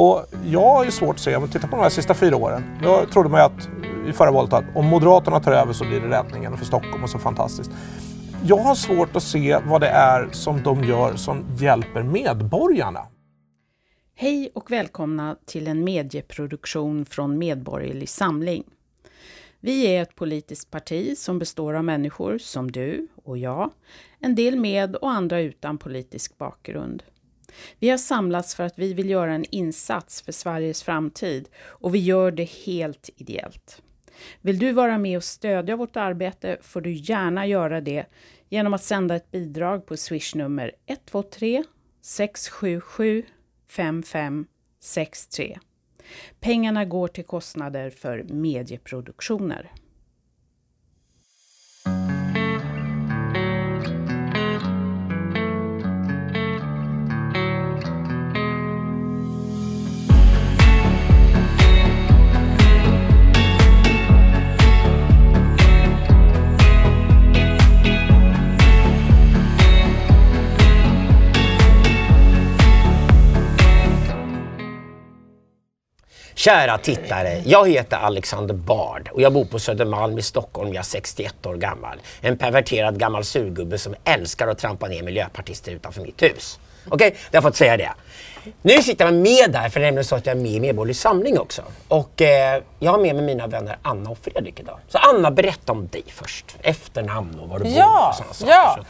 Och 0.00 0.26
jag 0.44 0.74
har 0.74 0.84
ju 0.84 0.90
svårt 0.90 1.14
att 1.14 1.20
se, 1.20 1.36
om 1.36 1.42
vi 1.42 1.48
tittar 1.48 1.68
på 1.68 1.76
de 1.76 1.82
här 1.82 1.90
sista 1.90 2.14
fyra 2.14 2.36
åren. 2.36 2.78
Då 2.82 3.06
trodde 3.06 3.28
man 3.28 3.40
ju 3.40 3.44
att 3.46 3.68
i 4.08 4.12
förra 4.12 4.30
valet 4.30 4.52
att 4.52 4.64
om 4.74 4.86
Moderaterna 4.86 5.40
tar 5.40 5.52
över 5.52 5.72
så 5.72 5.84
blir 5.84 6.00
det 6.00 6.08
räddningen 6.08 6.56
för 6.56 6.64
Stockholm 6.64 7.02
och 7.02 7.10
så 7.10 7.18
fantastiskt. 7.18 7.70
Jag 8.46 8.56
har 8.56 8.74
svårt 8.74 9.16
att 9.16 9.22
se 9.22 9.58
vad 9.66 9.80
det 9.80 9.88
är 9.88 10.28
som 10.32 10.62
de 10.62 10.84
gör 10.84 11.16
som 11.16 11.44
hjälper 11.58 12.02
medborgarna. 12.02 13.06
Hej 14.14 14.50
och 14.54 14.70
välkomna 14.70 15.36
till 15.46 15.66
en 15.66 15.84
medieproduktion 15.84 17.04
från 17.04 17.38
Medborgerlig 17.38 18.08
Samling. 18.08 18.64
Vi 19.60 19.86
är 19.86 20.02
ett 20.02 20.14
politiskt 20.14 20.70
parti 20.70 21.18
som 21.18 21.38
består 21.38 21.74
av 21.74 21.84
människor 21.84 22.38
som 22.38 22.72
du 22.72 23.08
och 23.24 23.38
jag, 23.38 23.70
en 24.20 24.34
del 24.34 24.56
med 24.56 24.96
och 24.96 25.10
andra 25.10 25.40
utan 25.40 25.78
politisk 25.78 26.38
bakgrund. 26.38 27.02
Vi 27.78 27.90
har 27.90 27.98
samlats 27.98 28.54
för 28.54 28.64
att 28.64 28.78
vi 28.78 28.94
vill 28.94 29.10
göra 29.10 29.34
en 29.34 29.44
insats 29.50 30.22
för 30.22 30.32
Sveriges 30.32 30.82
framtid 30.82 31.48
och 31.58 31.94
vi 31.94 31.98
gör 31.98 32.30
det 32.30 32.50
helt 32.50 33.10
ideellt. 33.16 33.82
Vill 34.40 34.58
du 34.58 34.72
vara 34.72 34.98
med 34.98 35.16
och 35.16 35.24
stödja 35.24 35.76
vårt 35.76 35.96
arbete 35.96 36.58
får 36.62 36.80
du 36.80 36.92
gärna 36.92 37.46
göra 37.46 37.80
det 37.80 38.06
genom 38.48 38.74
att 38.74 38.82
sända 38.82 39.16
ett 39.16 39.30
bidrag 39.30 39.86
på 39.86 39.96
swishnummer 39.96 40.72
123 40.86 41.64
677 42.02 43.22
5563. 43.68 45.58
Pengarna 46.40 46.84
går 46.84 47.08
till 47.08 47.24
kostnader 47.24 47.90
för 47.90 48.22
medieproduktioner. 48.22 49.72
Kära 76.48 76.78
tittare, 76.78 77.42
jag 77.44 77.68
heter 77.68 77.96
Alexander 77.96 78.54
Bard 78.54 79.08
och 79.12 79.22
jag 79.22 79.32
bor 79.32 79.44
på 79.44 79.58
Södermalm 79.58 80.18
i 80.18 80.22
Stockholm. 80.22 80.68
Jag 80.68 80.80
är 80.80 80.82
61 80.82 81.46
år 81.46 81.54
gammal. 81.54 81.98
En 82.20 82.38
perverterad 82.38 82.98
gammal 82.98 83.24
surgubbe 83.24 83.78
som 83.78 83.94
älskar 84.04 84.48
att 84.48 84.58
trampa 84.58 84.88
ner 84.88 85.02
miljöpartister 85.02 85.72
utanför 85.72 86.00
mitt 86.00 86.22
hus. 86.22 86.58
Okej, 86.86 87.08
okay, 87.08 87.18
jag 87.30 87.42
har 87.42 87.48
fått 87.48 87.56
säga 87.56 87.76
det. 87.76 87.90
Nu 88.62 88.82
sitter 88.82 89.04
jag 89.04 89.14
med 89.14 89.52
där, 89.52 89.68
för 89.68 89.80
det 89.80 89.86
är 89.86 89.90
nämligen 89.90 90.04
så 90.04 90.16
att 90.16 90.26
jag 90.26 90.36
är 90.36 90.40
med 90.40 90.52
i 90.52 90.60
Medborgerlig 90.60 90.96
Samling 90.96 91.38
också. 91.38 91.62
Och 91.88 92.22
eh, 92.22 92.62
jag 92.78 92.92
har 92.92 92.98
med 92.98 93.14
mig 93.14 93.24
mina 93.24 93.46
vänner 93.46 93.78
Anna 93.82 94.10
och 94.10 94.18
Fredrik 94.18 94.60
idag. 94.60 94.78
Så 94.88 94.98
Anna, 94.98 95.30
berätta 95.30 95.72
om 95.72 95.88
dig 95.88 96.04
först. 96.06 96.56
Efternamn 96.62 97.38
och 97.40 97.48
var 97.48 97.58
du 97.58 97.68
ja, 97.68 97.84
bor 97.84 98.08
och 98.08 98.14
sådana 98.14 98.34
saker. 98.34 98.52
Ja. 98.52 98.76
Så 98.78 98.84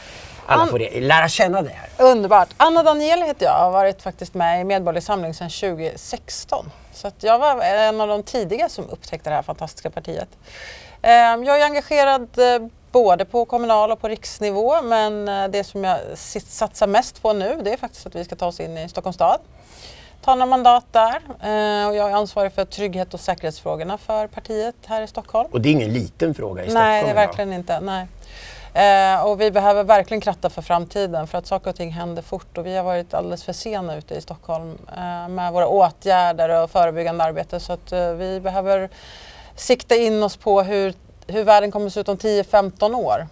alla 0.49 0.67
får 0.67 0.79
det, 0.79 1.01
lära 1.01 1.29
känna 1.29 1.63
det 1.63 1.71
här. 1.71 1.89
Underbart. 2.07 2.49
Anna 2.57 2.83
Daniel 2.83 3.23
heter 3.23 3.47
jag 3.47 3.57
och 3.57 3.63
har 3.65 3.71
varit 3.71 4.03
faktiskt 4.03 4.35
med 4.35 4.61
i 4.61 4.65
Medborgerlig 4.65 5.03
Samling 5.03 5.35
sedan 5.35 5.51
2016. 5.51 6.71
Så 6.93 7.11
jag 7.21 7.39
var 7.39 7.63
en 7.63 8.01
av 8.01 8.09
de 8.09 8.23
tidiga 8.23 8.69
som 8.69 8.91
upptäckte 8.91 9.31
det 9.31 9.37
här 9.37 9.43
fantastiska 9.43 9.91
partiet. 9.91 10.29
Ehm, 11.03 11.45
jag 11.45 11.61
är 11.61 11.65
engagerad 11.65 12.29
eh, 12.39 12.69
både 12.93 13.25
på 13.25 13.45
kommunal 13.45 13.91
och 13.91 14.01
på 14.01 14.09
riksnivå 14.09 14.83
men 14.83 15.29
eh, 15.29 15.49
det 15.49 15.65
som 15.65 15.85
jag 15.85 15.99
satsar 16.47 16.87
mest 16.87 17.23
på 17.23 17.33
nu 17.33 17.61
det 17.65 17.73
är 17.73 17.77
faktiskt 17.77 18.07
att 18.07 18.15
vi 18.15 18.25
ska 18.25 18.37
ta 18.37 18.47
oss 18.47 18.61
in 18.61 18.79
i 18.79 18.89
Stockholms 18.89 19.15
stad. 19.17 19.41
Ta 20.25 20.35
några 20.35 20.47
mandat 20.47 20.85
där 20.93 21.21
ehm, 21.43 21.89
och 21.89 21.95
jag 21.95 22.11
är 22.11 22.15
ansvarig 22.15 22.53
för 22.53 22.65
trygghet 22.65 23.15
och 23.15 23.21
säkerhetsfrågorna 23.21 23.99
för 23.99 24.27
partiet 24.27 24.77
här 24.87 25.03
i 25.03 25.07
Stockholm. 25.07 25.49
Och 25.53 25.61
det 25.61 25.69
är 25.69 25.73
ingen 25.73 25.93
liten 25.93 26.35
fråga 26.35 26.63
i 26.63 26.67
Stockholm? 26.67 26.89
Nej, 26.89 27.05
det 27.05 27.11
är 27.11 27.15
verkligen 27.15 27.53
inte. 27.53 27.81
Nej. 27.81 28.07
Eh, 28.79 29.27
och 29.27 29.41
vi 29.41 29.51
behöver 29.51 29.85
verkligen 29.85 30.21
kratta 30.21 30.51
för 30.51 30.63
framtiden 30.63 31.27
för 31.27 31.39
att 31.39 31.47
saker 31.47 31.71
och 31.71 31.77
ting 31.77 31.91
händer 31.91 32.23
fort 32.23 32.59
och 32.59 32.67
vi 32.67 32.77
har 32.77 32.85
varit 32.85 33.15
alldeles 33.15 33.45
för 33.45 33.53
sena 33.53 33.97
ute 33.97 34.15
i 34.15 34.21
Stockholm 34.21 34.79
eh, 34.97 35.29
med 35.29 35.53
våra 35.53 35.69
åtgärder 35.69 36.63
och 36.63 36.71
förebyggande 36.71 37.25
arbete 37.25 37.61
så 37.61 37.73
att 37.73 37.93
eh, 37.93 38.13
vi 38.13 38.41
behöver 38.41 38.89
sikta 39.57 39.95
in 39.95 40.23
oss 40.23 40.37
på 40.37 40.63
hur, 40.63 40.95
hur 41.27 41.45
världen 41.45 41.71
kommer 41.71 41.87
att 41.87 41.93
se 41.93 42.01
ut 42.01 42.09
om 42.09 42.17
10-15 42.17 42.95
år. 42.95 43.27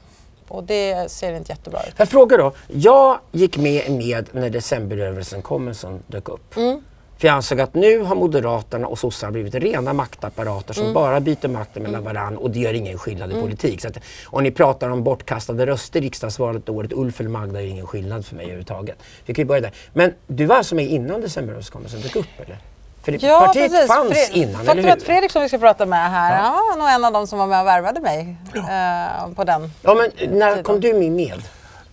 Och 0.48 0.64
det 0.64 1.10
ser 1.10 1.32
inte 1.32 1.52
jättebra 1.52 1.82
ut. 1.82 1.94
Jag 1.96 2.08
frågar 2.08 2.38
då, 2.38 2.52
jag 2.68 3.18
gick 3.32 3.56
med 3.56 3.90
med 3.90 4.28
när 4.32 4.50
decemberöverenskommelsen 4.50 6.02
dök 6.06 6.28
upp. 6.28 6.56
Mm. 6.56 6.82
För 7.18 7.28
jag 7.28 7.34
ansåg 7.34 7.60
att 7.60 7.74
nu 7.74 7.98
har 7.98 8.14
Moderaterna 8.14 8.86
och 8.86 8.98
sossarna 8.98 9.32
blivit 9.32 9.54
rena 9.54 9.92
maktapparater 9.92 10.74
som 10.74 10.82
mm. 10.82 10.94
bara 10.94 11.20
byter 11.20 11.48
makten 11.48 11.82
mellan 11.82 12.00
mm. 12.00 12.14
varandra 12.14 12.40
och 12.40 12.50
det 12.50 12.58
gör 12.58 12.74
ingen 12.74 12.98
skillnad 12.98 13.30
i 13.30 13.32
mm. 13.32 13.44
politik. 13.44 13.82
Så 13.82 13.88
att, 13.88 13.98
om 14.26 14.42
ni 14.42 14.50
pratar 14.50 14.90
om 14.90 15.04
bortkastade 15.04 15.66
röster 15.66 16.00
i 16.00 16.06
riksdagsvalet 16.06 16.68
året 16.68 16.92
Ulf 16.92 17.20
eller 17.20 17.30
Magda 17.30 17.62
är 17.62 17.66
ingen 17.66 17.86
skillnad 17.86 18.26
för 18.26 18.34
mig 18.34 18.44
överhuvudtaget. 18.44 18.96
Vi 19.26 19.34
kan 19.34 19.42
ju 19.42 19.46
börja 19.46 19.60
där. 19.60 19.72
Men 19.92 20.14
du 20.26 20.46
var 20.46 20.56
alltså 20.56 20.74
med 20.74 20.86
innan 20.86 21.20
decemberöverenskommelsen 21.20 22.00
dök 22.00 22.16
upp 22.16 22.40
eller? 22.44 22.58
För 23.02 23.24
ja, 23.24 23.40
partiet 23.46 23.72
precis. 23.72 23.88
fanns 23.88 24.12
Fred 24.12 24.42
innan, 24.42 24.68
eller 24.68 24.82
hur? 24.82 24.90
att 24.90 25.02
Fredrik 25.02 25.32
som 25.32 25.42
vi 25.42 25.48
ska 25.48 25.58
prata 25.58 25.86
med 25.86 26.10
här, 26.10 26.36
ja. 26.36 26.42
han 26.42 26.54
var 26.54 26.76
nog 26.76 26.88
en 26.88 27.04
av 27.04 27.12
de 27.12 27.26
som 27.26 27.38
var 27.38 27.46
med 27.46 27.60
och 27.60 27.66
värvade 27.66 28.00
mig 28.00 28.36
eh, 28.54 29.34
på 29.34 29.44
den 29.44 29.72
Ja, 29.82 29.94
men 29.94 30.38
när 30.38 30.62
kom 30.62 30.80
du 30.80 30.94
med? 30.94 31.12
med? 31.12 31.42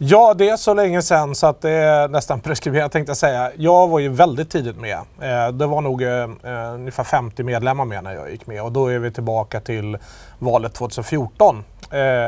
Ja, 0.06 0.34
det 0.34 0.50
är 0.50 0.58
så 0.58 0.74
länge 0.74 1.02
sedan 1.02 1.36
så 1.36 1.48
att 1.48 1.62
det 1.62 1.72
är 1.72 2.08
nästan 2.08 2.40
preskriberat 2.40 2.92
tänkte 2.92 3.10
jag 3.10 3.18
säga. 3.18 3.52
Jag 3.58 3.88
var 3.88 4.00
ju 4.00 4.10
väldigt 4.10 4.50
tidigt 4.50 4.78
med. 4.78 4.98
Eh, 5.22 5.48
det 5.52 5.66
var 5.66 5.82
nog 5.82 6.02
eh, 6.02 6.30
eh, 6.44 6.74
ungefär 6.74 7.04
50 7.04 7.44
medlemmar 7.44 7.86
med 7.86 8.04
när 8.04 8.14
jag 8.14 8.32
gick 8.32 8.48
med 8.48 8.64
och 8.64 8.72
då 8.72 8.88
är 8.88 9.00
vi 9.00 9.12
tillbaka 9.12 9.60
till 9.60 9.98
valet 10.40 10.74
2014 10.74 11.64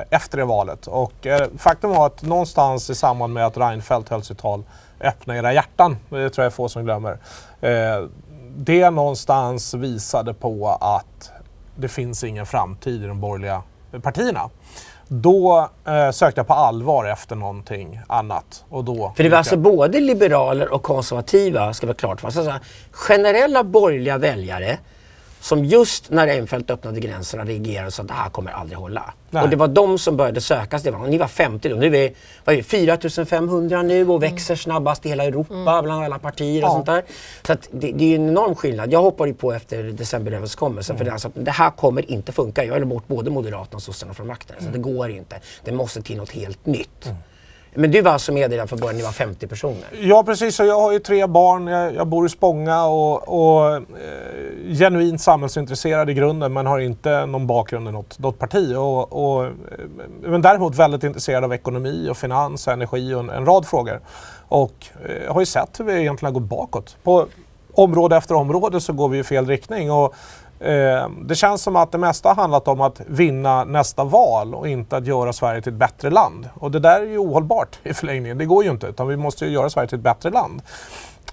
efter 0.09 0.37
det 0.37 0.45
valet. 0.45 0.87
Och 0.87 1.27
faktum 1.57 1.89
var 1.89 2.05
att 2.05 2.23
någonstans 2.23 2.89
i 2.89 2.95
samband 2.95 3.33
med 3.33 3.45
att 3.45 3.57
Reinfeldt 3.57 4.09
höll 4.09 4.23
sitt 4.23 4.37
tal 4.37 4.63
Öppna 5.01 5.37
era 5.37 5.53
hjärtan, 5.53 5.97
det 6.09 6.29
tror 6.29 6.43
jag 6.43 6.51
är 6.51 6.55
få 6.55 6.69
som 6.69 6.83
glömmer. 6.83 7.17
Det 8.57 8.89
någonstans 8.89 9.73
visade 9.73 10.33
på 10.33 10.77
att 10.81 11.31
det 11.75 11.87
finns 11.87 12.23
ingen 12.23 12.45
framtid 12.45 13.03
i 13.03 13.07
de 13.07 13.21
borgerliga 13.21 13.61
partierna. 14.01 14.49
Då 15.07 15.69
eh, 15.87 16.11
sökte 16.11 16.39
jag 16.39 16.47
på 16.47 16.53
allvar 16.53 17.05
efter 17.05 17.35
någonting 17.35 17.99
annat. 18.07 18.65
Och 18.69 18.83
då 18.83 19.13
för 19.15 19.23
det 19.23 19.29
var 19.29 19.37
alltså 19.37 19.57
både 19.57 19.99
liberaler 19.99 20.73
och 20.73 20.83
konservativa, 20.83 21.73
ska 21.73 21.87
vara 21.87 21.97
klart 21.97 22.21
för 22.21 22.27
alltså, 22.27 22.53
Generella 22.91 23.63
borgerliga 23.63 24.17
väljare 24.17 24.77
som 25.41 25.65
just 25.65 26.09
när 26.09 26.27
Reinfeldt 26.27 26.71
öppnade 26.71 26.99
gränserna 26.99 27.45
reagerade 27.45 27.91
så 27.91 28.01
att 28.01 28.07
det 28.07 28.13
här 28.13 28.29
kommer 28.29 28.51
aldrig 28.51 28.77
hålla. 28.77 29.13
Nej. 29.29 29.43
Och 29.43 29.49
det 29.49 29.55
var 29.55 29.67
de 29.67 29.97
som 29.99 30.17
började 30.17 30.41
sökas. 30.41 30.83
Det 30.83 30.91
var, 30.91 31.07
ni 31.07 31.17
var 31.17 31.27
50 31.27 31.69
då. 31.69 31.75
Nu 31.75 31.85
är 31.85 31.89
vi, 31.89 32.15
vad 32.45 32.55
är 32.55 32.63
4500 32.63 33.81
nu 33.81 34.07
och 34.07 34.23
växer 34.23 34.53
mm. 34.53 34.57
snabbast 34.57 35.05
i 35.05 35.09
hela 35.09 35.23
Europa 35.23 35.53
mm. 35.53 35.83
bland 35.83 36.03
alla 36.03 36.19
partier 36.19 36.63
och 36.63 36.69
ja. 36.69 36.73
sånt 36.73 36.85
där. 36.85 37.03
Så 37.47 37.53
att 37.53 37.69
det, 37.71 37.91
det 37.91 38.11
är 38.11 38.15
en 38.15 38.29
enorm 38.29 38.55
skillnad. 38.55 38.91
Jag 38.91 39.01
hoppade 39.01 39.33
på 39.33 39.53
efter 39.53 39.83
decemberöverenskommelsen 39.83 40.95
mm. 40.95 40.97
för 40.97 41.05
det, 41.05 41.11
alltså, 41.11 41.31
det 41.33 41.51
här 41.51 41.71
kommer 41.71 42.11
inte 42.11 42.31
funka. 42.31 42.63
Jag 42.65 42.73
vill 42.73 42.85
bort 42.85 43.07
både 43.07 43.29
Moderaterna 43.29 43.75
och 43.75 43.81
sossarna 43.81 44.13
från 44.13 44.27
makten. 44.27 44.55
Så 44.59 44.65
det 44.65 44.69
mm. 44.69 44.81
går 44.81 45.09
inte. 45.09 45.39
Det 45.63 45.71
måste 45.71 46.01
till 46.01 46.17
något 46.17 46.31
helt 46.31 46.65
nytt. 46.65 47.09
Men 47.77 47.91
du 47.91 48.01
var 48.01 48.11
alltså 48.11 48.33
med 48.33 48.51
redan 48.51 48.67
från 48.67 48.79
början, 48.79 48.97
ni 48.97 49.03
var 49.03 49.11
50 49.11 49.47
personer? 49.47 49.85
Ja 50.01 50.23
precis, 50.23 50.59
och 50.59 50.65
jag 50.65 50.79
har 50.79 50.91
ju 50.91 50.99
tre 50.99 51.27
barn, 51.27 51.67
jag, 51.67 51.95
jag 51.95 52.07
bor 52.07 52.25
i 52.25 52.29
Spånga 52.29 52.85
och, 52.85 53.27
och 53.27 53.75
eh, 53.75 53.81
genuint 54.79 55.21
samhällsintresserad 55.21 56.09
i 56.09 56.13
grunden 56.13 56.53
men 56.53 56.65
har 56.65 56.79
inte 56.79 57.25
någon 57.25 57.47
bakgrund 57.47 57.87
i 57.87 57.91
något, 57.91 58.19
något 58.19 58.39
parti. 58.39 58.75
Och, 58.75 59.35
och, 59.35 59.45
eh, 59.45 59.51
men 60.21 60.41
däremot 60.41 60.75
väldigt 60.75 61.03
intresserad 61.03 61.43
av 61.43 61.53
ekonomi 61.53 62.09
och 62.09 62.17
finans, 62.17 62.67
energi 62.67 63.13
och 63.13 63.19
en, 63.19 63.29
en 63.29 63.45
rad 63.45 63.65
frågor. 63.65 63.99
Och 64.47 64.87
eh, 65.09 65.33
har 65.33 65.39
ju 65.39 65.45
sett 65.45 65.79
hur 65.79 65.85
vi 65.85 65.93
egentligen 65.93 66.33
har 66.33 66.39
gått 66.39 66.49
bakåt. 66.49 66.97
På 67.03 67.25
område 67.73 68.17
efter 68.17 68.35
område 68.35 68.81
så 68.81 68.93
går 68.93 69.09
vi 69.09 69.19
i 69.19 69.23
fel 69.23 69.47
riktning. 69.47 69.91
Och, 69.91 70.15
Ehm, 70.59 71.27
det 71.27 71.35
känns 71.35 71.61
som 71.61 71.75
att 71.75 71.91
det 71.91 71.97
mesta 71.97 72.29
har 72.29 72.35
handlat 72.35 72.67
om 72.67 72.81
att 72.81 73.01
vinna 73.07 73.63
nästa 73.63 74.03
val 74.03 74.55
och 74.55 74.67
inte 74.67 74.97
att 74.97 75.07
göra 75.07 75.33
Sverige 75.33 75.61
till 75.61 75.73
ett 75.73 75.79
bättre 75.79 76.09
land. 76.09 76.49
Och 76.53 76.71
det 76.71 76.79
där 76.79 77.01
är 77.01 77.05
ju 77.05 77.17
ohållbart 77.17 77.79
i 77.83 77.93
förlängningen. 77.93 78.37
Det 78.37 78.45
går 78.45 78.63
ju 78.63 78.71
inte, 78.71 78.87
utan 78.87 79.07
vi 79.07 79.17
måste 79.17 79.45
ju 79.45 79.51
göra 79.51 79.69
Sverige 79.69 79.87
till 79.87 79.97
ett 79.97 80.03
bättre 80.03 80.29
land. 80.29 80.61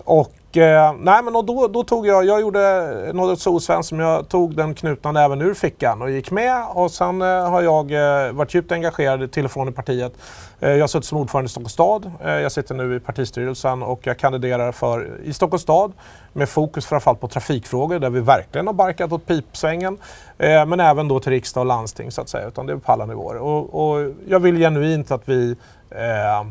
Och, 0.05 0.57
eh, 0.57 0.95
nej, 0.99 1.23
men 1.23 1.37
och 1.37 1.45
då, 1.45 1.69
då 1.69 1.85
tog 1.85 2.07
jag, 2.07 2.25
jag 2.25 2.41
gjorde 2.41 3.11
något 3.13 3.41
så 3.41 3.55
osvenskt 3.55 3.89
som 3.89 4.01
jag 4.01 4.29
tog 4.29 4.57
den 4.57 4.75
knutna 4.75 5.13
näven 5.13 5.43
ur 5.43 5.55
fickan 5.55 6.03
och 6.03 6.11
gick 6.11 6.31
med. 6.31 6.65
Och 6.75 6.91
sen 6.91 7.23
eh, 7.23 7.51
har 7.51 7.63
jag 7.63 7.93
eh, 7.93 8.33
varit 8.33 8.55
djupt 8.55 8.73
engagerad 8.73 9.33
till 9.33 9.45
och 9.45 9.51
från 9.51 9.69
i 9.69 9.73
partiet. 9.73 10.13
Eh, 10.61 10.71
jag 10.71 10.81
har 10.81 10.87
suttit 10.87 11.09
som 11.09 11.19
ordförande 11.19 11.47
i 11.47 11.49
Stockholms 11.49 11.73
stad. 11.73 12.13
Eh, 12.25 12.33
jag 12.33 12.53
sitter 12.53 12.75
nu 12.75 12.97
i 12.97 13.01
partistyrelsen 13.01 13.83
och 13.83 14.01
jag 14.03 14.19
kandiderar 14.19 14.73
för, 14.73 15.21
i 15.25 15.33
Stockholms 15.33 15.63
stad 15.63 15.93
med 16.33 16.49
fokus 16.49 16.87
framförallt 16.87 17.21
på 17.21 17.29
trafikfrågor 17.29 17.99
där 17.99 18.11
vi 18.11 18.21
verkligen 18.21 18.67
har 18.67 18.75
barkat 18.75 19.13
åt 19.13 19.27
pipsvängen. 19.27 19.99
Eh, 20.39 20.67
men 20.67 20.81
även 20.81 21.09
då 21.09 21.21
till 21.21 21.33
riksdag 21.33 21.61
och 21.61 21.67
landsting 21.67 22.11
så 22.11 22.21
att 22.21 22.29
säga, 22.29 22.49
utan 22.49 22.67
det 22.67 22.73
är 22.73 22.77
på 22.77 22.93
alla 22.93 23.07
nivåer. 23.07 23.37
Och, 23.37 23.85
och 23.85 24.11
jag 24.27 24.41
vill 24.41 24.57
genuint 24.59 25.11
att 25.11 25.29
vi 25.29 25.57
eh, 25.91 26.47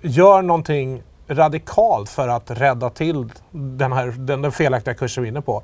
gör 0.00 0.42
någonting 0.42 1.02
radikalt 1.30 2.10
för 2.10 2.28
att 2.28 2.50
rädda 2.50 2.90
till 2.90 3.28
den, 3.50 3.92
här, 3.92 4.06
den, 4.06 4.42
den 4.42 4.52
felaktiga 4.52 4.94
kursen 4.94 5.22
vi 5.22 5.28
är 5.28 5.30
inne 5.30 5.42
på. 5.42 5.62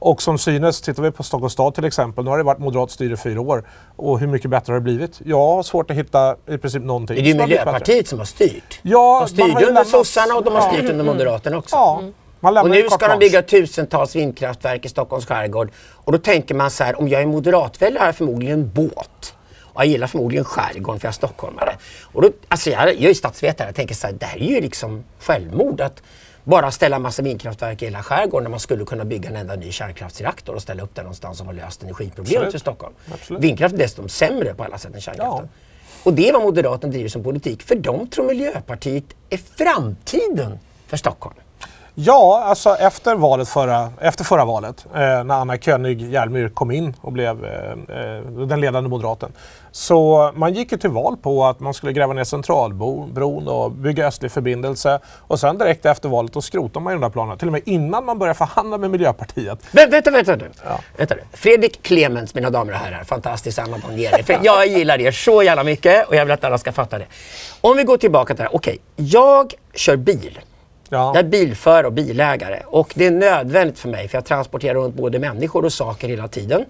Och 0.00 0.22
som 0.22 0.38
synes, 0.38 0.80
tittar 0.80 1.02
vi 1.02 1.10
på 1.10 1.22
Stockholms 1.22 1.52
stad 1.52 1.74
till 1.74 1.84
exempel, 1.84 2.24
nu 2.24 2.30
har 2.30 2.38
det 2.38 2.44
varit 2.44 2.58
moderat 2.58 2.90
styre 2.90 3.14
i 3.14 3.16
fyra 3.16 3.40
år. 3.40 3.64
Och 3.96 4.18
hur 4.18 4.26
mycket 4.26 4.50
bättre 4.50 4.72
har 4.72 4.80
det 4.80 4.84
blivit? 4.84 5.20
Jag 5.24 5.38
har 5.38 5.62
svårt 5.62 5.90
att 5.90 5.96
hitta 5.96 6.36
i 6.48 6.58
princip 6.58 6.82
någonting. 6.82 7.16
Det 7.16 7.22
är 7.30 7.34
ju 7.34 7.40
Miljöpartiet 7.40 8.08
som 8.08 8.18
har 8.18 8.26
styrt. 8.26 8.80
Ja, 8.82 9.26
de 9.26 9.28
styrde 9.28 9.66
under 9.66 9.84
sossarna 9.84 10.34
och 10.34 10.44
de 10.44 10.54
har 10.54 10.72
styrt 10.72 10.90
under 10.90 11.04
Moderaterna 11.04 11.58
också. 11.58 11.76
Ja. 11.76 12.02
Och 12.40 12.70
nu 12.70 12.88
ska 12.90 13.08
de 13.08 13.18
bygga 13.18 13.42
tusentals 13.42 14.16
vindkraftverk 14.16 14.84
i 14.84 14.88
Stockholms 14.88 15.26
skärgård. 15.26 15.70
Och 15.94 16.12
då 16.12 16.18
tänker 16.18 16.54
man 16.54 16.70
så 16.70 16.84
här, 16.84 16.98
om 16.98 17.08
jag 17.08 17.22
är 17.22 17.26
moderatväljare 17.26 18.00
har 18.00 18.06
jag 18.06 18.16
förmodligen 18.16 18.60
en 18.60 18.70
båt. 18.74 19.34
Och 19.78 19.84
jag 19.84 19.90
gillar 19.90 20.06
förmodligen 20.06 20.44
skärgården 20.44 21.00
för 21.00 21.06
jag 21.06 21.12
är 21.12 21.14
stockholmare. 21.14 21.76
Och 22.02 22.22
då, 22.22 22.30
alltså 22.48 22.70
jag, 22.70 22.88
jag 23.00 23.10
är 23.10 23.14
statsvetare, 23.14 23.68
jag 23.68 23.74
tänker 23.74 23.94
så 23.94 24.06
här, 24.06 24.14
det 24.14 24.26
här 24.26 24.38
är 24.38 24.48
ju 24.48 24.60
liksom 24.60 25.04
självmord. 25.18 25.80
Att 25.80 26.02
bara 26.44 26.70
ställa 26.70 26.96
en 26.96 27.02
massa 27.02 27.22
vindkraftverk 27.22 27.82
i 27.82 27.84
hela 27.84 28.02
skärgården 28.02 28.44
när 28.44 28.50
man 28.50 28.60
skulle 28.60 28.84
kunna 28.84 29.04
bygga 29.04 29.28
en 29.28 29.36
enda 29.36 29.56
ny 29.56 29.72
kärnkraftsreaktor 29.72 30.54
och 30.54 30.62
ställa 30.62 30.82
upp 30.82 30.94
den 30.94 31.04
någonstans 31.04 31.38
som 31.38 31.46
har 31.46 31.54
löst 31.54 31.82
energiproblemet 31.82 32.52
för 32.52 32.58
Stockholm. 32.58 32.94
Absolut. 33.12 33.42
Vindkraft 33.42 33.74
är 33.74 33.78
dessutom 33.78 34.08
sämre 34.08 34.54
på 34.54 34.64
alla 34.64 34.78
sätt 34.78 34.94
än 34.94 35.00
kärnkraften. 35.00 35.48
Ja. 35.52 36.02
Och 36.02 36.14
det 36.14 36.28
är 36.28 36.32
vad 36.32 36.42
Moderaterna 36.42 36.92
driver 36.92 37.08
som 37.08 37.22
politik. 37.22 37.62
För 37.62 37.74
de 37.74 38.08
tror 38.08 38.26
Miljöpartiet 38.26 39.04
är 39.30 39.38
framtiden 39.56 40.58
för 40.86 40.96
Stockholm. 40.96 41.36
Ja, 42.00 42.42
alltså 42.44 42.74
efter, 42.74 43.14
valet 43.14 43.48
förra, 43.48 43.92
efter 44.00 44.24
förra 44.24 44.44
valet, 44.44 44.86
eh, 44.94 45.24
när 45.24 45.34
Anna 45.34 45.56
König 45.56 46.12
Järmyr 46.12 46.48
kom 46.48 46.70
in 46.70 46.94
och 47.00 47.12
blev 47.12 47.44
eh, 47.44 47.70
eh, 47.70 48.22
den 48.22 48.60
ledande 48.60 48.90
moderaten. 48.90 49.32
Så 49.72 50.32
man 50.34 50.54
gick 50.54 50.72
ju 50.72 50.78
till 50.78 50.90
val 50.90 51.16
på 51.16 51.44
att 51.44 51.60
man 51.60 51.74
skulle 51.74 51.92
gräva 51.92 52.12
ner 52.12 52.24
Centralbron 52.24 53.48
och 53.48 53.72
bygga 53.72 54.06
östlig 54.06 54.32
förbindelse. 54.32 54.98
Och 55.06 55.40
sen 55.40 55.58
direkt 55.58 55.86
efter 55.86 56.08
valet 56.08 56.32
då 56.32 56.42
skrotade 56.42 56.84
man 56.84 56.92
ju 56.92 56.98
de 56.98 57.02
där 57.02 57.10
planerna. 57.10 57.36
Till 57.36 57.48
och 57.48 57.52
med 57.52 57.62
innan 57.64 58.04
man 58.04 58.18
började 58.18 58.38
förhandla 58.38 58.78
med 58.78 58.90
Miljöpartiet. 58.90 59.58
Vä 59.72 59.86
vänta, 59.86 60.10
vänta 60.10 60.36
nu. 60.36 60.50
Ja. 60.64 60.80
vänta. 60.96 61.14
Fredrik 61.32 61.82
Clemens, 61.82 62.34
mina 62.34 62.50
damer 62.50 62.72
och 62.72 62.78
herrar. 62.78 63.04
Fantastiskt 63.04 63.58
Anna 63.58 63.78
Bonnier. 63.78 64.22
För 64.22 64.38
jag 64.42 64.66
gillar 64.66 65.00
er 65.00 65.10
så 65.10 65.42
jävla 65.42 65.64
mycket 65.64 66.08
och 66.08 66.16
jag 66.16 66.24
vill 66.24 66.32
att 66.32 66.44
alla 66.44 66.58
ska 66.58 66.72
fatta 66.72 66.98
det. 66.98 67.06
Om 67.60 67.76
vi 67.76 67.84
går 67.84 67.96
tillbaka 67.96 68.34
till 68.34 68.42
det 68.42 68.48
här. 68.48 68.56
Okej, 68.56 68.78
jag 68.96 69.54
kör 69.74 69.96
bil. 69.96 70.38
Ja. 70.88 71.12
Jag 71.14 71.24
är 71.24 71.28
bilförare 71.28 71.86
och 71.86 71.92
bilägare 71.92 72.62
och 72.66 72.92
det 72.94 73.06
är 73.06 73.10
nödvändigt 73.10 73.78
för 73.78 73.88
mig 73.88 74.08
för 74.08 74.16
jag 74.16 74.24
transporterar 74.24 74.74
runt 74.74 74.94
både 74.94 75.18
människor 75.18 75.64
och 75.64 75.72
saker 75.72 76.08
hela 76.08 76.28
tiden. 76.28 76.64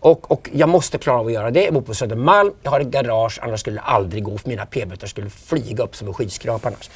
Och, 0.00 0.30
och 0.30 0.50
jag 0.52 0.68
måste 0.68 0.98
klara 0.98 1.20
av 1.20 1.26
att 1.26 1.32
göra 1.32 1.50
det. 1.50 1.64
Jag 1.64 1.74
bor 1.74 1.80
på 1.80 1.94
Södermalm, 1.94 2.52
jag 2.62 2.70
har 2.70 2.80
ett 2.80 2.86
garage, 2.86 3.38
annars 3.42 3.60
skulle 3.60 3.76
det 3.76 3.82
aldrig 3.82 4.24
gå 4.24 4.38
för 4.38 4.48
mina 4.48 4.66
p-böter 4.66 5.06
skulle 5.06 5.30
flyga 5.30 5.84
upp 5.84 5.96
som 5.96 6.08
en 6.08 6.14
skyskrapa 6.14 6.68
annars. 6.68 6.90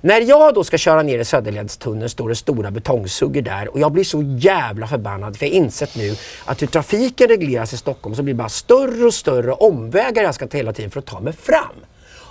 När 0.00 0.20
jag 0.20 0.54
då 0.54 0.64
ska 0.64 0.78
köra 0.78 1.02
ner 1.02 1.18
i 1.18 1.24
Söderledstunneln 1.24 2.08
står 2.08 2.28
det 2.28 2.34
stora 2.34 2.70
betongsuggor 2.70 3.42
där 3.42 3.68
och 3.68 3.80
jag 3.80 3.92
blir 3.92 4.04
så 4.04 4.22
jävla 4.22 4.86
förbannad 4.86 5.36
för 5.36 5.46
jag 5.46 5.52
har 5.52 5.56
insett 5.56 5.96
nu 5.96 6.16
att 6.44 6.62
hur 6.62 6.66
trafiken 6.66 7.28
regleras 7.28 7.72
i 7.72 7.76
Stockholm 7.76 8.16
så 8.16 8.22
blir 8.22 8.34
det 8.34 8.38
bara 8.38 8.48
större 8.48 9.06
och 9.06 9.14
större 9.14 9.52
omvägar 9.52 10.22
jag 10.22 10.34
ska 10.34 10.46
ta 10.46 10.56
hela 10.56 10.72
tiden 10.72 10.90
för 10.90 11.00
att 11.00 11.06
ta 11.06 11.20
mig 11.20 11.32
fram. 11.32 11.76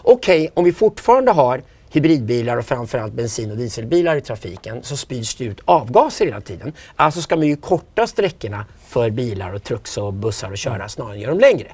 Okej, 0.02 0.42
okay, 0.42 0.50
om 0.54 0.64
vi 0.64 0.74
fortfarande 0.74 1.32
har 1.32 1.62
hybridbilar 1.96 2.58
och 2.58 2.66
framförallt 2.66 3.14
bensin 3.14 3.52
och 3.52 3.58
dieselbilar 3.58 4.16
i 4.16 4.22
trafiken 4.22 4.84
så 4.84 4.98
spys 4.98 5.36
det 5.36 5.44
ut 5.44 5.62
avgaser 5.66 6.26
hela 6.26 6.42
tiden. 6.42 6.74
Alltså 6.96 7.22
ska 7.22 7.36
man 7.36 7.48
ju 7.48 7.56
korta 7.56 8.08
sträckorna 8.08 8.66
för 8.88 9.10
bilar 9.10 9.54
och 9.54 9.64
trucks 9.64 9.98
och 9.98 10.14
bussar 10.14 10.52
att 10.52 10.60
köra 10.60 10.90
snarare 10.90 11.14
än 11.14 11.20
göra 11.20 11.32
dem 11.32 11.40
längre. 11.40 11.68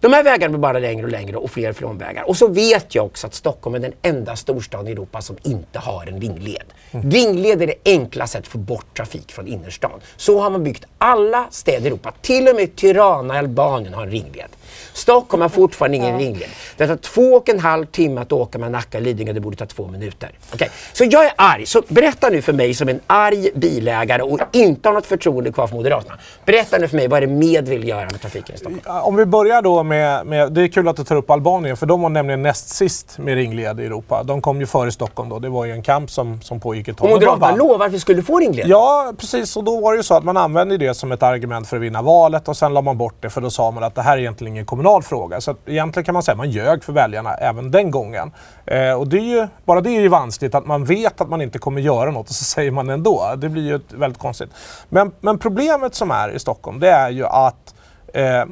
De 0.00 0.12
här 0.12 0.22
vägarna 0.22 0.50
blir 0.50 0.58
bara 0.58 0.78
längre 0.78 1.04
och 1.04 1.12
längre 1.12 1.36
och 1.36 1.50
fler 1.50 1.72
flomvägar. 1.72 2.28
Och 2.28 2.36
så 2.36 2.48
vet 2.48 2.94
jag 2.94 3.06
också 3.06 3.26
att 3.26 3.34
Stockholm 3.34 3.74
är 3.74 3.78
den 3.78 3.92
enda 4.02 4.36
storstaden 4.36 4.88
i 4.88 4.90
Europa 4.90 5.20
som 5.20 5.36
inte 5.42 5.78
har 5.78 6.06
en 6.06 6.20
ringled. 6.20 6.64
Mm. 6.90 7.10
Ringled 7.10 7.62
är 7.62 7.66
det 7.66 7.74
enkla 7.84 8.26
sättet 8.26 8.46
att 8.46 8.52
få 8.52 8.58
bort 8.58 8.96
trafik 8.96 9.32
från 9.32 9.46
innerstan. 9.46 10.00
Så 10.16 10.40
har 10.40 10.50
man 10.50 10.64
byggt 10.64 10.84
alla 10.98 11.46
städer 11.50 11.84
i 11.84 11.86
Europa. 11.86 12.14
Till 12.20 12.48
och 12.48 12.56
med 12.56 12.76
Tirana 12.76 13.34
i 13.34 13.38
Albanien 13.38 13.94
har 13.94 14.02
en 14.02 14.10
ringled. 14.10 14.48
Stockholm 14.92 15.40
har 15.40 15.48
fortfarande 15.48 15.96
ingen 15.96 16.14
ja. 16.14 16.26
ringled. 16.26 16.48
Det 16.76 16.86
tar 16.86 16.96
två 16.96 17.22
och 17.22 17.48
en 17.48 17.60
halv 17.60 17.86
timme 17.86 18.20
att 18.20 18.32
åka 18.32 18.58
med 18.58 18.70
Nacka 18.70 19.00
Lidingö, 19.00 19.32
det 19.32 19.40
borde 19.40 19.56
ta 19.56 19.66
två 19.66 19.86
minuter. 19.86 20.30
Okay. 20.54 20.68
Så 20.92 21.04
jag 21.04 21.24
är 21.24 21.32
arg. 21.36 21.66
Så 21.66 21.82
berätta 21.88 22.28
nu 22.28 22.42
för 22.42 22.52
mig 22.52 22.74
som 22.74 22.88
en 22.88 23.00
arg 23.06 23.50
bilägare 23.54 24.22
och 24.22 24.40
inte 24.52 24.88
har 24.88 24.94
något 24.94 25.06
förtroende 25.06 25.52
kvar 25.52 25.66
för 25.66 25.76
Moderaterna. 25.76 26.18
Berätta 26.44 26.78
nu 26.78 26.88
för 26.88 26.96
mig, 26.96 27.08
vad 27.08 27.22
är 27.22 27.26
det 27.26 27.32
med 27.32 27.68
vill 27.68 27.88
göra 27.88 28.04
med 28.04 28.20
trafiken 28.20 28.54
i 28.54 28.58
Stockholm? 28.58 28.80
Om 29.04 29.16
vi 29.16 29.26
börjar 29.26 29.62
då 29.62 29.82
med, 29.82 30.26
med, 30.26 30.52
det 30.52 30.62
är 30.62 30.68
kul 30.68 30.88
att 30.88 30.96
du 30.96 31.04
tar 31.04 31.16
upp 31.16 31.30
Albanien, 31.30 31.76
för 31.76 31.86
de 31.86 32.02
var 32.02 32.08
nämligen 32.08 32.42
näst 32.42 32.68
sist 32.68 33.18
med 33.18 33.34
ringled 33.34 33.80
i 33.80 33.86
Europa. 33.86 34.22
De 34.22 34.42
kom 34.42 34.60
ju 34.60 34.66
före 34.66 34.92
Stockholm 34.92 35.28
då. 35.28 35.38
Det 35.38 35.48
var 35.48 35.64
ju 35.64 35.72
en 35.72 35.82
kamp 35.82 36.10
som, 36.10 36.42
som 36.42 36.60
pågick 36.60 36.88
ett 36.88 36.96
tag. 36.96 37.04
Och 37.04 37.10
Moderaterna 37.10 37.56
lovade 37.56 37.84
att 37.84 37.92
vi 37.92 38.00
skulle 38.00 38.22
få 38.22 38.38
ringled? 38.38 38.66
Ja, 38.68 39.12
precis. 39.18 39.56
Och 39.56 39.64
då 39.64 39.80
var 39.80 39.92
det 39.92 39.96
ju 39.96 40.02
så 40.02 40.14
att 40.14 40.24
man 40.24 40.36
använde 40.36 40.76
det 40.76 40.94
som 40.94 41.12
ett 41.12 41.22
argument 41.22 41.68
för 41.68 41.76
att 41.76 41.82
vinna 41.82 42.02
valet 42.02 42.48
och 42.48 42.56
sen 42.56 42.74
la 42.74 42.80
man 42.80 42.98
bort 42.98 43.14
det 43.20 43.30
för 43.30 43.40
då 43.40 43.50
sa 43.50 43.70
man 43.70 43.84
att 43.84 43.94
det 43.94 44.02
här 44.02 44.16
är 44.16 44.20
egentligen 44.20 44.56
ingen 44.60 44.66
kommunal 44.66 45.02
fråga. 45.02 45.40
Så 45.40 45.50
att 45.50 45.68
egentligen 45.68 46.04
kan 46.04 46.12
man 46.12 46.22
säga 46.22 46.32
att 46.32 46.38
man 46.38 46.50
ljög 46.50 46.84
för 46.84 46.92
väljarna 46.92 47.34
även 47.34 47.70
den 47.70 47.90
gången. 47.90 48.32
Eh, 48.66 48.92
och 48.92 49.08
det 49.08 49.16
är 49.16 49.40
ju, 49.40 49.48
bara 49.64 49.80
det 49.80 49.90
är 49.90 50.00
ju 50.00 50.08
vanskligt 50.08 50.54
att 50.54 50.66
man 50.66 50.84
vet 50.84 51.20
att 51.20 51.28
man 51.28 51.42
inte 51.42 51.58
kommer 51.58 51.80
göra 51.80 52.10
något 52.10 52.28
och 52.28 52.34
så 52.34 52.44
säger 52.44 52.70
man 52.70 52.90
ändå. 52.90 53.34
Det 53.36 53.48
blir 53.48 53.62
ju 53.62 53.80
väldigt 53.88 54.18
konstigt. 54.18 54.50
Men, 54.88 55.12
men 55.20 55.38
problemet 55.38 55.94
som 55.94 56.10
är 56.10 56.28
i 56.30 56.38
Stockholm 56.38 56.80
det 56.80 56.90
är 56.90 57.10
ju 57.10 57.26
att 57.26 57.74
Eh, 58.14 58.44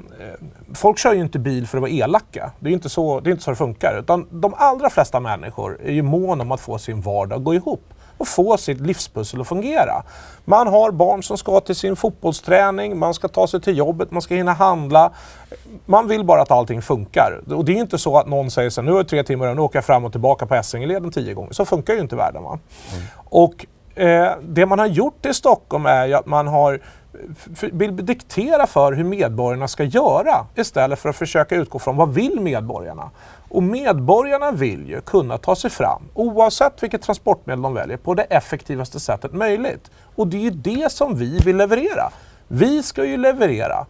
folk 0.75 0.99
kör 0.99 1.13
ju 1.13 1.21
inte 1.21 1.39
bil 1.39 1.67
för 1.67 1.79
att 1.79 1.83
vara 1.83 1.91
elaka. 1.91 2.51
Det 2.61 2.71
är 2.71 2.73
inte 2.73 2.89
så 2.89 3.21
det, 3.21 3.31
är 3.31 3.33
inte 3.33 3.45
så 3.45 3.51
det 3.51 3.57
funkar. 3.57 3.99
Utan 3.99 4.27
de 4.31 4.55
allra 4.57 4.91
flesta 4.91 5.21
människor 5.21 5.79
är 5.85 5.93
ju 5.93 6.03
måna 6.03 6.43
om 6.43 6.53
att 6.53 6.61
få 6.61 6.79
sin 6.79 7.01
vardag 7.01 7.39
att 7.39 7.45
gå 7.45 7.55
ihop 7.55 7.95
och 8.19 8.29
få 8.29 8.57
sitt 8.57 8.81
livspussel 8.81 9.41
att 9.41 9.49
fungera. 9.49 10.03
Man 10.45 10.67
har 10.67 10.91
barn 10.91 11.23
som 11.23 11.39
ska 11.39 11.61
till 11.61 11.75
sin 11.75 11.97
fotbollsträning, 11.97 12.99
man 12.99 13.15
ska 13.15 13.29
ta 13.29 13.47
sig 13.47 13.61
till 13.61 13.79
jobbet, 13.79 14.11
man 14.11 14.23
ska 14.23 14.35
hinna 14.35 14.53
handla. 14.53 15.13
Man 15.87 16.09
vill 16.09 16.25
bara 16.25 16.43
att 16.43 16.51
allting 16.51 16.83
funkar. 16.83 17.41
Och 17.55 17.65
det 17.65 17.73
är 17.73 17.77
inte 17.77 17.99
så 17.99 18.19
att 18.19 18.27
någon 18.27 18.51
säger 18.51 18.71
så 18.71 18.83
nu 18.83 18.91
har 18.91 18.99
jag 18.99 19.09
tre 19.09 19.23
timmar 19.23 19.47
och 19.47 19.57
nu 19.57 19.63
åker 19.63 19.77
jag 19.77 19.85
fram 19.85 20.05
och 20.05 20.13
tillbaka 20.13 20.47
på 20.47 20.55
Essingeleden 20.55 21.11
tio 21.11 21.35
gånger. 21.35 21.53
Så 21.53 21.65
funkar 21.65 21.95
ju 21.95 22.01
inte 22.01 22.17
världen. 22.17 22.43
Va? 22.43 22.59
Mm. 22.93 23.05
Och 23.25 23.67
eh, 23.95 24.33
det 24.43 24.67
man 24.67 24.79
har 24.79 24.87
gjort 24.87 25.27
i 25.27 25.35
Stockholm 25.35 25.87
är 25.87 26.07
ju 26.07 26.15
att 26.15 26.27
man 26.27 26.47
har 26.47 26.81
vill 27.73 28.07
diktera 28.07 28.67
för 28.67 28.93
hur 28.93 29.05
medborgarna 29.05 29.69
ska 29.69 29.85
göra 29.85 30.47
istället 30.55 30.99
för 30.99 31.09
att 31.09 31.17
försöka 31.17 31.55
utgå 31.55 31.79
från 31.79 31.97
vad 31.97 32.15
vill 32.15 32.41
medborgarna? 32.41 33.11
Och 33.49 33.63
medborgarna 33.63 34.53
vill 34.53 34.89
ju 34.89 35.01
kunna 35.01 35.39
ta 35.39 35.57
sig 35.57 35.71
fram, 35.71 36.03
oavsett 36.15 36.83
vilket 36.83 37.03
transportmedel 37.03 37.63
de 37.63 37.75
väljer, 37.75 37.97
på 37.97 38.15
det 38.15 38.23
effektivaste 38.23 39.01
sättet 39.01 39.33
möjligt. 39.33 39.91
Och 40.17 40.27
det 40.27 40.37
är 40.37 40.41
ju 40.41 40.51
det 40.51 40.93
som 40.93 41.17
vi 41.17 41.39
vill 41.39 41.57
leverera. 41.57 42.11
Vi 42.49 42.83
ska 42.83 43.05
ju 43.05 43.17
leverera 43.17 43.87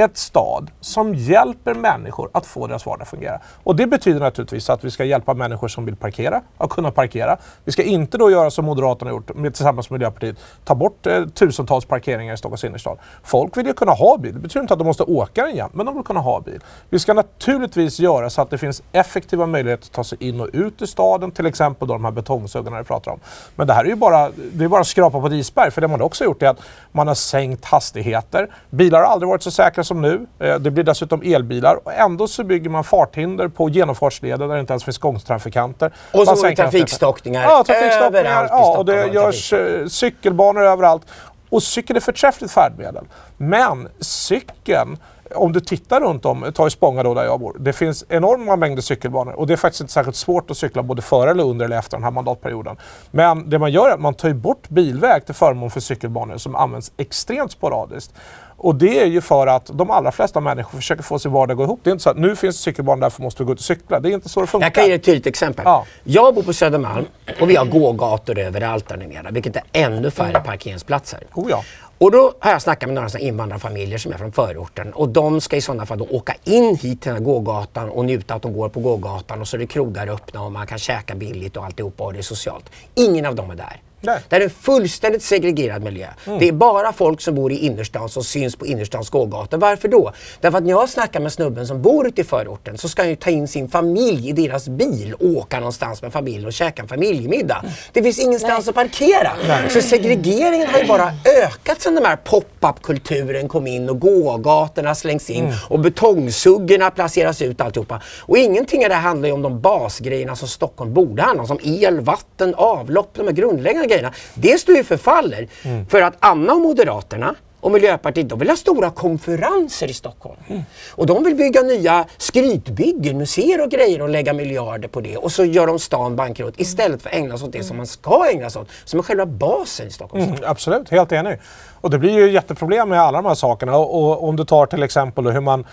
ett 0.00 0.16
stad 0.16 0.70
som 0.80 1.14
hjälper 1.14 1.74
människor 1.74 2.30
att 2.32 2.46
få 2.46 2.66
deras 2.66 2.86
vardag 2.86 3.02
att 3.02 3.08
fungera. 3.08 3.40
Och 3.62 3.76
det 3.76 3.86
betyder 3.86 4.20
naturligtvis 4.20 4.70
att 4.70 4.84
vi 4.84 4.90
ska 4.90 5.04
hjälpa 5.04 5.34
människor 5.34 5.68
som 5.68 5.84
vill 5.84 5.96
parkera 5.96 6.42
att 6.58 6.70
kunna 6.70 6.90
parkera. 6.90 7.36
Vi 7.64 7.72
ska 7.72 7.82
inte 7.82 8.18
då 8.18 8.30
göra 8.30 8.50
som 8.50 8.64
Moderaterna 8.64 9.10
har 9.10 9.16
gjort 9.16 9.34
med, 9.34 9.54
tillsammans 9.54 9.90
med 9.90 10.00
Miljöpartiet, 10.00 10.36
ta 10.64 10.74
bort 10.74 11.06
eh, 11.06 11.24
tusentals 11.26 11.84
parkeringar 11.84 12.34
i 12.34 12.36
Stockholms 12.36 12.64
innerstad. 12.64 12.98
Folk 13.22 13.56
vill 13.56 13.66
ju 13.66 13.72
kunna 13.72 13.92
ha 13.92 14.16
bil. 14.16 14.34
Det 14.34 14.40
betyder 14.40 14.60
inte 14.60 14.74
att 14.74 14.78
de 14.78 14.84
måste 14.84 15.02
åka 15.02 15.42
den 15.42 15.56
jämt, 15.56 15.74
men 15.74 15.86
de 15.86 15.94
vill 15.94 16.04
kunna 16.04 16.20
ha 16.20 16.40
bil. 16.40 16.60
Vi 16.88 16.98
ska 16.98 17.14
naturligtvis 17.14 18.00
göra 18.00 18.30
så 18.30 18.42
att 18.42 18.50
det 18.50 18.58
finns 18.58 18.82
effektiva 18.92 19.46
möjligheter 19.46 19.84
att 19.84 19.92
ta 19.92 20.04
sig 20.04 20.18
in 20.28 20.40
och 20.40 20.48
ut 20.52 20.82
i 20.82 20.86
staden, 20.86 21.30
till 21.30 21.46
exempel 21.46 21.88
då 21.88 21.94
de 21.94 22.04
här 22.04 22.12
betongsuggarna 22.12 22.78
vi 22.78 22.84
pratar 22.84 23.12
om. 23.12 23.20
Men 23.56 23.66
det 23.66 23.72
här 23.72 23.84
är 23.84 23.88
ju 23.88 23.94
bara, 23.94 24.30
det 24.52 24.64
är 24.64 24.68
bara 24.68 24.80
att 24.80 24.86
skrapa 24.86 25.20
på 25.20 25.26
ett 25.26 25.32
isberg, 25.32 25.70
för 25.70 25.80
det 25.80 25.88
man 25.88 26.02
också 26.02 26.24
gjort 26.24 26.42
är 26.42 26.46
att 26.46 26.60
man 26.92 27.08
har 27.08 27.14
sänkt 27.14 27.64
hastigheter. 27.64 28.50
Bilar 28.70 28.98
har 28.98 29.06
aldrig 29.06 29.28
varit 29.28 29.42
så 29.42 29.50
säkra 29.50 29.84
som 29.90 30.02
nu. 30.02 30.26
Eh, 30.38 30.54
det 30.54 30.70
blir 30.70 30.84
dessutom 30.84 31.22
elbilar 31.22 31.80
och 31.84 31.92
ändå 31.92 32.28
så 32.28 32.44
bygger 32.44 32.70
man 32.70 32.84
farthinder 32.84 33.48
på 33.48 33.68
genomfartsleder 33.68 34.48
där 34.48 34.54
det 34.54 34.60
inte 34.60 34.72
ens 34.72 34.84
finns 34.84 34.98
gångtrafikanter. 34.98 35.92
Och 36.12 36.38
så 36.38 36.46
är 36.46 36.54
trafikstockningar, 36.54 37.42
ja, 37.42 37.64
trafikstockningar 37.66 38.06
överallt 38.06 38.50
ja, 38.50 38.78
och 38.78 38.84
det 38.84 39.06
görs 39.06 39.52
uh, 39.52 39.86
cykelbanor 39.86 40.62
överallt. 40.62 41.02
Och 41.48 41.62
cykel 41.62 41.96
är 41.96 42.00
förträffligt 42.00 42.52
färdmedel. 42.52 43.04
Men 43.36 43.88
cykeln 44.00 44.96
om 45.34 45.52
du 45.52 45.60
tittar 45.60 46.00
runt 46.00 46.24
om, 46.24 46.52
ta 46.54 46.66
i 46.66 46.70
Spånga 46.70 47.02
då 47.02 47.14
där 47.14 47.24
jag 47.24 47.40
bor, 47.40 47.56
det 47.58 47.72
finns 47.72 48.04
enorma 48.08 48.56
mängder 48.56 48.82
cykelbanor 48.82 49.32
och 49.32 49.46
det 49.46 49.52
är 49.52 49.56
faktiskt 49.56 49.80
inte 49.80 49.92
särskilt 49.92 50.16
svårt 50.16 50.50
att 50.50 50.56
cykla 50.56 50.82
både 50.82 51.02
före 51.02 51.30
eller 51.30 51.44
under 51.44 51.64
eller 51.64 51.78
efter 51.78 51.96
den 51.96 52.04
här 52.04 52.10
mandatperioden. 52.10 52.76
Men 53.10 53.50
det 53.50 53.58
man 53.58 53.72
gör 53.72 53.88
är 53.88 53.94
att 53.94 54.00
man 54.00 54.14
tar 54.14 54.32
bort 54.32 54.68
bilväg 54.68 55.26
till 55.26 55.34
förmån 55.34 55.70
för 55.70 55.80
cykelbanor 55.80 56.36
som 56.36 56.54
används 56.56 56.92
extremt 56.96 57.52
sporadiskt. 57.52 58.14
Och 58.62 58.74
det 58.74 59.00
är 59.00 59.06
ju 59.06 59.20
för 59.20 59.46
att 59.46 59.70
de 59.74 59.90
allra 59.90 60.12
flesta 60.12 60.40
människor 60.40 60.78
försöker 60.78 61.02
få 61.02 61.18
sin 61.18 61.32
vardag 61.32 61.52
att 61.52 61.56
gå 61.56 61.64
ihop. 61.64 61.80
Det 61.82 61.90
är 61.90 61.92
inte 61.92 62.02
så 62.02 62.10
att 62.10 62.18
nu 62.18 62.36
finns 62.36 62.60
cykelbanor, 62.60 63.00
därför 63.00 63.22
måste 63.22 63.42
vi 63.42 63.46
gå 63.46 63.52
ut 63.52 63.58
och 63.58 63.64
cykla. 63.64 64.00
Det 64.00 64.10
är 64.10 64.12
inte 64.12 64.28
så 64.28 64.40
det 64.40 64.46
funkar. 64.46 64.66
Jag 64.66 64.74
kan 64.74 64.86
ge 64.86 64.92
ett 64.92 65.04
tydligt 65.04 65.26
exempel. 65.26 65.62
Ja. 65.64 65.86
Jag 66.04 66.34
bor 66.34 66.42
på 66.42 66.52
Södermalm 66.52 67.06
och 67.40 67.50
vi 67.50 67.56
har 67.56 67.64
gågator 67.64 68.38
överallt 68.38 68.88
där 68.88 68.96
numera, 68.96 69.30
vilket 69.30 69.56
är 69.56 69.62
ännu 69.72 70.10
färre 70.10 70.30
mm. 70.30 70.42
parkeringsplatser. 70.42 71.20
Oh 71.34 71.50
ja. 71.50 71.64
Och 71.98 72.10
då 72.10 72.32
har 72.38 72.50
jag 72.50 72.62
snackat 72.62 72.88
med 72.88 72.94
några 72.94 73.08
såna 73.08 73.24
invandrarfamiljer 73.24 73.98
som 73.98 74.12
är 74.12 74.16
från 74.16 74.32
förorten 74.32 74.92
och 74.92 75.08
de 75.08 75.40
ska 75.40 75.56
i 75.56 75.60
sådana 75.60 75.86
fall 75.86 75.98
då 75.98 76.06
åka 76.10 76.34
in 76.44 76.76
hit 76.76 76.80
till 76.80 77.12
den 77.12 77.14
här 77.14 77.24
gågatan 77.24 77.90
och 77.90 78.04
njuta 78.04 78.34
att 78.34 78.42
de 78.42 78.52
går 78.52 78.68
på 78.68 78.80
gågatan 78.80 79.40
och 79.40 79.48
så 79.48 79.56
är 79.56 79.58
det 79.58 79.66
krogar 79.66 80.06
öppna 80.06 80.42
och 80.42 80.52
man 80.52 80.66
kan 80.66 80.78
käka 80.78 81.14
billigt 81.14 81.56
och 81.56 81.64
alltihopa 81.64 82.04
och 82.04 82.12
det 82.12 82.18
är 82.18 82.22
socialt. 82.22 82.70
Ingen 82.94 83.26
av 83.26 83.34
dem 83.34 83.50
är 83.50 83.54
där. 83.54 83.80
Nej. 84.00 84.20
Det 84.28 84.36
är 84.36 84.40
en 84.40 84.50
fullständigt 84.50 85.22
segregerad 85.22 85.82
miljö. 85.82 86.06
Mm. 86.26 86.38
Det 86.38 86.48
är 86.48 86.52
bara 86.52 86.92
folk 86.92 87.20
som 87.20 87.34
bor 87.34 87.52
i 87.52 87.58
innerstan 87.58 88.08
som 88.08 88.24
syns 88.24 88.56
på 88.56 88.66
innerstans 88.66 89.10
gågator. 89.10 89.58
Varför 89.58 89.88
då? 89.88 90.12
Därför 90.40 90.58
att 90.58 90.64
när 90.64 90.70
jag 90.70 90.88
snackar 90.88 91.20
med 91.20 91.32
snubben 91.32 91.66
som 91.66 91.82
bor 91.82 92.08
ute 92.08 92.20
i 92.20 92.24
förorten 92.24 92.78
så 92.78 92.88
ska 92.88 93.02
han 93.02 93.08
ju 93.08 93.16
ta 93.16 93.30
in 93.30 93.48
sin 93.48 93.68
familj 93.68 94.28
i 94.28 94.32
deras 94.32 94.68
bil 94.68 95.14
och 95.14 95.26
åka 95.26 95.56
någonstans 95.56 96.02
med 96.02 96.12
familjen 96.12 96.46
och 96.46 96.52
käka 96.52 96.82
en 96.82 96.88
familjemiddag. 96.88 97.58
Mm. 97.62 97.72
Det 97.92 98.02
finns 98.02 98.18
ingenstans 98.18 98.66
Nej. 98.66 98.70
att 98.70 98.74
parkera. 98.74 99.32
Nej. 99.48 99.70
Så 99.70 99.82
segregeringen 99.82 100.68
har 100.68 100.78
ju 100.78 100.86
bara 100.86 101.12
ökat 101.42 101.80
sedan 101.80 101.94
den 101.94 102.04
här 102.04 102.16
pop-up-kulturen 102.16 103.48
kom 103.48 103.66
in 103.66 103.88
och 103.90 104.00
gågatorna 104.00 104.94
slängs 104.94 105.30
in 105.30 105.44
mm. 105.44 105.56
och 105.68 105.80
betongsuggorna 105.80 106.90
placeras 106.90 107.42
ut 107.42 107.60
alltihopa. 107.60 108.02
Och 108.20 108.38
ingenting 108.38 108.84
av 108.84 108.88
det 108.88 108.94
här 108.94 109.02
handlar 109.02 109.28
ju 109.28 109.32
om 109.32 109.42
de 109.42 109.60
basgrejerna 109.60 110.36
som 110.36 110.48
Stockholm 110.48 110.94
borde 110.94 111.22
handla 111.22 111.42
om. 111.42 111.48
Som 111.48 111.58
el, 111.62 112.00
vatten, 112.00 112.54
avlopp, 112.54 113.10
de 113.14 113.26
här 113.26 113.32
grundläggande 113.32 113.88
grejerna, 113.90 114.12
det 114.34 114.60
står 114.60 114.76
ju 114.76 114.84
förfaller. 114.84 115.48
Mm. 115.62 115.86
För 115.86 116.02
att 116.02 116.14
Anna 116.20 116.52
och 116.52 116.60
Moderaterna 116.60 117.34
och 117.60 117.72
Miljöpartiet 117.72 118.28
de 118.28 118.38
vill 118.38 118.48
ha 118.48 118.56
stora 118.56 118.90
konferenser 118.90 119.90
i 119.90 119.94
Stockholm. 119.94 120.36
Mm. 120.48 120.62
Och 120.90 121.06
de 121.06 121.24
vill 121.24 121.34
bygga 121.34 121.62
nya 121.62 122.04
skrytbyggen, 122.16 123.18
museer 123.18 123.60
och 123.60 123.70
grejer 123.70 124.02
och 124.02 124.08
lägga 124.08 124.32
miljarder 124.32 124.88
på 124.88 125.00
det. 125.00 125.16
Och 125.16 125.32
så 125.32 125.44
gör 125.44 125.66
de 125.66 125.78
stan 125.78 126.16
bankrutt 126.16 126.54
istället 126.60 127.02
för 127.02 127.10
att 127.10 127.16
ägna 127.16 127.38
sig 127.38 127.46
åt 127.46 127.52
det 127.52 127.62
som 127.62 127.76
man 127.76 127.86
ska 127.86 128.26
ägna 128.32 128.50
sig 128.50 128.62
åt, 128.62 128.68
som 128.84 128.98
är 128.98 129.02
själva 129.02 129.26
basen 129.26 129.86
i 129.86 129.90
Stockholm. 129.90 130.24
Mm, 130.24 130.36
absolut, 130.44 130.90
helt 130.90 131.12
enig. 131.12 131.38
Och 131.80 131.90
det 131.90 131.98
blir 131.98 132.12
ju 132.12 132.30
jätteproblem 132.30 132.88
med 132.88 133.00
alla 133.00 133.22
de 133.22 133.28
här 133.28 133.34
sakerna. 133.34 133.76
Och, 133.76 134.02
och 134.02 134.28
om 134.28 134.36
du 134.36 134.44
tar 134.44 134.66
till 134.66 134.82
exempel 134.82 135.26
hur 135.26 135.40
man 135.40 135.64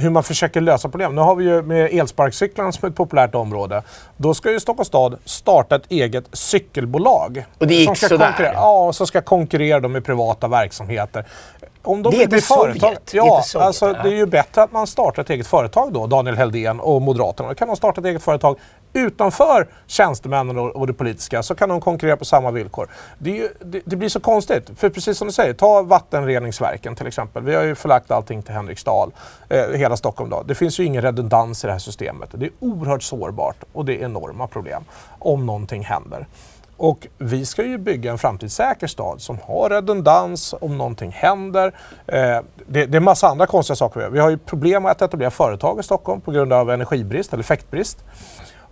hur 0.00 0.10
man 0.10 0.22
försöker 0.22 0.60
lösa 0.60 0.88
problem. 0.88 1.14
Nu 1.14 1.20
har 1.20 1.34
vi 1.34 1.44
ju 1.44 1.62
med 1.62 1.90
elsparkcyklarna 1.92 2.72
som 2.72 2.88
ett 2.88 2.94
populärt 2.94 3.34
område. 3.34 3.82
Då 4.16 4.34
ska 4.34 4.50
ju 4.50 4.60
Stockholms 4.60 4.88
stad 4.88 5.18
starta 5.24 5.76
ett 5.76 5.86
eget 5.88 6.24
cykelbolag. 6.32 7.44
Och 7.58 7.66
det 7.66 7.74
gick 7.74 7.96
sådär? 7.98 8.52
Ja, 8.54 8.92
som 8.92 9.06
ska 9.06 9.20
konkurrera 9.22 9.88
med 9.88 10.04
privata 10.04 10.48
verksamheter. 10.48 11.24
Om 11.82 12.02
de 12.02 12.10
det 12.10 12.18
heter 12.18 12.40
företag, 12.40 12.80
Sovjet. 12.80 13.14
Ja, 13.14 13.42
Sovjet, 13.42 13.66
alltså, 13.66 13.92
det 13.92 14.08
är 14.08 14.16
ju 14.16 14.26
bättre 14.26 14.62
att 14.62 14.72
man 14.72 14.86
startar 14.86 15.22
ett 15.22 15.30
eget 15.30 15.46
företag 15.46 15.92
då, 15.92 16.06
Daniel 16.06 16.36
Heldén 16.36 16.80
och 16.80 17.02
Moderaterna. 17.02 17.48
Då 17.48 17.54
kan 17.54 17.68
de 17.68 17.76
starta 17.76 18.00
ett 18.00 18.06
eget 18.06 18.22
företag 18.22 18.56
utanför 18.92 19.68
tjänstemännen 19.86 20.58
och, 20.58 20.86
det 20.86 20.92
politiska 20.92 21.42
så 21.42 21.54
kan 21.54 21.68
de 21.68 21.80
konkurrera 21.80 22.16
på 22.16 22.24
samma 22.24 22.50
villkor. 22.50 22.88
Det, 23.18 23.30
ju, 23.30 23.48
det, 23.60 23.82
det, 23.84 23.96
blir 23.96 24.08
så 24.08 24.20
konstigt. 24.20 24.70
För 24.76 24.90
precis 24.90 25.18
som 25.18 25.26
du 25.26 25.32
säger, 25.32 25.54
ta 25.54 25.82
vattenreningsverken 25.82 26.94
till 26.94 27.06
exempel. 27.06 27.42
Vi 27.42 27.54
har 27.54 27.62
ju 27.62 27.74
förlagt 27.74 28.10
allting 28.10 28.42
till 28.42 28.54
Henriksdal, 28.54 29.12
eh, 29.48 29.68
hela 29.68 29.96
Stockholm 29.96 30.30
då. 30.30 30.42
Det 30.42 30.54
finns 30.54 30.80
ju 30.80 30.84
ingen 30.84 31.02
redundans 31.02 31.64
i 31.64 31.66
det 31.66 31.72
här 31.72 31.80
systemet. 31.80 32.28
Det 32.32 32.46
är 32.46 32.52
oerhört 32.60 33.02
sårbart 33.02 33.56
och 33.72 33.84
det 33.84 34.00
är 34.00 34.04
enorma 34.04 34.46
problem 34.46 34.84
om 35.18 35.46
någonting 35.46 35.84
händer. 35.84 36.26
Och 36.80 37.06
vi 37.18 37.46
ska 37.46 37.64
ju 37.64 37.78
bygga 37.78 38.10
en 38.10 38.18
framtidssäker 38.18 38.86
stad 38.86 39.20
som 39.20 39.38
har 39.44 39.70
redundans 39.70 40.54
om 40.60 40.78
någonting 40.78 41.10
händer. 41.10 41.74
Eh, 42.06 42.38
det, 42.66 42.86
det 42.86 42.96
är 42.96 43.00
massa 43.00 43.28
andra 43.28 43.46
konstiga 43.46 43.76
saker. 43.76 44.08
Vi 44.10 44.18
har 44.18 44.30
ju 44.30 44.38
problem 44.38 44.82
med 44.82 44.92
att 44.92 45.02
etablera 45.02 45.30
företag 45.30 45.80
i 45.80 45.82
Stockholm 45.82 46.20
på 46.20 46.30
grund 46.30 46.52
av 46.52 46.70
energibrist 46.70 47.32
eller 47.32 47.42
effektbrist. 47.42 48.04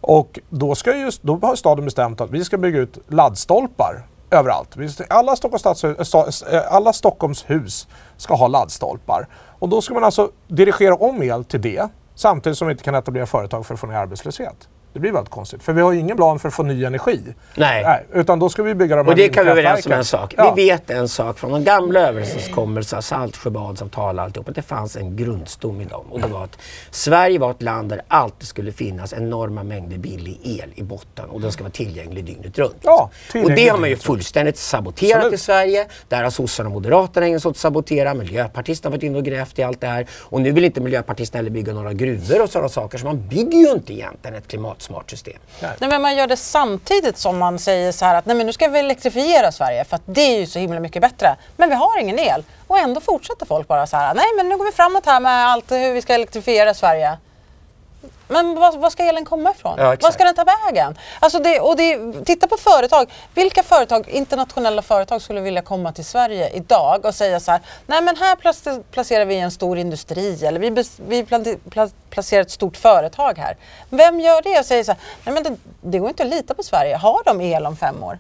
Och 0.01 0.39
då, 0.51 0.75
ska 0.75 0.97
just, 0.97 1.23
då 1.23 1.39
har 1.43 1.57
staden 1.57 1.85
bestämt 1.85 2.21
att 2.21 2.31
vi 2.31 2.45
ska 2.45 2.59
bygga 2.59 2.79
ut 2.79 2.99
laddstolpar 3.09 4.07
överallt. 4.31 4.77
Alla 5.09 5.37
Stockholms, 5.37 5.61
stadshus, 5.61 6.43
eh, 6.43 6.57
eh, 6.57 6.75
alla 6.75 6.93
Stockholms 6.93 7.51
hus 7.51 7.89
ska 8.17 8.35
ha 8.35 8.49
laddstolpar. 8.49 9.29
Och 9.59 9.69
då 9.69 9.81
ska 9.81 9.95
man 9.95 10.05
alltså 10.05 10.31
dirigera 10.49 10.95
om 10.95 11.23
el 11.23 11.45
till 11.45 11.61
det 11.61 11.89
samtidigt 12.15 12.59
som 12.59 12.69
vi 12.69 12.73
inte 12.73 12.85
kan 12.85 12.95
etablera 12.95 13.27
företag 13.27 13.67
för 13.67 13.75
att 13.75 13.81
få 13.81 13.87
ner 13.87 13.95
arbetslöshet. 13.95 14.69
Det 14.93 14.99
blir 14.99 15.13
väldigt 15.13 15.31
konstigt. 15.31 15.63
För 15.63 15.73
vi 15.73 15.81
har 15.83 15.93
ju 15.93 15.99
ingen 15.99 16.17
plan 16.17 16.39
för 16.39 16.49
att 16.49 16.55
få 16.55 16.63
ny 16.63 16.85
energi. 16.85 17.21
Nej. 17.55 17.83
Nej 17.83 18.07
utan 18.13 18.39
då 18.39 18.49
ska 18.49 18.63
vi 18.63 18.75
bygga 18.75 18.97
de 18.97 19.07
här 19.07 19.13
Och 19.13 19.17
det 19.17 19.29
kan 19.29 19.45
vi 19.45 19.51
överens 19.51 19.87
om 19.87 19.93
en 19.93 20.05
sak. 20.05 20.35
Ja. 20.37 20.55
Vi 20.55 20.65
vet 20.65 20.91
en 20.91 21.09
sak 21.09 21.39
från 21.39 21.53
de 21.53 21.65
gamla 21.65 22.01
överenskommelserna, 22.01 23.03
Saltsjöbadsavtal 23.03 24.19
och 24.19 24.25
alltihop, 24.25 24.49
att 24.49 24.55
det 24.55 24.63
fanns 24.63 24.97
en 24.97 25.17
grundstom 25.17 25.81
i 25.81 25.85
dem. 25.85 26.05
Och 26.11 26.21
det 26.21 26.27
var 26.27 26.45
att 26.45 26.59
Sverige 26.91 27.39
var 27.39 27.51
ett 27.51 27.63
land 27.63 27.89
där 27.89 27.97
det 27.97 28.03
alltid 28.09 28.49
skulle 28.49 28.73
finnas 28.73 29.13
enorma 29.13 29.63
mängder 29.63 29.99
billig 29.99 30.41
el 30.43 30.73
i 30.75 30.83
botten 30.83 31.31
och 31.31 31.41
den 31.41 31.53
ska 31.53 31.63
vara 31.63 31.73
tillgänglig 31.73 32.25
dygnet 32.25 32.59
runt. 32.59 32.77
Ja, 32.83 33.11
och 33.45 33.51
det 33.51 33.69
har 33.69 33.79
man 33.79 33.91
ju 33.91 33.97
fullständigt 33.97 34.57
saboterat 34.57 35.17
Absolut. 35.17 35.35
i 35.35 35.39
Sverige. 35.39 35.87
Där 36.09 36.23
har 36.23 36.31
sossarna 36.31 36.69
och 36.69 36.73
moderaterna 36.73 37.27
ägnat 37.27 37.43
sig 37.43 37.49
åt 37.49 37.57
att 37.57 37.61
sabotera. 37.61 38.15
Miljöpartisterna 38.15 38.91
har 38.91 38.97
varit 38.97 39.03
inne 39.03 39.19
och 39.19 39.25
grävt 39.25 39.59
i 39.59 39.63
allt 39.63 39.81
det 39.81 39.87
här. 39.87 40.07
Och 40.21 40.41
nu 40.41 40.53
vill 40.53 40.65
inte 40.65 40.81
miljöpartisterna 40.81 41.39
heller 41.39 41.51
bygga 41.51 41.73
några 41.73 41.93
gruvor 41.93 42.43
och 42.43 42.51
sådana 42.51 42.69
saker. 42.69 42.99
Så 42.99 43.07
man 43.07 43.29
bygger 43.29 43.59
ju 43.59 43.71
inte 43.71 43.93
egentligen 43.93 44.37
ett 44.37 44.49
klimat 44.49 44.78
smart 44.83 45.11
system. 45.11 45.39
Nej. 45.63 45.73
nej. 45.81 45.91
men 45.91 46.03
man 46.03 46.17
gör 46.17 46.27
det 46.27 46.37
samtidigt 46.37 47.19
som 47.19 47.39
man 47.39 47.59
säger 47.59 47.93
så 47.93 48.05
här 48.05 48.15
att 48.15 48.27
nej, 48.27 48.37
men 48.37 48.47
nu 48.47 48.53
ska 48.53 48.69
vi 48.69 48.79
elektrifiera 48.79 49.53
Sverige 49.53 49.85
för 49.85 49.97
att 49.97 50.03
det 50.05 50.21
är 50.21 50.41
ju 50.41 50.47
så 50.47 50.59
himla 50.59 50.81
mycket 50.81 51.03
bättre. 51.03 51.37
Men 51.57 51.69
vi 51.69 51.75
har 51.75 51.99
ingen 51.99 52.19
el 52.19 52.45
och 52.67 52.79
ändå 52.79 53.01
fortsätter 53.01 53.47
folk 53.47 53.69
bara 53.69 53.87
så 53.87 53.97
här. 53.97 54.15
Nej 54.15 54.27
men 54.37 54.49
nu 54.49 54.57
går 54.57 54.65
vi 54.65 54.73
framåt 54.73 55.07
här 55.07 55.21
med 55.21 55.47
allt 55.47 55.73
hur 55.73 55.93
vi 55.93 56.03
ska 56.03 56.15
elektrifiera 56.15 56.75
Sverige. 56.75 57.19
Men 58.29 58.55
var, 58.55 58.91
ska 58.91 59.03
elen 59.03 59.25
komma 59.25 59.51
ifrån? 59.51 59.75
Ja, 59.79 59.97
var 60.01 60.11
ska 60.11 60.25
den 60.25 60.35
ta 60.35 60.45
vägen? 60.45 60.99
Alltså 61.21 61.39
det, 61.39 61.61
och 61.61 61.77
det, 61.77 62.13
titta 62.25 62.47
på 62.47 62.57
företag. 62.57 63.13
Vilka 63.35 63.63
företag, 63.63 64.09
internationella 64.09 64.83
företag 64.83 65.23
skulle 65.23 65.41
vilja 65.41 65.63
komma 65.63 65.93
till 65.93 66.05
Sverige 66.05 66.49
idag 66.49 67.05
och 67.05 67.15
säga 67.15 67.41
så 67.41 67.51
här, 67.51 67.61
nej 67.87 68.03
men 68.03 68.17
här 68.17 68.37
placerar 68.93 69.25
vi 69.25 69.39
en 69.39 69.51
stor 69.51 69.79
industri 69.79 70.45
eller 70.45 70.61
vi, 70.61 70.85
vi 71.09 71.27
placerar 72.11 72.43
ett 72.43 72.51
stort 72.51 72.77
företag 72.77 73.39
här. 73.39 73.57
Vem 73.91 74.21
gör 74.21 74.43
det 74.43 74.59
och 74.59 74.67
säger 74.67 74.85
så 74.85 74.93
här, 74.93 75.01
nej 75.25 75.35
men 75.35 75.43
det, 75.43 75.57
det 75.81 75.99
går 75.99 76.09
inte 76.09 76.23
att 76.23 76.29
lita 76.29 76.55
på 76.55 76.63
Sverige. 76.63 76.97
Har 76.97 77.23
de 77.25 77.41
el 77.41 77.67
om 77.67 77.77
fem 77.77 78.03
år? 78.03 78.19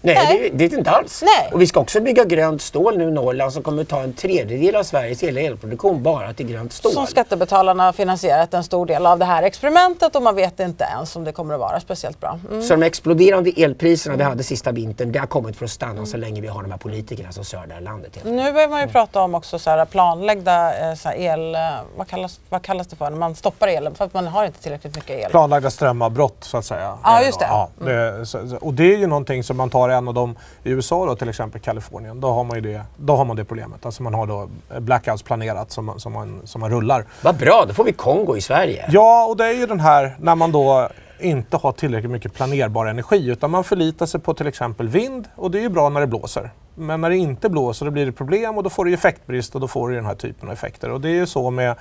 Nej, 0.00 0.14
Nej. 0.14 0.50
Det, 0.52 0.68
det 0.68 0.74
är 0.74 0.78
inte 0.78 0.90
alls. 0.90 1.22
Nej. 1.22 1.50
Och 1.52 1.60
vi 1.60 1.66
ska 1.66 1.80
också 1.80 2.00
bygga 2.00 2.24
grönt 2.24 2.62
stål 2.62 2.98
nu 2.98 3.08
i 3.08 3.10
Norrland 3.10 3.52
som 3.52 3.62
kommer 3.62 3.84
ta 3.84 4.00
en 4.00 4.12
tredjedel 4.12 4.76
av 4.76 4.82
Sveriges 4.82 5.22
hela 5.22 5.40
elproduktion 5.40 6.02
bara 6.02 6.32
till 6.32 6.46
grönt 6.46 6.72
stål. 6.72 6.92
Som 6.92 7.06
skattebetalarna 7.06 7.84
har 7.84 7.92
finansierat 7.92 8.54
en 8.54 8.64
stor 8.64 8.86
del 8.86 9.06
av 9.06 9.18
det 9.18 9.24
här 9.24 9.42
experimentet 9.42 10.16
och 10.16 10.22
man 10.22 10.34
vet 10.34 10.60
inte 10.60 10.84
ens 10.84 11.16
om 11.16 11.24
det 11.24 11.32
kommer 11.32 11.54
att 11.54 11.60
vara 11.60 11.80
speciellt 11.80 12.20
bra. 12.20 12.38
Mm. 12.50 12.62
Så 12.62 12.76
de 12.76 12.82
exploderande 12.82 13.50
elpriserna 13.56 14.14
mm. 14.14 14.26
vi 14.26 14.30
hade 14.30 14.42
sista 14.42 14.72
vintern, 14.72 15.12
det 15.12 15.18
har 15.18 15.26
kommit 15.26 15.56
för 15.56 15.64
att 15.64 15.70
stanna 15.70 15.92
mm. 15.92 16.06
så 16.06 16.16
länge 16.16 16.40
vi 16.40 16.48
har 16.48 16.62
de 16.62 16.70
här 16.70 16.78
politikerna 16.78 17.32
som 17.32 17.44
kör 17.44 17.66
det 17.66 17.74
här 17.74 17.80
landet. 17.80 18.18
Nu 18.24 18.52
börjar 18.52 18.68
man 18.68 18.78
ju 18.78 18.82
mm. 18.82 18.92
prata 18.92 19.20
om 19.20 19.34
också 19.34 19.58
så 19.58 19.70
här 19.70 19.84
planlagda 19.84 20.90
eh, 20.90 20.94
så 20.94 21.08
här 21.08 21.16
el, 21.16 21.54
eh, 21.54 21.60
vad 21.96 22.08
kallas, 22.08 22.40
vad 22.48 22.62
kallas 22.62 22.86
det 22.86 22.96
för, 22.96 23.10
när 23.10 23.18
man 23.18 23.34
stoppar 23.34 23.68
elen 23.68 23.94
för 23.94 24.04
att 24.04 24.14
man 24.14 24.26
har 24.26 24.44
inte 24.44 24.62
tillräckligt 24.62 24.94
mycket 24.94 25.10
el. 25.10 25.30
Planlagda 25.30 25.70
strömavbrott 25.70 26.36
så 26.40 26.56
att 26.56 26.64
säga. 26.64 26.98
Ja, 27.04 27.22
just 27.22 27.38
det. 27.38 27.46
Ja, 27.46 27.68
det 27.78 28.58
och 28.60 28.74
det 28.74 28.94
är 28.94 28.98
ju 28.98 29.06
någonting 29.06 29.44
som 29.44 29.56
man 29.56 29.70
tar 29.70 29.87
en 29.88 30.08
av 30.08 30.14
de 30.14 30.36
i 30.62 30.70
USA 30.70 31.06
då, 31.06 31.16
till 31.16 31.28
exempel 31.28 31.60
Kalifornien, 31.60 32.20
då 32.20 32.30
har 32.30 32.44
man 32.44 32.56
ju 32.56 32.72
det, 32.72 32.82
då 32.96 33.16
har 33.16 33.24
man 33.24 33.36
det 33.36 33.44
problemet. 33.44 33.86
Alltså 33.86 34.02
man 34.02 34.14
har 34.14 34.26
då 34.26 34.48
blackouts 34.78 35.22
planerat 35.22 35.70
som, 35.70 36.00
som, 36.00 36.12
man, 36.12 36.40
som 36.44 36.60
man 36.60 36.70
rullar. 36.70 37.04
Vad 37.22 37.36
bra, 37.36 37.64
då 37.68 37.74
får 37.74 37.84
vi 37.84 37.92
Kongo 37.92 38.36
i 38.36 38.40
Sverige. 38.40 38.84
Ja, 38.88 39.26
och 39.26 39.36
det 39.36 39.46
är 39.46 39.52
ju 39.52 39.66
den 39.66 39.80
här 39.80 40.16
när 40.20 40.34
man 40.34 40.52
då 40.52 40.88
inte 41.20 41.56
har 41.56 41.72
tillräckligt 41.72 42.10
mycket 42.10 42.34
planerbar 42.34 42.86
energi 42.86 43.28
utan 43.30 43.50
man 43.50 43.64
förlitar 43.64 44.06
sig 44.06 44.20
på 44.20 44.34
till 44.34 44.46
exempel 44.46 44.88
vind 44.88 45.28
och 45.36 45.50
det 45.50 45.58
är 45.58 45.62
ju 45.62 45.68
bra 45.68 45.88
när 45.88 46.00
det 46.00 46.06
blåser. 46.06 46.50
Men 46.74 47.00
när 47.00 47.10
det 47.10 47.16
inte 47.16 47.48
blåser 47.48 47.86
då 47.86 47.92
blir 47.92 48.06
det 48.06 48.12
problem 48.12 48.56
och 48.56 48.62
då 48.62 48.70
får 48.70 48.84
du 48.84 48.94
effektbrist 48.94 49.54
och 49.54 49.60
då 49.60 49.68
får 49.68 49.88
du 49.88 49.94
den 49.94 50.06
här 50.06 50.14
typen 50.14 50.48
av 50.48 50.54
effekter. 50.54 50.90
Och 50.90 51.00
det 51.00 51.08
är 51.08 51.14
ju 51.14 51.26
så 51.26 51.50
med 51.50 51.76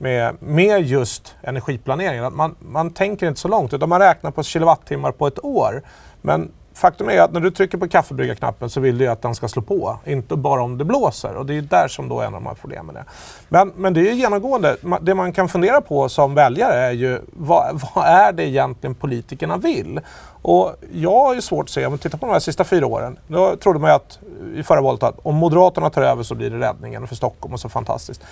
med, 0.00 0.36
med 0.40 0.82
just 0.82 1.36
energiplaneringen. 1.42 2.24
Att 2.24 2.34
man, 2.34 2.54
man 2.58 2.90
tänker 2.90 3.28
inte 3.28 3.40
så 3.40 3.48
långt 3.48 3.74
utan 3.74 3.88
man 3.88 4.00
räknar 4.00 4.30
på 4.30 4.42
kilowattimmar 4.42 5.12
på 5.12 5.26
ett 5.26 5.44
år. 5.44 5.82
Men 6.22 6.50
faktum 6.74 7.08
är 7.08 7.20
att 7.20 7.32
när 7.32 7.40
du 7.40 7.50
trycker 7.50 7.78
på 7.78 7.88
kaffebryggarknappen 7.88 8.70
så 8.70 8.80
vill 8.80 8.98
du 8.98 9.04
ju 9.04 9.10
att 9.10 9.22
den 9.22 9.34
ska 9.34 9.48
slå 9.48 9.62
på, 9.62 9.98
inte 10.04 10.36
bara 10.36 10.62
om 10.62 10.78
det 10.78 10.84
blåser. 10.84 11.34
Och 11.34 11.46
det 11.46 11.54
är 11.54 11.62
där 11.62 11.88
som 11.88 12.08
då 12.08 12.20
en 12.20 12.26
av 12.26 12.32
de 12.32 12.46
här 12.46 12.54
problemen 12.54 12.96
är. 12.96 13.04
Men, 13.48 13.72
men 13.76 13.94
det 13.94 14.00
är 14.00 14.04
ju 14.04 14.12
genomgående. 14.12 14.76
Det 15.00 15.14
man 15.14 15.32
kan 15.32 15.48
fundera 15.48 15.80
på 15.80 16.08
som 16.08 16.34
väljare 16.34 16.74
är 16.74 16.92
ju 16.92 17.20
vad, 17.32 17.82
vad 17.94 18.04
är 18.04 18.32
det 18.32 18.44
egentligen 18.44 18.94
politikerna 18.94 19.56
vill? 19.56 20.00
Och 20.42 20.76
jag 20.92 21.20
har 21.20 21.34
ju 21.34 21.40
svårt 21.40 21.64
att 21.64 21.70
se, 21.70 21.86
om 21.86 21.92
vi 21.92 21.98
tittar 21.98 22.18
på 22.18 22.26
de 22.26 22.32
här 22.32 22.40
sista 22.40 22.64
fyra 22.64 22.86
åren, 22.86 23.18
då 23.26 23.56
trodde 23.56 23.78
man 23.78 23.90
ju 23.90 23.94
att 23.94 24.18
i 24.54 24.62
förra 24.62 24.80
valet 24.80 25.02
att 25.02 25.18
om 25.22 25.34
Moderaterna 25.34 25.90
tar 25.90 26.02
över 26.02 26.22
så 26.22 26.34
blir 26.34 26.50
det 26.50 26.58
räddningen 26.58 27.06
för 27.06 27.16
Stockholm 27.16 27.54
och 27.54 27.60
så 27.60 27.68
fantastiskt 27.68 28.22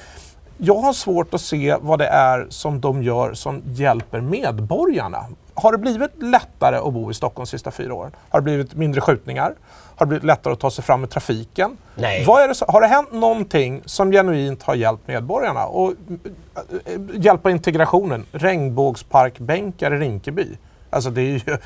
jag 0.58 0.74
har 0.74 0.92
svårt 0.92 1.34
att 1.34 1.40
se 1.40 1.76
vad 1.80 1.98
det 1.98 2.06
är 2.06 2.46
som 2.50 2.80
de 2.80 3.02
gör 3.02 3.34
som 3.34 3.62
hjälper 3.64 4.20
medborgarna. 4.20 5.24
Har 5.62 5.72
det 5.72 5.78
blivit 5.78 6.22
lättare 6.22 6.76
att 6.76 6.92
bo 6.92 7.10
i 7.10 7.14
Stockholm 7.14 7.44
de 7.44 7.50
sista 7.50 7.70
fyra 7.70 7.94
åren? 7.94 8.12
Har 8.28 8.40
det 8.40 8.44
blivit 8.44 8.74
mindre 8.74 9.00
skjutningar? 9.00 9.54
Har 9.96 10.06
det 10.06 10.08
blivit 10.08 10.24
lättare 10.24 10.52
att 10.52 10.60
ta 10.60 10.70
sig 10.70 10.84
fram 10.84 11.04
i 11.04 11.06
trafiken? 11.06 11.76
Nej. 11.94 12.24
Det, 12.24 12.64
har 12.68 12.80
det 12.80 12.86
hänt 12.86 13.12
någonting 13.12 13.82
som 13.84 14.10
genuint 14.10 14.62
har 14.62 14.74
hjälpt 14.74 15.08
medborgarna? 15.08 15.66
Och 15.66 15.90
äh, 15.90 17.00
hjälpa 17.12 17.50
integrationen? 17.50 18.26
Regnbågsparkbänkar 18.32 19.94
i 19.94 19.98
Rinkeby. 19.98 20.46
Alltså 20.90 21.10
det, 21.10 21.20
är 21.20 21.32
ju, 21.32 21.58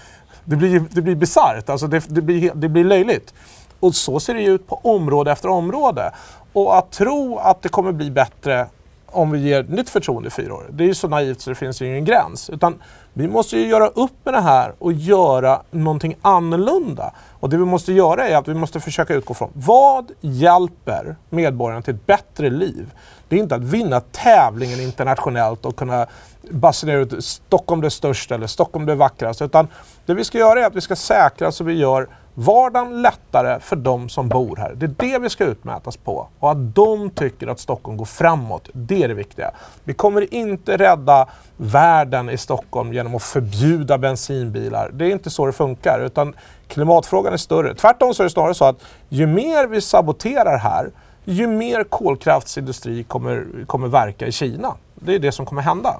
det 0.44 0.56
blir, 0.56 0.84
det 0.90 1.02
blir 1.02 1.14
bisarrt, 1.14 1.68
alltså 1.68 1.86
det, 1.86 2.04
det, 2.08 2.22
blir, 2.22 2.52
det 2.54 2.68
blir 2.68 2.84
löjligt. 2.84 3.34
Och 3.80 3.94
så 3.94 4.20
ser 4.20 4.34
det 4.34 4.44
ut 4.44 4.66
på 4.66 4.80
område 4.82 5.32
efter 5.32 5.48
område. 5.48 6.12
Och 6.52 6.78
att 6.78 6.90
tro 6.90 7.38
att 7.38 7.62
det 7.62 7.68
kommer 7.68 7.92
bli 7.92 8.10
bättre 8.10 8.66
om 9.12 9.30
vi 9.30 9.38
ger 9.38 9.62
nytt 9.62 9.90
förtroende 9.90 10.28
i 10.28 10.30
fyra 10.30 10.54
år, 10.54 10.66
det 10.70 10.84
är 10.84 10.88
ju 10.88 10.94
så 10.94 11.08
naivt 11.08 11.40
så 11.40 11.50
det 11.50 11.56
finns 11.56 11.82
ju 11.82 11.86
ingen 11.86 12.04
gräns. 12.04 12.50
Utan 12.50 12.82
vi 13.12 13.28
måste 13.28 13.56
ju 13.56 13.66
göra 13.66 13.88
upp 13.88 14.24
med 14.24 14.34
det 14.34 14.40
här 14.40 14.74
och 14.78 14.92
göra 14.92 15.62
någonting 15.70 16.16
annorlunda. 16.22 17.12
Och 17.40 17.48
det 17.48 17.56
vi 17.56 17.64
måste 17.64 17.92
göra 17.92 18.28
är 18.28 18.36
att 18.36 18.48
vi 18.48 18.54
måste 18.54 18.80
försöka 18.80 19.14
utgå 19.14 19.34
från 19.34 19.50
vad 19.52 20.10
hjälper 20.20 21.16
medborgarna 21.30 21.82
till 21.82 21.94
ett 21.94 22.06
bättre 22.06 22.50
liv? 22.50 22.94
Det 23.28 23.36
är 23.36 23.40
inte 23.40 23.54
att 23.54 23.64
vinna 23.64 24.00
tävlingen 24.00 24.80
internationellt 24.80 25.66
och 25.66 25.76
kunna 25.76 26.06
basunera 26.50 26.98
ut 26.98 27.24
Stockholm 27.24 27.80
det 27.80 27.90
största 27.90 28.34
eller 28.34 28.46
Stockholm 28.46 28.86
det 28.86 28.94
vackraste. 28.94 29.44
Utan 29.44 29.68
det 30.06 30.14
vi 30.14 30.24
ska 30.24 30.38
göra 30.38 30.60
är 30.60 30.66
att 30.66 30.76
vi 30.76 30.80
ska 30.80 30.96
säkra 30.96 31.52
så 31.52 31.64
vi 31.64 31.72
gör 31.72 32.08
vardagen 32.34 33.02
lättare 33.02 33.60
för 33.60 33.76
de 33.76 34.08
som 34.08 34.28
bor 34.28 34.56
här. 34.56 34.74
Det 34.74 34.86
är 34.86 35.12
det 35.12 35.18
vi 35.18 35.30
ska 35.30 35.44
utmätas 35.44 35.96
på. 35.96 36.28
Och 36.38 36.50
att 36.50 36.74
de 36.74 37.10
tycker 37.10 37.46
att 37.46 37.60
Stockholm 37.60 37.96
går 37.96 38.04
framåt, 38.04 38.68
det 38.72 39.02
är 39.02 39.08
det 39.08 39.14
viktiga. 39.14 39.50
Vi 39.84 39.94
kommer 39.94 40.34
inte 40.34 40.76
rädda 40.76 41.28
världen 41.56 42.30
i 42.30 42.38
Stockholm 42.38 42.92
genom 42.92 43.14
att 43.14 43.22
förbjuda 43.22 43.98
bensinbilar. 43.98 44.90
Det 44.92 45.04
är 45.04 45.10
inte 45.10 45.30
så 45.30 45.46
det 45.46 45.52
funkar. 45.52 46.00
Utan 46.04 46.34
klimatfrågan 46.68 47.32
är 47.32 47.36
större. 47.36 47.74
Tvärtom 47.74 48.14
så 48.14 48.22
är 48.22 48.24
det 48.24 48.30
snarare 48.30 48.54
så 48.54 48.64
att 48.64 48.76
ju 49.08 49.26
mer 49.26 49.66
vi 49.66 49.80
saboterar 49.80 50.58
här, 50.58 50.90
ju 51.24 51.46
mer 51.46 51.84
kolkraftsindustri 51.84 53.04
kommer, 53.04 53.46
kommer 53.66 53.88
verka 53.88 54.26
i 54.26 54.32
Kina. 54.32 54.74
Det 54.94 55.14
är 55.14 55.18
det 55.18 55.32
som 55.32 55.46
kommer 55.46 55.62
hända. 55.62 55.96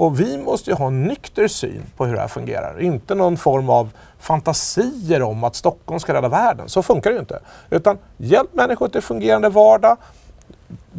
Och 0.00 0.20
vi 0.20 0.38
måste 0.38 0.70
ju 0.70 0.76
ha 0.76 0.86
en 0.86 1.02
nykter 1.02 1.48
syn 1.48 1.82
på 1.96 2.06
hur 2.06 2.14
det 2.14 2.20
här 2.20 2.28
fungerar. 2.28 2.80
Inte 2.80 3.14
någon 3.14 3.36
form 3.36 3.70
av 3.70 3.90
fantasier 4.18 5.22
om 5.22 5.44
att 5.44 5.56
Stockholm 5.56 6.00
ska 6.00 6.14
rädda 6.14 6.28
världen. 6.28 6.68
Så 6.68 6.82
funkar 6.82 7.10
det 7.10 7.14
ju 7.14 7.20
inte. 7.20 7.40
Utan 7.70 7.98
hjälp 8.16 8.54
människor 8.54 8.88
till 8.88 9.02
fungerande 9.02 9.48
vardag. 9.48 9.96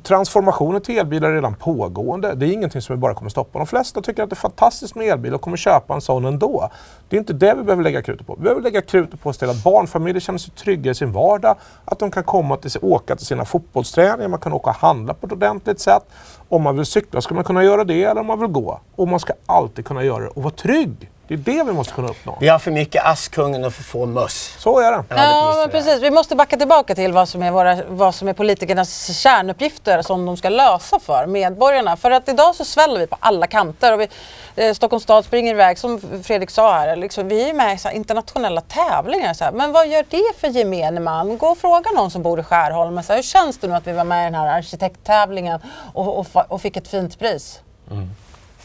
Transformationen 0.04 0.82
till 0.82 0.98
elbilar 0.98 1.30
är 1.30 1.34
redan 1.34 1.56
pågående. 1.56 2.36
Det 2.36 2.46
är 2.46 2.54
ingenting 2.54 2.82
som 2.82 2.96
vi 2.96 3.00
bara 3.00 3.14
kommer 3.14 3.30
stoppa. 3.30 3.60
De 3.60 3.68
flesta 3.68 4.02
tycker 4.02 4.24
att 4.24 4.30
det 4.30 4.34
är 4.34 4.36
fantastiskt 4.36 4.96
med 4.96 5.08
elbil 5.08 5.34
och 5.34 5.42
kommer 5.42 5.58
köpa 5.58 5.94
en 5.94 6.02
sån 6.02 6.26
ändå. 6.26 6.70
Det 7.10 7.16
är 7.16 7.20
inte 7.20 7.34
det 7.34 7.54
vi 7.58 7.64
behöver 7.64 7.84
lägga 7.84 8.02
krutet 8.02 8.28
på. 8.28 8.36
Vi 8.36 8.42
behöver 8.42 8.62
lägga 8.62 8.82
krutet 8.82 9.22
på 9.22 9.30
att 9.30 9.36
ställa 9.36 9.54
barnfamiljer 9.54 10.20
känner 10.20 10.40
sig 10.40 10.54
trygga 10.54 10.92
i 10.92 10.96
sin 10.96 11.12
vardag. 11.12 11.56
Att 11.86 12.00
de 12.00 12.12
kan 12.12 12.24
komma 12.24 12.58
till, 12.58 12.72
åka 12.82 13.16
till 13.16 13.26
sina 13.26 13.46
fotbollsträningar, 13.46 14.28
man 14.28 14.40
kan 14.40 14.54
åka 14.54 14.70
och 14.70 14.76
handla 14.76 15.14
på 15.14 15.26
ett 15.26 15.34
ordentligt 15.34 15.80
sätt. 15.80 16.04
Om 16.50 16.62
man 16.62 16.76
vill 16.76 16.86
cykla 16.86 17.22
ska 17.22 17.36
man 17.36 17.44
kunna 17.44 17.64
göra 17.64 17.84
det 17.84 18.04
eller 18.04 18.22
om 18.22 18.28
man 18.28 18.40
vill 18.40 18.50
gå. 18.50 18.80
Och 18.96 19.08
man 19.08 19.20
ska 19.20 19.34
alltid 19.46 19.86
kunna 19.86 20.04
göra 20.04 20.24
det 20.24 20.30
och 20.30 20.44
vara 20.44 20.54
trygg. 20.54 21.10
Det 21.32 21.52
är 21.52 21.56
det 21.58 21.64
vi 21.64 21.74
måste 21.74 21.94
kunna 21.94 22.08
uppnå. 22.08 22.38
Vi 22.40 22.48
har 22.48 22.60
för 22.60 22.72
mycket 22.72 23.06
Askungen 23.06 23.64
och 23.64 23.74
för 23.74 23.84
få 23.84 24.06
möss. 24.06 24.56
Så 24.60 24.80
är 24.80 24.92
det. 24.92 25.04
Ja, 25.10 25.16
ja 25.18 25.56
men 25.58 25.70
precis. 25.70 26.02
Vi 26.02 26.12
måste 26.12 26.36
backa 26.36 26.58
tillbaka 26.58 26.96
till 26.96 27.14
vad 27.14 27.30
som, 27.30 27.44
är 27.44 27.52
våra, 27.52 27.78
vad 27.88 28.16
som 28.16 28.28
är 28.28 28.34
politikernas 28.34 29.20
kärnuppgifter 29.20 30.02
som 30.02 30.26
de 30.26 30.38
ska 30.38 30.50
lösa 30.50 31.00
för 31.00 31.26
medborgarna. 31.26 31.98
För 31.98 32.12
att 32.12 32.30
idag 32.30 32.56
så 32.56 32.66
sväller 32.66 33.00
vi 33.00 33.08
på 33.08 33.18
alla 33.20 33.48
kanter. 33.48 33.94
Och 33.94 34.02
vi, 34.02 34.08
eh, 34.56 34.74
Stockholms 34.74 35.04
stad 35.04 35.26
springer 35.26 35.54
iväg, 35.54 35.78
som 35.78 36.02
Fredrik 36.24 36.50
sa 36.50 36.74
här. 36.74 36.96
Liksom, 36.96 37.28
vi 37.28 37.50
är 37.50 37.54
med 37.54 37.76
i 37.76 37.78
så 37.78 37.90
internationella 37.90 38.62
tävlingar. 38.62 39.34
Så 39.34 39.44
här. 39.44 39.52
Men 39.52 39.72
vad 39.72 39.88
gör 39.88 40.06
det 40.10 40.40
för 40.40 40.48
gemene 40.48 41.00
man? 41.00 41.38
Gå 41.38 41.48
och 41.48 41.58
fråga 41.58 41.92
någon 41.96 42.12
som 42.12 42.22
bor 42.22 42.40
i 42.40 42.44
Skärholmen. 42.44 43.04
Så 43.04 43.14
här, 43.14 43.18
hur 43.18 43.24
känns 43.24 43.58
det 43.58 43.68
nu 43.68 43.74
att 43.76 43.88
vi 43.88 43.92
var 43.92 44.04
med 44.04 44.22
i 44.22 44.26
den 44.26 44.36
här 44.36 44.58
arkitekttävlingen 44.58 45.60
och, 45.94 46.20
och, 46.20 46.28
och 46.48 46.62
fick 46.62 46.78
ett 46.78 46.88
fint 46.88 47.20
pris? 47.20 47.60
Mm. 47.92 48.10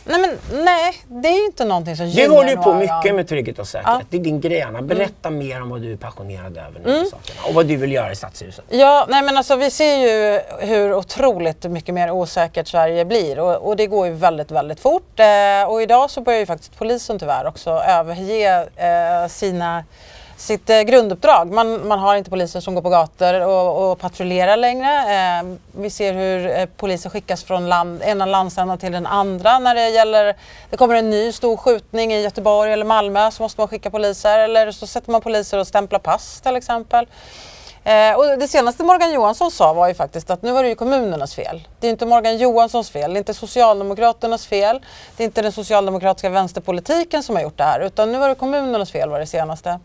Nej, 0.08 0.20
men 0.20 0.64
nej, 0.64 0.94
det 1.08 1.28
är 1.28 1.38
ju 1.38 1.46
inte 1.46 1.64
någonting 1.64 1.96
som 1.96 2.10
Du 2.10 2.28
håller 2.28 2.50
ju 2.50 2.56
på 2.56 2.74
mycket 2.74 3.14
med 3.14 3.28
trygghet 3.28 3.58
och 3.58 3.68
säkerhet. 3.68 3.98
Ja. 4.00 4.06
Det 4.10 4.16
är 4.16 4.20
din 4.20 4.40
grej, 4.40 4.62
Anna. 4.62 4.82
Berätta 4.82 5.28
mm. 5.28 5.38
mer 5.38 5.62
om 5.62 5.70
vad 5.70 5.82
du 5.82 5.92
är 5.92 5.96
passionerad 5.96 6.56
över 6.56 6.80
nu 6.84 6.96
mm. 6.96 7.06
och 7.48 7.54
vad 7.54 7.66
du 7.66 7.76
vill 7.76 7.92
göra 7.92 8.12
i 8.12 8.16
Stadshuset. 8.16 8.64
Ja, 8.68 9.06
nej 9.08 9.22
men 9.22 9.36
alltså 9.36 9.56
vi 9.56 9.70
ser 9.70 9.96
ju 9.96 10.40
hur 10.60 10.94
otroligt 10.94 11.64
mycket 11.64 11.94
mer 11.94 12.10
osäkert 12.10 12.68
Sverige 12.68 13.04
blir 13.04 13.38
och, 13.38 13.68
och 13.68 13.76
det 13.76 13.86
går 13.86 14.06
ju 14.06 14.12
väldigt, 14.12 14.50
väldigt 14.50 14.80
fort. 14.80 15.20
Eh, 15.20 15.70
och 15.70 15.82
idag 15.82 16.10
så 16.10 16.20
börjar 16.20 16.40
ju 16.40 16.46
faktiskt 16.46 16.78
polisen 16.78 17.18
tyvärr 17.18 17.46
också 17.46 17.70
överge 17.70 18.68
eh, 18.76 19.28
sina 19.28 19.84
sitt 20.36 20.70
eh, 20.70 20.80
grunduppdrag. 20.80 21.52
Man, 21.52 21.88
man 21.88 21.98
har 21.98 22.16
inte 22.16 22.30
poliser 22.30 22.60
som 22.60 22.74
går 22.74 22.82
på 22.82 22.88
gator 22.88 23.40
och, 23.40 23.90
och 23.90 23.98
patrullerar 23.98 24.56
längre. 24.56 24.88
Eh, 24.88 25.56
vi 25.72 25.90
ser 25.90 26.14
hur 26.14 26.58
eh, 26.58 26.66
poliser 26.66 27.10
skickas 27.10 27.44
från 27.44 27.68
land, 27.68 28.02
ena 28.02 28.26
landsändan 28.26 28.78
till 28.78 28.92
den 28.92 29.06
andra 29.06 29.58
när 29.58 29.74
det 29.74 29.88
gäller, 29.88 30.36
det 30.70 30.76
kommer 30.76 30.94
en 30.94 31.10
ny 31.10 31.32
stor 31.32 31.56
skjutning 31.56 32.12
i 32.12 32.22
Göteborg 32.22 32.72
eller 32.72 32.84
Malmö 32.84 33.30
så 33.30 33.42
måste 33.42 33.60
man 33.60 33.68
skicka 33.68 33.90
poliser 33.90 34.38
eller 34.38 34.72
så 34.72 34.86
sätter 34.86 35.10
man 35.10 35.20
poliser 35.20 35.58
och 35.58 35.66
stämplar 35.66 35.98
pass 35.98 36.40
till 36.40 36.56
exempel. 36.56 37.06
Eh, 37.86 38.16
och 38.16 38.38
det 38.38 38.48
senaste 38.48 38.84
Morgan 38.84 39.12
Johansson 39.12 39.50
sa 39.50 39.72
var 39.72 39.88
ju 39.88 39.94
faktiskt 39.94 40.30
att 40.30 40.42
nu 40.42 40.52
var 40.52 40.62
det 40.62 40.68
ju 40.68 40.74
kommunernas 40.74 41.34
fel. 41.34 41.68
Det 41.80 41.86
är 41.86 41.90
inte 41.90 42.06
Morgan 42.06 42.38
Johanssons 42.38 42.90
fel, 42.90 43.12
det 43.12 43.16
är 43.16 43.18
inte 43.18 43.34
Socialdemokraternas 43.34 44.46
fel, 44.46 44.80
det 45.16 45.22
är 45.22 45.24
inte 45.24 45.42
den 45.42 45.52
socialdemokratiska 45.52 46.28
vänsterpolitiken 46.28 47.22
som 47.22 47.36
har 47.36 47.42
gjort 47.42 47.58
det 47.58 47.64
här 47.64 47.80
utan 47.80 48.12
nu 48.12 48.18
var 48.18 48.28
det 48.28 48.34
kommunernas 48.34 48.90
fel 48.90 49.08
var 49.08 49.20
det 49.20 49.26
senaste. 49.26 49.80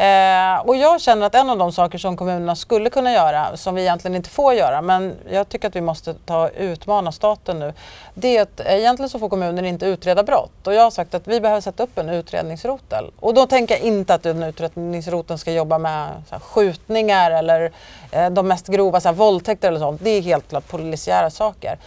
Eh, 0.00 0.58
och 0.60 0.76
jag 0.76 1.00
känner 1.00 1.26
att 1.26 1.34
en 1.34 1.50
av 1.50 1.58
de 1.58 1.72
saker 1.72 1.98
som 1.98 2.16
kommunerna 2.16 2.56
skulle 2.56 2.90
kunna 2.90 3.12
göra, 3.12 3.56
som 3.56 3.74
vi 3.74 3.82
egentligen 3.82 4.14
inte 4.14 4.30
får 4.30 4.54
göra, 4.54 4.82
men 4.82 5.16
jag 5.30 5.48
tycker 5.48 5.68
att 5.68 5.76
vi 5.76 5.80
måste 5.80 6.14
ta 6.14 6.48
utmana 6.48 7.12
staten 7.12 7.58
nu, 7.58 7.72
det 8.14 8.36
är 8.36 8.42
att 8.42 8.60
egentligen 8.60 9.08
så 9.08 9.18
får 9.18 9.28
kommuner 9.28 9.62
inte 9.62 9.86
utreda 9.86 10.22
brott. 10.22 10.66
Och 10.66 10.74
jag 10.74 10.82
har 10.82 10.90
sagt 10.90 11.14
att 11.14 11.28
vi 11.28 11.40
behöver 11.40 11.60
sätta 11.60 11.82
upp 11.82 11.98
en 11.98 12.08
utredningsrotel. 12.08 13.10
Och 13.20 13.34
då 13.34 13.46
tänker 13.46 13.74
jag 13.74 13.84
inte 13.84 14.14
att 14.14 14.22
den 14.22 14.42
utredningsroteln 14.42 15.38
ska 15.38 15.52
jobba 15.52 15.78
med 15.78 16.08
här, 16.30 16.38
skjutningar 16.38 17.30
eller 17.30 17.72
eh, 18.10 18.30
de 18.30 18.48
mest 18.48 18.66
grova 18.66 19.00
så 19.00 19.08
här, 19.08 19.14
våldtäkter 19.14 19.68
eller 19.68 19.78
sånt. 19.78 20.00
Det 20.04 20.10
är 20.10 20.22
helt 20.22 20.48
klart 20.48 20.68
polisiära 20.68 21.30
saker. 21.30 21.78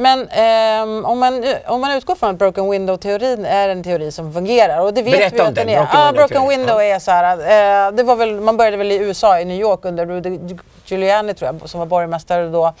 Men 0.00 0.28
eh, 0.28 1.10
om, 1.10 1.18
man, 1.18 1.44
om 1.66 1.80
man 1.80 1.92
utgår 1.92 2.14
från 2.14 2.30
att 2.30 2.36
broken 2.36 2.70
window-teorin 2.70 3.44
är 3.44 3.68
en 3.68 3.82
teori 3.82 4.12
som 4.12 4.32
fungerar 4.32 4.80
och 4.80 4.94
det 4.94 5.02
vet 5.02 5.18
Berätta 5.18 5.36
vi 5.36 5.42
att 5.42 5.54
den 5.54 5.68
är. 5.68 5.76
Broken, 5.76 6.00
ah, 6.00 6.12
broken 6.12 6.48
window 6.48 6.80
är 6.80 6.98
så 6.98 7.10
här, 7.10 7.38
eh, 7.38 7.92
det 7.92 8.02
var 8.02 8.16
väl, 8.16 8.40
man 8.40 8.56
började 8.56 8.76
väl 8.76 8.92
i 8.92 8.96
USA, 8.96 9.40
i 9.40 9.44
New 9.44 9.60
York 9.60 9.84
under 9.84 10.06
Rudy 10.06 10.38
Giuliani 10.86 11.34
tror 11.34 11.52
jag, 11.52 11.70
som 11.70 11.80
var 11.80 11.86
borgmästare 11.86 12.48
då. 12.48 12.74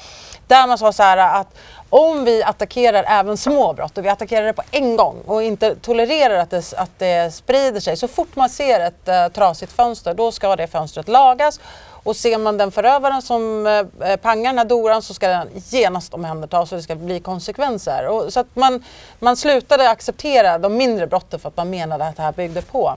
Där 0.46 0.66
man 0.66 0.78
sa 0.78 0.92
så 0.92 1.02
här 1.02 1.40
att 1.40 1.48
om 1.90 2.24
vi 2.24 2.42
attackerar 2.42 3.04
även 3.08 3.36
små 3.36 3.72
brott 3.72 3.98
och 3.98 4.04
vi 4.04 4.08
attackerar 4.08 4.46
det 4.46 4.52
på 4.52 4.62
en 4.70 4.96
gång 4.96 5.16
och 5.26 5.42
inte 5.42 5.74
tolererar 5.74 6.38
att 6.38 6.50
det, 6.50 6.72
att 6.76 6.98
det 6.98 7.34
sprider 7.34 7.80
sig. 7.80 7.96
Så 7.96 8.08
fort 8.08 8.36
man 8.36 8.48
ser 8.48 8.80
ett 8.80 9.08
uh, 9.08 9.32
trasigt 9.32 9.72
fönster 9.72 10.14
då 10.14 10.32
ska 10.32 10.56
det 10.56 10.66
fönstret 10.66 11.08
lagas 11.08 11.60
och 12.02 12.16
ser 12.16 12.38
man 12.38 12.56
den 12.56 12.70
förövaren 12.70 13.22
som 13.22 13.66
eh, 13.66 14.16
pangar 14.16 14.50
den 14.50 14.58
här 14.58 14.64
doran 14.64 15.02
så 15.02 15.14
ska 15.14 15.28
den 15.28 15.48
genast 15.54 16.14
omhändertas 16.14 16.72
och 16.72 16.78
det 16.78 16.82
ska 16.82 16.94
bli 16.94 17.20
konsekvenser. 17.20 18.08
Och, 18.08 18.32
så 18.32 18.40
att 18.40 18.56
man, 18.56 18.84
man 19.18 19.36
slutade 19.36 19.90
acceptera 19.90 20.58
de 20.58 20.76
mindre 20.76 21.06
brotten 21.06 21.40
för 21.40 21.48
att 21.48 21.56
man 21.56 21.70
menade 21.70 22.04
att 22.04 22.16
det 22.16 22.22
här 22.22 22.32
byggde 22.32 22.62
på. 22.62 22.96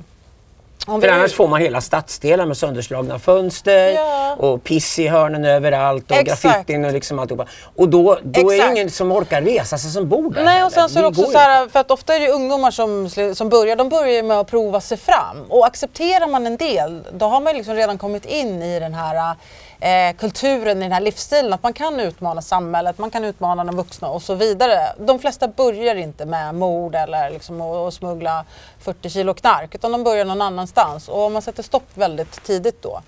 Om 0.86 1.01
För 1.01 1.07
vi... 1.07 1.13
annars 1.13 1.33
får 1.33 1.47
man 1.47 1.62
hela 1.62 1.81
stadsdelar 1.81 2.45
med 2.45 2.57
sönderslagna 2.57 3.19
fönster 3.19 3.89
ja. 3.89 4.36
och 4.36 4.63
piss 4.63 4.99
i 4.99 5.07
hörnen 5.07 5.45
överallt 5.45 6.12
och 6.12 6.17
Exakt. 6.17 6.43
graffitin 6.43 6.86
och 6.86 6.93
liksom 6.93 7.19
alltihopa. 7.19 7.45
Och 7.75 7.89
då, 7.89 8.19
då 8.23 8.51
är 8.53 8.65
det 8.65 8.71
ingen 8.71 8.89
som 8.89 9.12
orkar 9.12 9.41
resa 9.41 9.77
sig 9.77 9.91
som 9.91 10.09
bor 10.09 10.33
där. 10.33 10.43
Nej, 10.43 10.63
och 10.63 10.71
sen 10.71 10.89
så 10.89 10.99
är 10.99 11.03
det 11.03 11.07
också 11.07 11.25
så 11.25 11.38
här, 11.38 11.67
för 11.67 11.79
att 11.79 11.91
ofta 11.91 12.15
är 12.15 12.19
det 12.19 12.29
ungdomar 12.29 12.71
som, 12.71 13.09
som 13.36 13.49
börjar, 13.49 13.75
de 13.75 13.89
börjar 13.89 14.23
med 14.23 14.39
att 14.39 14.47
prova 14.47 14.81
sig 14.81 14.97
fram. 14.97 15.38
Och 15.49 15.65
accepterar 15.65 16.27
man 16.27 16.45
en 16.47 16.57
del, 16.57 17.03
då 17.13 17.25
har 17.25 17.41
man 17.41 17.55
liksom 17.55 17.75
redan 17.75 17.97
kommit 17.97 18.25
in 18.25 18.62
i 18.62 18.79
den 18.79 18.93
här 18.93 19.36
eh, 19.84 20.15
kulturen, 20.17 20.78
i 20.78 20.82
den 20.82 20.91
här 20.91 21.02
livsstilen. 21.02 21.54
Att 21.54 21.63
man 21.63 21.74
kan 21.74 22.00
utmana 22.00 22.41
samhället, 22.41 22.98
man 22.98 23.12
kan 23.12 23.24
utmana 23.24 23.63
de 23.63 23.76
vuxna 23.76 24.10
och 24.10 24.22
så 24.22 24.36
vidare. 24.36 24.78
De 25.00 25.19
flesta 25.19 25.48
börjar 25.48 25.96
inte 25.96 26.26
med 26.26 26.56
mord 26.56 26.96
eller 26.96 27.30
liksom 27.30 27.62
att 27.62 27.93
smuggla 27.93 28.46
40 28.80 29.10
kilo 29.10 29.34
knark 29.34 29.76
utan 29.76 29.91
de 29.91 30.04
börjar 30.04 30.26
någon 30.26 30.41
annanstans. 30.41 31.10
Och 31.10 31.22
om 31.22 31.34
man 31.34 31.41
sätter 31.41 31.63
stopp 31.63 31.88
väldigt 31.93 32.43
tidigt 32.43 32.82
då 32.82 33.02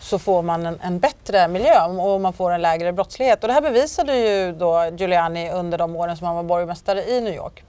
så 0.00 0.18
får 0.18 0.42
man 0.42 0.66
en, 0.66 0.78
en, 0.82 0.98
bättre 0.98 1.48
miljö 1.48 1.86
och 1.86 2.20
man 2.20 2.32
får 2.32 2.50
en 2.50 2.62
lägre 2.62 2.92
brottslighet. 2.92 3.42
Och 3.42 3.48
det 3.48 3.54
här 3.54 3.60
bevisade 3.60 4.16
ju 4.16 4.52
då 4.52 4.90
Giuliani 4.96 5.50
under 5.50 5.78
de 5.78 5.96
åren 5.96 6.16
som 6.16 6.26
han 6.26 6.36
var 6.36 6.42
borgmästare 6.42 7.04
i 7.04 7.20
New 7.20 7.34
York. 7.34 7.64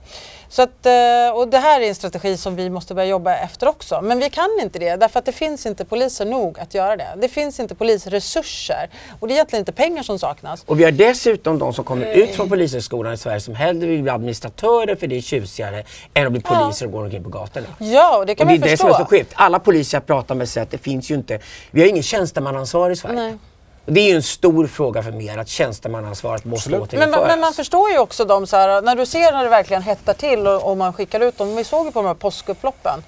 Så 0.52 0.62
att, 0.62 0.86
eh, 0.86 1.34
och 1.34 1.48
det 1.48 1.58
här 1.58 1.80
är 1.80 1.88
en 1.88 1.94
strategi 1.94 2.36
som 2.36 2.56
vi 2.56 2.70
måste 2.70 2.94
börja 2.94 3.08
jobba 3.08 3.36
efter 3.36 3.68
också. 3.68 4.00
Men 4.02 4.18
vi 4.18 4.30
kan 4.30 4.48
inte 4.62 4.78
det 4.78 4.96
därför 4.96 5.18
att 5.18 5.24
det 5.24 5.32
finns 5.32 5.66
inte 5.66 5.84
poliser 5.84 6.24
nog 6.24 6.58
att 6.58 6.74
göra 6.74 6.96
det. 6.96 7.08
Det 7.20 7.28
finns 7.28 7.60
inte 7.60 7.74
polisresurser 7.74 8.90
och 9.20 9.28
det 9.28 9.32
är 9.32 9.34
egentligen 9.34 9.60
inte 9.60 9.72
pengar 9.72 10.02
som 10.02 10.18
saknas. 10.18 10.64
Och 10.66 10.80
vi 10.80 10.84
har 10.84 10.90
dessutom 10.90 11.58
de 11.58 11.72
som 11.72 11.84
kommer 11.84 12.06
ut 12.06 12.30
från 12.30 12.48
polishögskolan 12.48 13.12
i 13.12 13.16
Sverige 13.16 13.40
som 13.40 13.54
hellre 13.54 13.86
vill 13.86 14.02
bli 14.02 14.10
administratörer 14.10 14.96
för 14.96 15.06
det 15.06 15.16
är 15.16 15.20
tjusigare 15.20 15.84
än 16.14 16.26
att 16.26 16.32
bli 16.32 16.42
poliser 16.42 16.86
ja. 16.86 16.86
och 16.86 16.92
gå 16.92 17.04
omkring 17.04 17.24
på 17.24 17.30
gatorna. 17.30 17.66
Ja, 17.78 18.18
och 18.18 18.26
det 18.26 18.34
kan 18.34 18.46
och 18.46 18.52
man 18.52 18.60
förstå. 18.60 18.66
Det 18.66 18.70
är 18.70 18.72
det 18.72 18.76
som 18.76 18.88
är 18.90 18.94
så 18.94 19.04
skevt. 19.04 19.32
Alla 19.34 19.58
poliser 19.58 19.96
jag 19.96 20.06
pratar 20.06 20.34
med 20.34 20.48
säger 20.48 20.62
att 20.62 20.70
det 20.70 20.78
finns 20.78 21.10
ju 21.10 21.14
inte, 21.14 21.38
vi 21.70 21.80
har 21.80 21.88
ingen 21.88 22.02
tjänstemannaansvar 22.02 22.90
i 22.90 22.96
Sverige. 22.96 23.16
Nej. 23.16 23.38
Det 23.86 24.00
är 24.00 24.08
ju 24.08 24.16
en 24.16 24.22
stor 24.22 24.66
fråga 24.66 25.02
för 25.02 25.12
mer 25.12 25.38
att 25.38 25.48
tjänstemannaansvaret 25.48 26.44
måste 26.44 26.78
återinföras. 26.78 27.20
Men, 27.20 27.26
men 27.26 27.40
man 27.40 27.52
förstår 27.52 27.90
ju 27.90 27.98
också 27.98 28.24
dem 28.24 28.46
så 28.46 28.56
här, 28.56 28.82
när 28.82 28.96
du 28.96 29.06
ser 29.06 29.32
när 29.32 29.44
det 29.44 29.50
verkligen 29.50 29.82
hettar 29.82 30.14
till 30.14 30.46
och, 30.46 30.70
och 30.70 30.76
man 30.76 30.92
skickar 30.92 31.20
ut 31.20 31.38
dem. 31.38 31.56
Vi 31.56 31.64
såg 31.64 31.86
ju 31.86 31.92
på 31.92 31.98
de 32.02 32.06
här 32.06 32.14
påskupploppen 32.14 33.02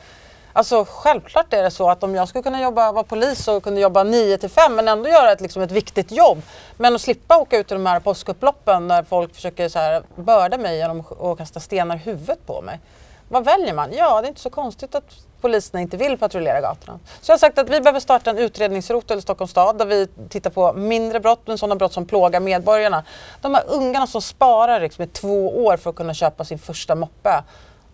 Alltså 0.56 0.84
självklart 0.88 1.52
är 1.52 1.62
det 1.62 1.70
så 1.70 1.90
att 1.90 2.02
om 2.02 2.14
jag 2.14 2.28
skulle 2.28 2.42
kunna 2.42 2.62
jobba, 2.62 2.92
vara 2.92 3.04
polis 3.04 3.48
och 3.48 3.62
kunna 3.62 3.80
jobba 3.80 4.02
9 4.02 4.38
till 4.38 4.48
5 4.48 4.74
men 4.74 4.88
ändå 4.88 5.08
göra 5.08 5.32
ett, 5.32 5.40
liksom 5.40 5.62
ett 5.62 5.70
viktigt 5.70 6.12
jobb. 6.12 6.42
Men 6.76 6.94
att 6.94 7.00
slippa 7.00 7.36
åka 7.36 7.58
ut 7.58 7.70
i 7.70 7.74
de 7.74 7.86
här 7.86 8.00
påskupploppen 8.00 8.88
där 8.88 9.02
folk 9.02 9.34
försöker 9.34 9.68
så 9.68 9.78
här, 9.78 10.02
börda 10.16 10.58
mig 10.58 10.76
genom 10.76 11.04
att 11.20 11.38
kasta 11.38 11.60
stenar 11.60 11.96
i 11.96 11.98
huvudet 11.98 12.46
på 12.46 12.60
mig. 12.60 12.80
Vad 13.28 13.44
väljer 13.44 13.74
man? 13.74 13.92
Ja, 13.92 14.20
det 14.20 14.26
är 14.26 14.28
inte 14.28 14.40
så 14.40 14.50
konstigt 14.50 14.94
att 14.94 15.10
poliserna 15.44 15.80
inte 15.80 15.96
vill 15.96 16.18
patrullera 16.18 16.60
gatorna. 16.60 16.98
Så 17.20 17.30
jag 17.30 17.34
har 17.34 17.38
sagt 17.38 17.58
att 17.58 17.70
vi 17.70 17.80
behöver 17.80 18.00
starta 18.00 18.30
en 18.30 18.38
utredningsrotel 18.38 19.18
i 19.18 19.22
Stockholms 19.22 19.50
stad 19.50 19.78
där 19.78 19.86
vi 19.86 20.08
tittar 20.28 20.50
på 20.50 20.72
mindre 20.72 21.20
brott, 21.20 21.40
men 21.44 21.58
sådana 21.58 21.76
brott 21.76 21.92
som 21.92 22.06
plågar 22.06 22.40
medborgarna. 22.40 23.04
De 23.40 23.54
här 23.54 23.64
ungarna 23.66 24.06
som 24.06 24.22
sparar 24.22 24.80
liksom 24.80 25.04
i 25.04 25.06
två 25.06 25.64
år 25.64 25.76
för 25.76 25.90
att 25.90 25.96
kunna 25.96 26.14
köpa 26.14 26.44
sin 26.44 26.58
första 26.58 26.94
moppe. 26.94 27.42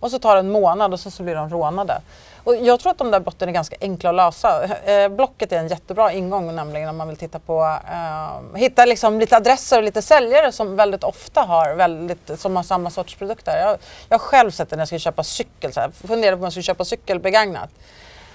Och 0.01 0.11
så 0.11 0.19
tar 0.19 0.35
det 0.35 0.41
en 0.41 0.51
månad 0.51 0.93
och 0.93 1.01
så, 1.01 1.11
så 1.11 1.23
blir 1.23 1.35
de 1.35 1.51
rånade. 1.51 2.01
Och 2.45 2.57
jag 2.57 2.81
tror 2.81 2.93
att 2.93 2.99
de 2.99 3.11
där 3.11 3.21
brotten 3.21 3.49
är 3.49 3.53
ganska 3.53 3.77
enkla 3.81 4.11
att 4.11 4.17
lösa. 4.17 4.65
Eh, 4.65 5.09
blocket 5.09 5.53
är 5.53 5.59
en 5.59 5.69
jättebra 5.69 6.13
ingång 6.13 6.55
nämligen 6.55 6.89
om 6.89 6.97
man 6.97 7.09
vill 7.09 7.17
titta 7.17 7.39
på, 7.39 7.79
eh, 7.91 8.59
hitta 8.59 8.85
liksom 8.85 9.21
lite 9.21 9.37
adresser 9.37 9.79
och 9.79 9.85
lite 9.85 10.03
säljare 10.03 10.53
som 10.53 10.77
väldigt 10.77 11.05
ofta 11.05 11.41
har, 11.41 11.75
väldigt, 11.75 12.41
som 12.41 12.57
har 12.57 12.63
samma 12.63 12.91
sorts 12.91 13.15
produkter. 13.15 13.59
Jag, 13.59 13.79
jag 14.09 14.19
har 14.19 14.25
själv 14.25 14.51
sett 14.51 14.71
det 14.71 14.77
när 14.77 14.81
jag 14.81 14.89
skulle 14.89 14.99
köpa 14.99 15.25
cykel, 15.25 15.73
så 15.73 15.81
här, 15.81 15.91
funderade 15.91 16.37
på 16.37 16.41
om 16.41 16.45
jag 16.45 16.53
skulle 16.53 16.63
köpa 16.63 16.85
cykel 16.85 17.21
begagnat. 17.21 17.71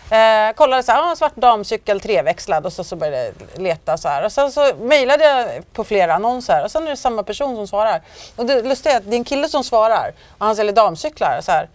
Eh, 0.09 0.53
kollade 0.55 0.83
så 0.83 0.91
här, 0.91 1.11
ah, 1.11 1.15
svart 1.15 1.35
damcykel 1.35 1.99
treväxlad 1.99 2.65
och 2.65 2.73
så, 2.73 2.83
så 2.83 2.95
började 2.95 3.23
jag 3.25 3.61
leta 3.61 3.97
så 3.97 4.07
här. 4.07 4.25
Och 4.25 4.31
sen 4.31 4.51
så 4.51 4.71
mejlade 4.79 5.23
jag 5.23 5.73
på 5.73 5.83
flera 5.83 6.13
annonser 6.13 6.63
och 6.63 6.71
sen 6.71 6.83
är 6.83 6.89
det 6.89 6.97
samma 6.97 7.23
person 7.23 7.55
som 7.55 7.67
svarar. 7.67 8.01
Och 8.35 8.45
det 8.45 8.61
lustiga 8.61 8.93
är 8.93 8.97
att 8.97 9.09
det 9.09 9.15
är 9.15 9.17
en 9.17 9.23
kille 9.23 9.49
som 9.49 9.63
svarar 9.63 10.13
och 10.37 10.45
han 10.45 10.55
säljer 10.55 10.73
damcyklar. 10.73 11.39
Så 11.41 11.51
här, 11.51 11.69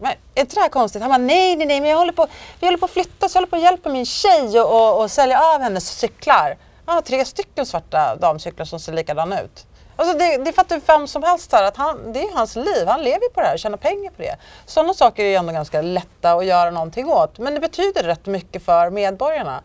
men 0.00 0.12
är 0.34 0.40
inte 0.40 0.54
det 0.54 0.60
här 0.60 0.68
konstigt? 0.68 1.02
Han 1.02 1.10
bara, 1.10 1.18
nej, 1.18 1.56
nej, 1.56 1.66
nej, 1.66 1.80
men 1.80 1.90
jag 1.90 1.98
håller 1.98 2.12
på, 2.12 2.26
vi 2.60 2.66
håller 2.66 2.78
på 2.78 2.84
att 2.84 2.90
flytta 2.90 3.28
så 3.28 3.36
jag 3.36 3.40
håller 3.40 3.50
på 3.50 3.56
att 3.56 3.62
hjälpa 3.62 3.88
min 3.88 4.06
tjej 4.06 4.60
och, 4.60 4.72
och, 4.74 5.02
och 5.02 5.10
sälja 5.10 5.40
av 5.54 5.60
hennes 5.60 5.88
cyklar. 5.88 6.56
Jag 6.86 6.92
har 6.92 7.02
tre 7.02 7.24
stycken 7.24 7.66
svarta 7.66 8.16
damcyklar 8.16 8.64
som 8.64 8.80
ser 8.80 8.92
likadana 8.92 9.40
ut. 9.40 9.66
Alltså 9.96 10.18
det, 10.18 10.36
det 10.44 10.52
fattar 10.52 10.76
ju 10.76 10.82
vem 10.86 11.06
som 11.06 11.22
helst 11.22 11.52
här, 11.52 11.64
att 11.64 11.76
han, 11.76 12.12
det 12.12 12.22
är 12.22 12.34
hans 12.34 12.56
liv. 12.56 12.86
Han 12.86 13.02
lever 13.02 13.28
på 13.34 13.40
det 13.40 13.46
här 13.46 13.54
och 13.54 13.58
tjänar 13.58 13.76
pengar 13.76 14.10
på 14.10 14.22
det. 14.22 14.36
Sådana 14.66 14.94
saker 14.94 15.24
är 15.24 15.28
ju 15.28 15.34
ändå 15.34 15.52
ganska 15.52 15.82
lätta 15.82 16.32
att 16.32 16.46
göra 16.46 16.70
någonting 16.70 17.10
åt. 17.10 17.38
Men 17.38 17.54
det 17.54 17.60
betyder 17.60 18.02
rätt 18.02 18.26
mycket 18.26 18.64
för 18.64 18.90
medborgarna. 18.90 19.62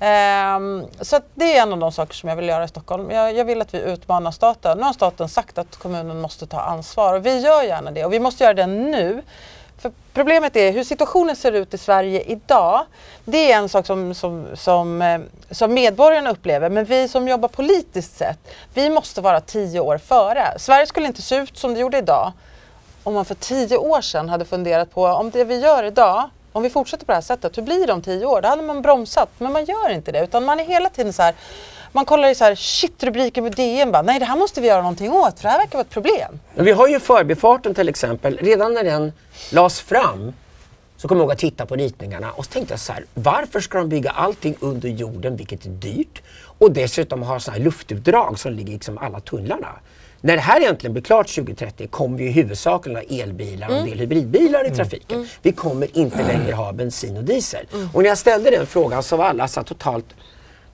Um, 0.00 0.86
så 1.00 1.20
det 1.34 1.56
är 1.56 1.62
en 1.62 1.72
av 1.72 1.78
de 1.78 1.92
saker 1.92 2.14
som 2.14 2.28
jag 2.28 2.36
vill 2.36 2.48
göra 2.48 2.64
i 2.64 2.68
Stockholm. 2.68 3.10
Jag, 3.10 3.36
jag, 3.36 3.44
vill 3.44 3.60
att 3.60 3.74
vi 3.74 3.78
utmanar 3.80 4.30
staten. 4.30 4.78
Nu 4.78 4.84
har 4.84 4.92
staten 4.92 5.28
sagt 5.28 5.58
att 5.58 5.76
kommunen 5.76 6.20
måste 6.20 6.46
ta 6.46 6.60
ansvar 6.60 7.14
och 7.14 7.26
vi 7.26 7.40
gör 7.40 7.62
gärna 7.62 7.90
det 7.90 8.04
och 8.04 8.12
vi 8.12 8.20
måste 8.20 8.44
göra 8.44 8.54
det 8.54 8.66
nu. 8.66 9.22
För 9.80 9.92
problemet 10.12 10.56
är 10.56 10.72
hur 10.72 10.84
situationen 10.84 11.36
ser 11.36 11.52
ut 11.52 11.74
i 11.74 11.78
Sverige 11.78 12.22
idag. 12.22 12.86
Det 13.24 13.52
är 13.52 13.58
en 13.58 13.68
sak 13.68 13.86
som, 13.86 14.14
som, 14.14 14.46
som, 14.54 15.02
eh, 15.02 15.20
som 15.50 15.74
medborgarna 15.74 16.30
upplever. 16.30 16.70
Men 16.70 16.84
vi 16.84 17.08
som 17.08 17.28
jobbar 17.28 17.48
politiskt 17.48 18.16
sett, 18.16 18.38
vi 18.74 18.90
måste 18.90 19.20
vara 19.20 19.40
tio 19.40 19.80
år 19.80 19.98
före. 19.98 20.58
Sverige 20.58 20.86
skulle 20.86 21.06
inte 21.06 21.22
se 21.22 21.36
ut 21.36 21.58
som 21.58 21.74
det 21.74 21.80
gjorde 21.80 21.98
idag 21.98 22.32
om 23.02 23.14
man 23.14 23.24
för 23.24 23.34
tio 23.34 23.76
år 23.76 24.00
sedan 24.00 24.28
hade 24.28 24.44
funderat 24.44 24.90
på 24.90 25.04
om 25.04 25.30
det 25.30 25.44
vi 25.44 25.58
gör 25.58 25.84
idag, 25.84 26.30
om 26.52 26.62
vi 26.62 26.70
fortsätter 26.70 27.06
på 27.06 27.12
det 27.12 27.16
här 27.16 27.22
sättet, 27.22 27.58
hur 27.58 27.62
blir 27.62 27.86
det 27.86 27.92
om 27.92 28.02
tio 28.02 28.26
år? 28.26 28.40
Då 28.40 28.48
hade 28.48 28.62
man 28.62 28.82
bromsat. 28.82 29.28
Men 29.38 29.52
man 29.52 29.64
gör 29.64 29.90
inte 29.90 30.12
det, 30.12 30.24
utan 30.24 30.44
man 30.44 30.60
är 30.60 30.64
hela 30.64 30.88
tiden 30.88 31.12
så 31.12 31.22
här 31.22 31.34
man 31.92 32.04
kollar 32.04 32.28
i 32.28 32.34
så 32.34 32.44
här 32.44 32.54
shit-rubriker 32.54 33.42
på 33.42 33.48
DN 33.48 33.92
bara, 33.92 34.02
nej 34.02 34.18
det 34.18 34.24
här 34.24 34.36
måste 34.36 34.60
vi 34.60 34.68
göra 34.68 34.82
någonting 34.82 35.12
åt 35.12 35.36
för 35.40 35.42
det 35.42 35.48
här 35.48 35.58
verkar 35.58 35.72
vara 35.72 35.82
ett 35.82 35.90
problem. 35.90 36.40
Men 36.54 36.64
vi 36.64 36.72
har 36.72 36.88
ju 36.88 37.00
förbifarten 37.00 37.74
till 37.74 37.88
exempel. 37.88 38.38
Redan 38.42 38.74
när 38.74 38.84
den 38.84 39.12
lades 39.50 39.80
fram 39.80 40.32
så 40.96 41.08
kommer 41.08 41.20
jag 41.20 41.24
ihåg 41.24 41.32
att 41.32 41.38
titta 41.38 41.66
på 41.66 41.76
ritningarna 41.76 42.32
och 42.32 42.44
så 42.44 42.50
tänkte 42.50 42.72
jag 42.72 42.80
så 42.80 42.92
här, 42.92 43.04
varför 43.14 43.60
ska 43.60 43.78
de 43.78 43.88
bygga 43.88 44.10
allting 44.10 44.56
under 44.60 44.88
jorden, 44.88 45.36
vilket 45.36 45.66
är 45.66 45.70
dyrt, 45.70 46.22
och 46.58 46.72
dessutom 46.72 47.22
ha 47.22 47.40
så 47.40 47.50
här 47.50 47.58
luftutdrag 47.58 48.38
som 48.38 48.52
ligger 48.52 48.70
i 48.70 48.72
liksom 48.72 48.98
alla 48.98 49.20
tunnlarna. 49.20 49.68
När 50.20 50.36
det 50.36 50.42
här 50.42 50.60
egentligen 50.60 50.92
blir 50.92 51.02
klart 51.02 51.34
2030 51.34 51.88
kommer 51.88 52.18
vi 52.18 52.30
huvudsakligen 52.30 52.96
ha 52.96 53.22
elbilar 53.22 53.68
och 53.68 53.76
en 53.76 53.86
del 53.86 53.98
hybridbilar 53.98 54.64
i 54.64 54.66
mm. 54.66 54.76
trafiken. 54.76 55.16
Mm. 55.16 55.28
Vi 55.42 55.52
kommer 55.52 55.98
inte 55.98 56.26
längre 56.26 56.52
ha 56.52 56.72
bensin 56.72 57.16
och 57.16 57.24
diesel. 57.24 57.66
Mm. 57.72 57.88
Och 57.94 58.02
när 58.02 58.08
jag 58.08 58.18
ställde 58.18 58.50
den 58.50 58.66
frågan 58.66 59.02
så 59.02 59.16
var 59.16 59.24
alla 59.24 59.48
så 59.48 59.62
totalt 59.62 60.06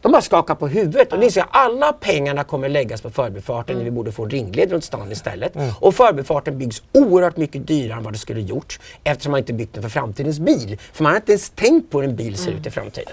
de 0.06 0.12
bara 0.12 0.22
skakar 0.22 0.54
på 0.54 0.68
huvudet 0.68 1.12
och 1.12 1.22
inser 1.22 1.40
att 1.40 1.48
alla 1.50 1.92
pengarna 1.92 2.44
kommer 2.44 2.68
läggas 2.68 3.00
på 3.00 3.10
förbifarten 3.10 3.74
mm. 3.74 3.84
när 3.84 3.90
vi 3.90 3.96
borde 3.96 4.12
få 4.12 4.26
ringled 4.26 4.72
runt 4.72 4.84
stan 4.84 5.12
istället. 5.12 5.56
Mm. 5.56 5.70
Och 5.80 5.94
förbifarten 5.94 6.58
byggs 6.58 6.82
oerhört 6.92 7.36
mycket 7.36 7.66
dyrare 7.66 7.98
än 7.98 8.04
vad 8.04 8.12
det 8.12 8.18
skulle 8.18 8.40
gjort 8.40 8.80
eftersom 9.04 9.30
man 9.30 9.38
inte 9.38 9.52
byggt 9.52 9.74
den 9.74 9.82
för 9.82 9.90
framtidens 9.90 10.38
bil. 10.38 10.78
För 10.92 11.02
man 11.02 11.12
har 11.12 11.16
inte 11.16 11.32
ens 11.32 11.50
tänkt 11.50 11.90
på 11.90 12.00
hur 12.00 12.08
en 12.08 12.16
bil 12.16 12.36
ser 12.36 12.48
mm. 12.48 12.60
ut 12.60 12.66
i 12.66 12.70
framtiden. 12.70 13.12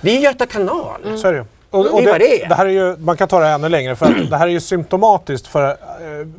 Det 0.00 0.10
är 0.10 0.14
ju 0.14 0.20
Göta 0.20 0.46
kanal. 0.46 1.00
Mm. 1.04 1.18
Så 1.18 1.28
är 1.28 1.32
det. 1.32 1.44
Och, 1.70 1.94
och 1.94 2.02
det, 2.02 2.18
det, 2.18 2.46
det, 2.48 2.54
här 2.54 2.66
är 2.66 2.70
ju, 2.70 2.96
man 2.96 3.16
kan 3.16 3.28
ta 3.28 3.40
det 3.40 3.46
ännu 3.46 3.68
längre 3.68 3.96
för 3.96 4.26
det 4.30 4.36
här 4.36 4.46
är 4.46 4.50
ju 4.50 4.60
symptomatiskt 4.60 5.46
för 5.46 5.68
eh, 5.70 5.76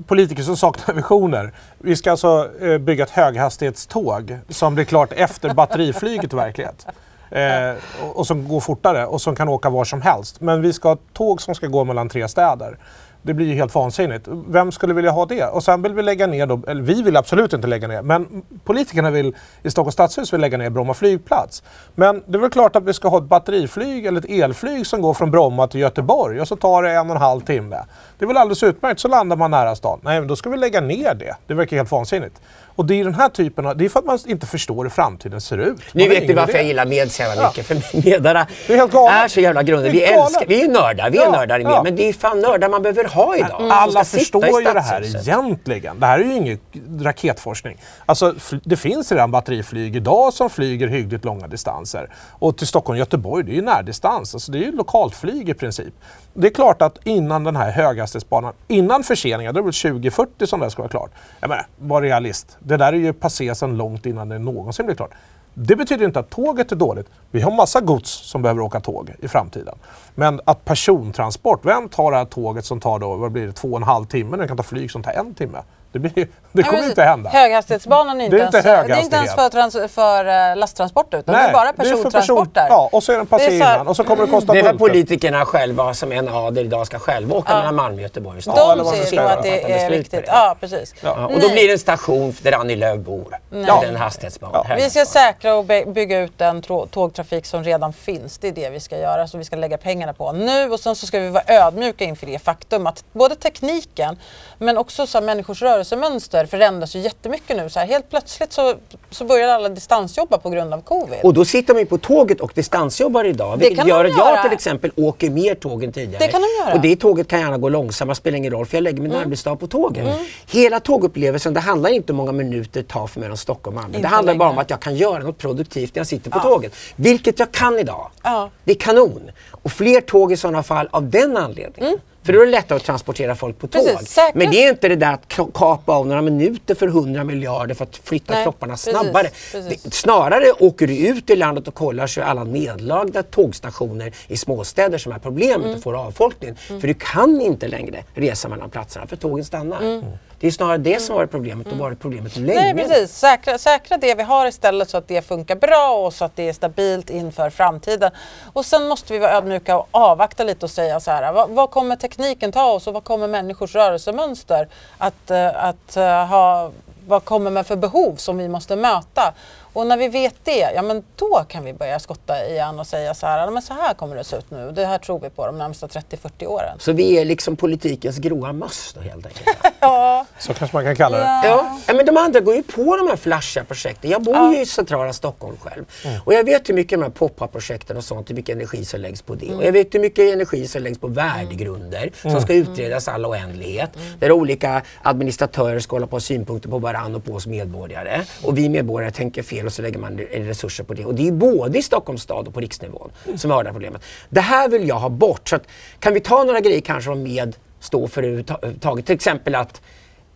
politiker 0.07 0.43
som 0.43 0.57
saknar 0.57 0.95
visioner. 1.01 1.51
Vi 1.77 1.95
ska 1.95 2.12
alltså 2.12 2.49
eh, 2.62 2.77
bygga 2.77 3.03
ett 3.03 3.09
höghastighetståg 3.09 4.38
som 4.49 4.75
blir 4.75 4.85
klart 4.85 5.13
efter 5.13 5.53
batteriflyget 5.53 6.33
i 6.33 6.35
verklighet. 6.35 6.88
Eh, 7.31 7.75
och, 8.13 8.27
som 8.27 8.47
går 8.47 8.59
fortare 8.59 9.05
och 9.05 9.21
som 9.21 9.35
kan 9.35 9.49
åka 9.49 9.69
var 9.69 9.85
som 9.85 10.01
helst. 10.01 10.41
Men 10.41 10.61
vi 10.61 10.73
ska 10.73 10.89
ha 10.89 10.97
tåg 11.13 11.41
som 11.41 11.55
ska 11.55 11.67
gå 11.67 11.83
mellan 11.83 12.09
tre 12.09 12.27
städer. 12.27 12.77
Det 13.21 13.33
blir 13.33 13.47
ju 13.47 13.55
helt 13.55 13.75
vansinnigt. 13.75 14.27
Vem 14.47 14.71
skulle 14.71 14.93
vilja 14.93 15.11
ha 15.11 15.25
det? 15.25 15.45
Och 15.45 15.63
sen 15.63 15.81
vill 15.81 15.93
vi 15.93 16.01
lägga 16.01 16.27
ner, 16.27 16.45
då, 16.45 16.61
eller 16.67 16.81
vi 16.81 17.01
vill 17.01 17.17
absolut 17.17 17.53
inte 17.53 17.67
lägga 17.67 17.87
ner, 17.87 18.01
men 18.01 18.43
politikerna 18.63 19.11
vill, 19.11 19.35
i 19.63 19.71
Stockholms 19.71 19.93
stadshus 19.93 20.33
vill 20.33 20.41
lägga 20.41 20.57
ner 20.57 20.69
Bromma 20.69 20.93
flygplats. 20.93 21.63
Men 21.95 22.23
det 22.25 22.37
är 22.37 22.41
väl 22.41 22.49
klart 22.49 22.75
att 22.75 22.83
vi 22.83 22.93
ska 22.93 23.07
ha 23.07 23.17
ett 23.17 23.23
batteriflyg 23.23 24.05
eller 24.05 24.19
ett 24.19 24.29
elflyg 24.29 24.87
som 24.87 25.01
går 25.01 25.13
från 25.13 25.31
Bromma 25.31 25.67
till 25.67 25.79
Göteborg 25.79 26.41
och 26.41 26.47
så 26.47 26.55
tar 26.55 26.83
det 26.83 26.91
en 26.91 27.09
och 27.09 27.15
en 27.15 27.21
halv 27.21 27.41
timme. 27.41 27.85
Det 28.17 28.25
är 28.25 28.27
väl 28.27 28.37
alldeles 28.37 28.63
utmärkt, 28.63 28.99
så 28.99 29.07
landar 29.07 29.35
man 29.35 29.51
nära 29.51 29.75
stan. 29.75 29.99
Nej, 30.03 30.19
men 30.19 30.27
då 30.27 30.35
ska 30.35 30.49
vi 30.49 30.57
lägga 30.57 30.81
ner 30.81 31.13
det. 31.13 31.35
Det 31.47 31.53
verkar 31.53 31.77
helt 31.77 31.91
vansinnigt. 31.91 32.41
Och 32.79 32.85
det 32.85 32.99
är 32.99 33.03
den 33.03 33.15
här 33.15 33.29
typen 33.29 33.65
av, 33.65 33.77
det 33.77 33.85
är 33.85 33.89
för 33.89 33.99
att 33.99 34.05
man 34.05 34.19
inte 34.27 34.47
förstår 34.47 34.83
hur 34.83 34.89
framtiden 34.89 35.41
ser 35.41 35.57
ut. 35.57 35.81
Nu 35.91 36.09
vet 36.09 36.27
ni 36.27 36.33
varför 36.33 36.53
jag 36.53 36.63
gillar 36.63 36.85
med 36.85 37.11
så 37.11 37.21
jävla 37.21 37.47
mycket. 37.47 37.65
För 37.65 38.03
medare 38.03 38.47
är, 38.67 39.23
är 39.23 39.27
så 39.27 39.39
jävla 39.39 39.63
grundade. 39.63 39.89
Vi, 39.89 40.03
älskar, 40.03 40.45
vi 40.47 40.61
är 40.61 40.67
nördar, 40.67 41.09
vi 41.09 41.17
är 41.17 41.21
ja, 41.21 41.31
nördar 41.31 41.59
i 41.59 41.63
med. 41.63 41.71
Ja. 41.71 41.83
Men 41.83 41.95
det 41.95 42.09
är 42.09 42.13
fan 42.13 42.39
nördar 42.39 42.69
man 42.69 42.81
behöver 42.81 43.03
ha 43.03 43.37
idag. 43.37 43.59
Mm. 43.59 43.71
Alla 43.71 44.03
förstår 44.03 44.61
ju 44.61 44.73
det 44.73 44.79
här 44.79 45.01
egentligen. 45.05 45.99
Det 45.99 46.05
här 46.05 46.19
är 46.19 46.23
ju 46.23 46.33
ingen 46.33 46.59
raketforskning. 47.01 47.77
Alltså, 48.05 48.35
det 48.63 48.77
finns 48.77 49.11
redan 49.11 49.31
batteriflyg 49.31 49.95
idag 49.95 50.33
som 50.33 50.49
flyger 50.49 50.87
hyggligt 50.87 51.25
långa 51.25 51.47
distanser. 51.47 52.09
Och 52.31 52.57
till 52.57 52.67
Stockholm 52.67 52.95
och 52.95 52.99
Göteborg, 52.99 53.43
det 53.43 53.51
är 53.51 53.55
ju 53.55 53.61
närdistans. 53.61 54.33
Alltså, 54.35 54.51
det 54.51 54.57
är 54.57 54.63
ju 54.63 54.71
lokalflyg 54.71 55.49
i 55.49 55.53
princip. 55.53 55.93
Det 56.33 56.47
är 56.47 56.51
klart 56.51 56.81
att 56.81 56.97
innan 57.03 57.43
den 57.43 57.55
här 57.55 57.71
höghastighetsbanan, 57.71 58.53
innan 58.67 59.03
förseningar, 59.03 59.53
då 59.53 59.59
är 59.59 59.61
det 59.61 59.65
väl 59.65 59.93
2040 59.93 60.47
som 60.47 60.59
det 60.59 60.71
ska 60.71 60.81
vara 60.81 60.89
klart. 60.89 61.11
Jag 61.39 61.49
menar, 61.49 61.65
var 61.77 62.01
realist. 62.01 62.57
Det 62.59 62.77
där 62.77 62.93
är 62.93 62.97
ju 62.97 63.13
passé 63.13 63.55
sedan 63.55 63.77
långt 63.77 64.05
innan 64.05 64.29
det 64.29 64.39
någonsin 64.39 64.85
blir 64.85 64.95
klart. 64.95 65.11
Det 65.53 65.75
betyder 65.75 66.05
inte 66.05 66.19
att 66.19 66.29
tåget 66.29 66.71
är 66.71 66.75
dåligt. 66.75 67.07
Vi 67.31 67.41
har 67.41 67.51
massa 67.51 67.81
gods 67.81 68.11
som 68.11 68.41
behöver 68.41 68.61
åka 68.61 68.79
tåg 68.79 69.13
i 69.19 69.27
framtiden. 69.27 69.75
Men 70.15 70.41
att 70.45 70.65
persontransport, 70.65 71.59
vem 71.65 71.89
tar 71.89 72.11
det 72.11 72.17
här 72.17 72.25
tåget 72.25 72.65
som 72.65 72.79
tar 72.79 72.99
då, 72.99 73.15
vad 73.15 73.31
blir 73.31 73.47
det, 73.47 73.53
två 73.53 73.67
och 73.67 73.77
en 73.77 73.83
halv 73.83 74.05
timme, 74.05 74.31
när 74.31 74.37
det 74.37 74.47
kan 74.47 74.57
ta 74.57 74.63
flyg 74.63 74.91
som 74.91 75.03
tar 75.03 75.11
en 75.11 75.33
timme? 75.33 75.57
Det, 75.91 75.99
blir, 75.99 76.28
det 76.52 76.63
kommer 76.63 76.89
inte 76.89 77.04
hända. 77.04 77.30
Höghastighetsbanan 77.30 78.21
är 78.21 78.25
inte, 78.25 78.38
det 78.38 78.41
är 78.41 78.45
inte, 78.45 78.58
ens, 78.58 78.88
det 78.88 78.93
är 78.93 79.04
inte 79.04 79.15
ens 79.15 79.36
för, 79.36 79.49
trans, 79.49 79.78
för 79.93 80.52
uh, 80.52 80.58
lasttransport 80.58 81.13
utan 81.13 81.36
Nej, 81.36 81.43
det 81.43 81.49
är 81.49 81.54
bara 81.54 81.73
persontransporter. 81.73 82.62
Person, 82.62 82.67
ja, 82.69 82.89
och 82.91 83.04
så 83.04 83.12
är 83.12 83.15
det 83.15 83.21
en 83.21 83.28
passé 83.28 83.56
innan 83.56 83.88
och 83.88 83.95
så 83.95 84.04
kommer 84.04 84.25
det 84.25 84.32
kosta 84.32 84.54
Det 84.54 84.60
är 84.60 84.63
för 84.63 84.73
politikerna 84.73 85.45
själva 85.45 85.93
som 85.93 86.12
en 86.12 86.30
adel 86.30 86.65
idag 86.65 86.88
ska 86.88 86.99
själva 86.99 87.36
åka 87.36 87.52
ja. 87.52 87.58
mellan 87.58 87.75
Malmö 87.75 87.95
och 87.95 88.02
Göteborg. 88.02 88.41
Ja, 88.45 88.75
De 88.75 88.86
ser 88.86 89.15
nog 89.15 89.25
att 89.25 89.43
det 89.43 89.71
är 89.71 89.89
viktigt. 89.89 90.23
Ja, 90.28 90.56
precis. 90.60 90.95
Ja. 91.04 91.25
Och 91.25 91.39
då 91.39 91.49
blir 91.49 91.67
det 91.67 91.73
en 91.73 91.80
station 91.80 92.36
där 92.41 92.52
Annie 92.52 92.75
Lööf 92.75 92.99
bor. 92.99 93.39
Ja. 93.49 93.80
Den 93.82 93.95
hastighetsbanan. 93.95 94.65
Ja. 94.69 94.75
Vi 94.75 94.89
ska 94.89 95.06
säkra 95.06 95.56
och 95.56 95.65
bygga 95.88 96.19
ut 96.19 96.38
den 96.38 96.62
tågtrafik 96.91 97.45
som 97.45 97.63
redan 97.63 97.93
finns. 97.93 98.38
Det 98.38 98.47
är 98.47 98.52
det 98.52 98.69
vi 98.69 98.80
ska 98.80 98.97
göra, 98.97 99.28
som 99.28 99.39
vi 99.39 99.45
ska 99.45 99.56
lägga 99.56 99.78
pengarna 99.78 100.13
på 100.13 100.32
nu. 100.32 100.69
Och 100.71 100.80
sen 100.80 100.95
så 100.95 101.08
ska 101.08 101.19
vi 101.19 101.30
vara 101.30 101.43
ödmjuka 101.47 102.04
inför 102.04 102.25
det 102.25 102.39
faktum 102.39 102.88
att 102.88 103.04
både 103.13 103.36
tekniken 103.36 104.17
men 104.58 104.78
också 104.78 105.08
så 105.08 105.21
människors 105.21 105.62
rörelsemönster 105.79 106.45
förändras 106.45 106.95
ju 106.95 106.99
jättemycket 106.99 107.57
nu. 107.57 107.69
Så 107.69 107.79
här, 107.79 107.87
helt 107.87 108.09
plötsligt 108.09 108.53
så, 108.53 108.73
så 109.09 109.25
börjar 109.25 109.47
alla 109.47 109.69
distansjobba 109.69 110.37
på 110.37 110.49
grund 110.49 110.73
av 110.73 110.81
covid. 110.81 111.19
Och 111.23 111.33
då 111.33 111.45
sitter 111.45 111.73
man 111.73 111.79
ju 111.79 111.85
på 111.85 111.97
tåget 111.97 112.41
och 112.41 112.51
distansjobbar 112.55 113.23
idag. 113.23 113.59
Det 113.59 113.69
vilket 113.69 113.87
gör 113.87 114.05
att 114.05 114.17
jag 114.17 114.43
till 114.43 114.53
exempel 114.53 114.91
åker 114.95 115.29
mer 115.29 115.55
tåg 115.55 115.83
än 115.83 115.91
tidigare. 115.91 116.25
Det 116.25 116.31
kan 116.31 116.41
de 116.41 116.47
göra. 116.63 116.75
Och 116.75 116.81
det 116.81 116.95
tåget 116.95 117.27
kan 117.27 117.39
gärna 117.39 117.57
gå 117.57 117.69
långsammare, 117.69 118.15
spelar 118.15 118.37
ingen 118.37 118.51
roll 118.51 118.65
för 118.65 118.77
jag 118.77 118.83
lägger 118.83 119.01
min 119.01 119.11
mm. 119.11 119.23
arbetsdag 119.23 119.55
på 119.55 119.67
tåget. 119.67 120.03
Mm. 120.03 120.25
Hela 120.51 120.79
tågupplevelsen, 120.79 121.53
det 121.53 121.59
handlar 121.59 121.89
inte 121.89 122.13
om 122.13 122.17
många 122.17 122.31
minuter 122.31 122.69
det 122.81 122.87
tar 122.87 123.07
för 123.07 123.19
mig 123.19 123.29
från 123.29 123.37
Stockholm 123.37 123.77
och 123.77 123.83
Malmö. 123.83 123.99
Det 124.01 124.07
handlar 124.07 124.33
längre. 124.33 124.39
bara 124.39 124.49
om 124.49 124.57
att 124.57 124.69
jag 124.69 124.79
kan 124.79 124.95
göra 124.95 125.19
något 125.19 125.37
produktivt 125.37 125.95
när 125.95 125.99
jag 125.99 126.07
sitter 126.07 126.31
på 126.31 126.37
ja. 126.37 126.43
tåget. 126.43 126.75
Vilket 126.95 127.39
jag 127.39 127.51
kan 127.51 127.79
idag. 127.79 128.11
Ja. 128.23 128.49
Det 128.63 128.71
är 128.71 128.75
kanon. 128.75 129.31
Och 129.51 129.71
fler 129.71 130.01
tåg 130.01 130.31
i 130.31 130.37
sådana 130.37 130.63
fall 130.63 130.87
av 130.91 131.09
den 131.09 131.37
anledningen. 131.37 131.89
Mm. 131.89 131.99
För 132.29 132.33
då 132.33 132.41
är 132.41 132.45
det 132.45 132.51
lättare 132.51 132.75
att 132.77 132.83
transportera 132.83 133.35
folk 133.35 133.59
på 133.59 133.67
tåg. 133.67 133.85
Precis, 133.87 134.17
Men 134.33 134.51
det 134.51 134.63
är 134.65 134.69
inte 134.69 134.87
det 134.87 134.95
där 134.95 135.13
att 135.13 135.27
kapa 135.53 135.93
av 135.93 136.07
några 136.07 136.21
minuter 136.21 136.75
för 136.75 136.87
100 136.87 137.23
miljarder 137.23 137.75
för 137.75 137.83
att 137.83 137.95
flytta 138.03 138.33
Nej, 138.33 138.43
kropparna 138.43 138.73
precis, 138.73 138.89
snabbare. 138.93 139.27
precis. 139.51 139.83
Det- 139.83 139.93
Snarare 139.93 140.51
åker 140.59 140.87
du 140.87 140.97
ut 141.07 141.29
i 141.29 141.35
landet 141.35 141.67
och 141.67 141.73
kollar 141.73 142.07
så 142.07 142.21
är 142.21 142.25
alla 142.25 142.43
nedlagda 142.43 143.23
tågstationer 143.23 144.11
i 144.27 144.37
småstäder 144.37 144.97
som 144.97 145.11
är 145.11 145.19
problemet 145.19 145.65
Mm. 145.65 145.75
och 145.77 145.83
får 145.83 145.95
avfolkning. 145.97 146.55
För 146.55 146.87
du 146.87 146.93
kan 146.93 147.41
inte 147.41 147.67
längre 147.67 148.03
resa 148.13 148.49
mellan 148.49 148.69
platserna 148.69 149.07
för 149.07 149.15
tågen 149.15 149.45
stannar. 149.45 149.81
Mm. 149.81 150.03
Det 150.39 150.47
är 150.47 150.52
snarare 150.52 150.78
det 150.78 151.02
som 151.02 151.13
har 151.13 151.19
varit 151.21 151.32
problemet 151.32 151.67
och 151.67 151.78
varit 151.78 151.99
problemet 151.99 152.36
länge. 152.38 152.73
Nej 152.73 152.73
precis, 152.73 153.17
säkra, 153.17 153.58
säkra 153.58 153.97
det 153.97 154.15
vi 154.15 154.23
har 154.23 154.47
istället 154.47 154.89
så 154.89 154.97
att 154.97 155.08
det 155.08 155.21
funkar 155.21 155.56
bra 155.56 156.06
och 156.06 156.13
så 156.13 156.25
att 156.25 156.36
det 156.36 156.49
är 156.49 156.54
stabilt 156.54 157.10
inför 157.10 157.49
framtiden. 157.49 158.12
Och 158.54 158.65
sen 158.65 158.88
måste 158.88 159.13
vi 159.13 159.19
vara 159.19 159.32
ödmjuka 159.32 159.78
och 159.78 159.88
avvakta 159.91 160.43
lite 160.43 160.65
och 160.65 160.71
säga 160.71 160.99
så 160.99 161.12
här, 161.12 161.34
vad, 161.34 161.49
vad 161.49 161.71
kommer 161.71 161.95
tekniken 161.95 162.52
ta 162.52 162.71
oss 162.71 162.88
och 162.88 162.93
vad 162.93 163.04
kommer 163.04 163.28
människors 163.28 163.75
rörelsemönster 163.75 164.67
att, 164.97 165.32
eh, 165.32 165.65
att 165.65 165.97
eh, 165.97 166.25
ha, 166.25 166.71
vad 167.08 167.25
kommer 167.25 167.52
med 167.52 167.67
för 167.67 167.75
behov 167.75 168.15
som 168.15 168.38
vi 168.38 168.49
måste 168.49 168.75
möta? 168.75 169.34
Och 169.73 169.88
när 169.88 169.97
vi 169.97 170.08
vet 170.08 170.36
det, 170.43 170.71
ja 170.75 170.82
men 170.82 171.03
då 171.15 171.45
kan 171.49 171.63
vi 171.63 171.73
börja 171.73 171.99
skotta 171.99 172.47
igen 172.47 172.79
och 172.79 172.88
säga 172.88 173.13
så 173.13 173.25
här, 173.27 173.39
"Ja, 173.45 173.51
men 173.51 173.62
så 173.62 173.73
här 173.73 173.93
kommer 173.93 174.15
det 174.15 174.23
se 174.23 174.36
ut 174.38 174.51
nu. 174.51 174.71
Det 174.71 174.86
här 174.86 174.97
tror 174.97 175.19
vi 175.19 175.29
på 175.29 175.45
de 175.45 175.58
närmsta 175.58 175.88
30-40 175.88 176.45
åren. 176.47 176.77
Så 176.79 176.91
vi 176.91 177.17
är 177.19 177.25
liksom 177.25 177.55
politikens 177.55 178.17
gråa 178.17 178.53
möss 178.53 178.93
då 178.95 179.01
helt 179.01 179.25
enkelt. 179.25 179.58
Ja, 179.82 180.25
Så 180.39 180.53
kanske 180.53 180.77
man 180.77 180.84
kan 180.86 180.95
kalla 180.95 181.17
det. 181.17 181.23
ja. 181.23 181.41
Ja, 181.45 181.79
ja, 181.88 181.93
men 181.93 182.05
de 182.05 182.17
andra 182.17 182.39
går 182.39 182.55
ju 182.55 182.63
på 182.63 182.97
de 182.97 183.08
här 183.08 183.15
flashiga 183.15 183.63
projekten. 183.63 184.12
Jag 184.12 184.23
bor 184.23 184.53
ju 184.53 184.62
i 184.62 184.65
centrala 184.65 185.13
Stockholm 185.13 185.58
själv. 185.62 185.86
Och 186.25 186.34
jag 186.34 186.43
vet 186.43 186.69
hur 186.69 186.73
mycket 186.73 186.99
de 186.99 187.03
här 187.03 187.10
pop-up-projekten 187.12 187.97
och 187.97 188.03
sånt, 188.03 188.29
hur 188.29 188.36
mycket 188.36 188.55
energi 188.55 188.86
som 188.86 188.99
läggs 188.99 189.21
på 189.21 189.36
det. 189.36 189.53
Och 189.53 189.63
jag 189.63 189.71
vet 189.71 189.93
hur 189.95 189.99
mycket 189.99 190.34
energi 190.34 190.67
som 190.67 190.82
läggs 190.84 190.99
på 190.99 191.08
värdegrunder 191.08 192.12
som 192.21 192.41
ska 192.41 192.53
utredas 192.53 193.08
all 193.08 193.25
oändlighet. 193.25 193.89
Där 194.19 194.32
olika 194.32 194.82
administratörer 195.03 195.79
ska 195.79 195.95
hålla 195.95 196.08
på 196.08 196.19
synpunkter 196.19 196.69
på 196.69 196.77
varandra 196.77 197.17
och 197.17 197.25
på 197.25 197.34
oss 197.34 197.47
medborgare. 197.47 198.21
Och 198.43 198.58
vi 198.58 198.69
medborgare 198.69 199.12
tänker 199.12 199.43
fel 199.43 199.58
och 199.65 199.73
så 199.73 199.81
lägger 199.81 199.99
man 199.99 200.17
resurser 200.17 200.83
på 200.83 200.93
det. 200.93 201.05
Och 201.05 201.15
det 201.15 201.27
är 201.27 201.31
både 201.31 201.77
i 201.79 201.81
Stockholms 201.81 202.21
stad 202.21 202.47
och 202.47 202.53
på 202.53 202.59
riksnivån 202.59 203.11
som 203.35 203.49
vi 203.49 203.53
har 203.53 203.63
det 203.63 203.69
här 203.69 203.73
problemet. 203.73 204.01
Det 204.29 204.41
här 204.41 204.69
vill 204.69 204.87
jag 204.87 204.99
ha 204.99 205.09
bort. 205.09 205.49
Så 205.49 205.55
att, 205.55 205.63
kan 205.99 206.13
vi 206.13 206.19
ta 206.19 206.43
några 206.43 206.59
grejer 206.59 206.81
kanske 206.81 207.11
som 207.11 207.23
med 207.23 207.55
stå 207.79 208.07
för 208.07 208.23
överhuvudtaget? 208.23 209.05
Till 209.05 209.15
exempel 209.15 209.55
att 209.55 209.81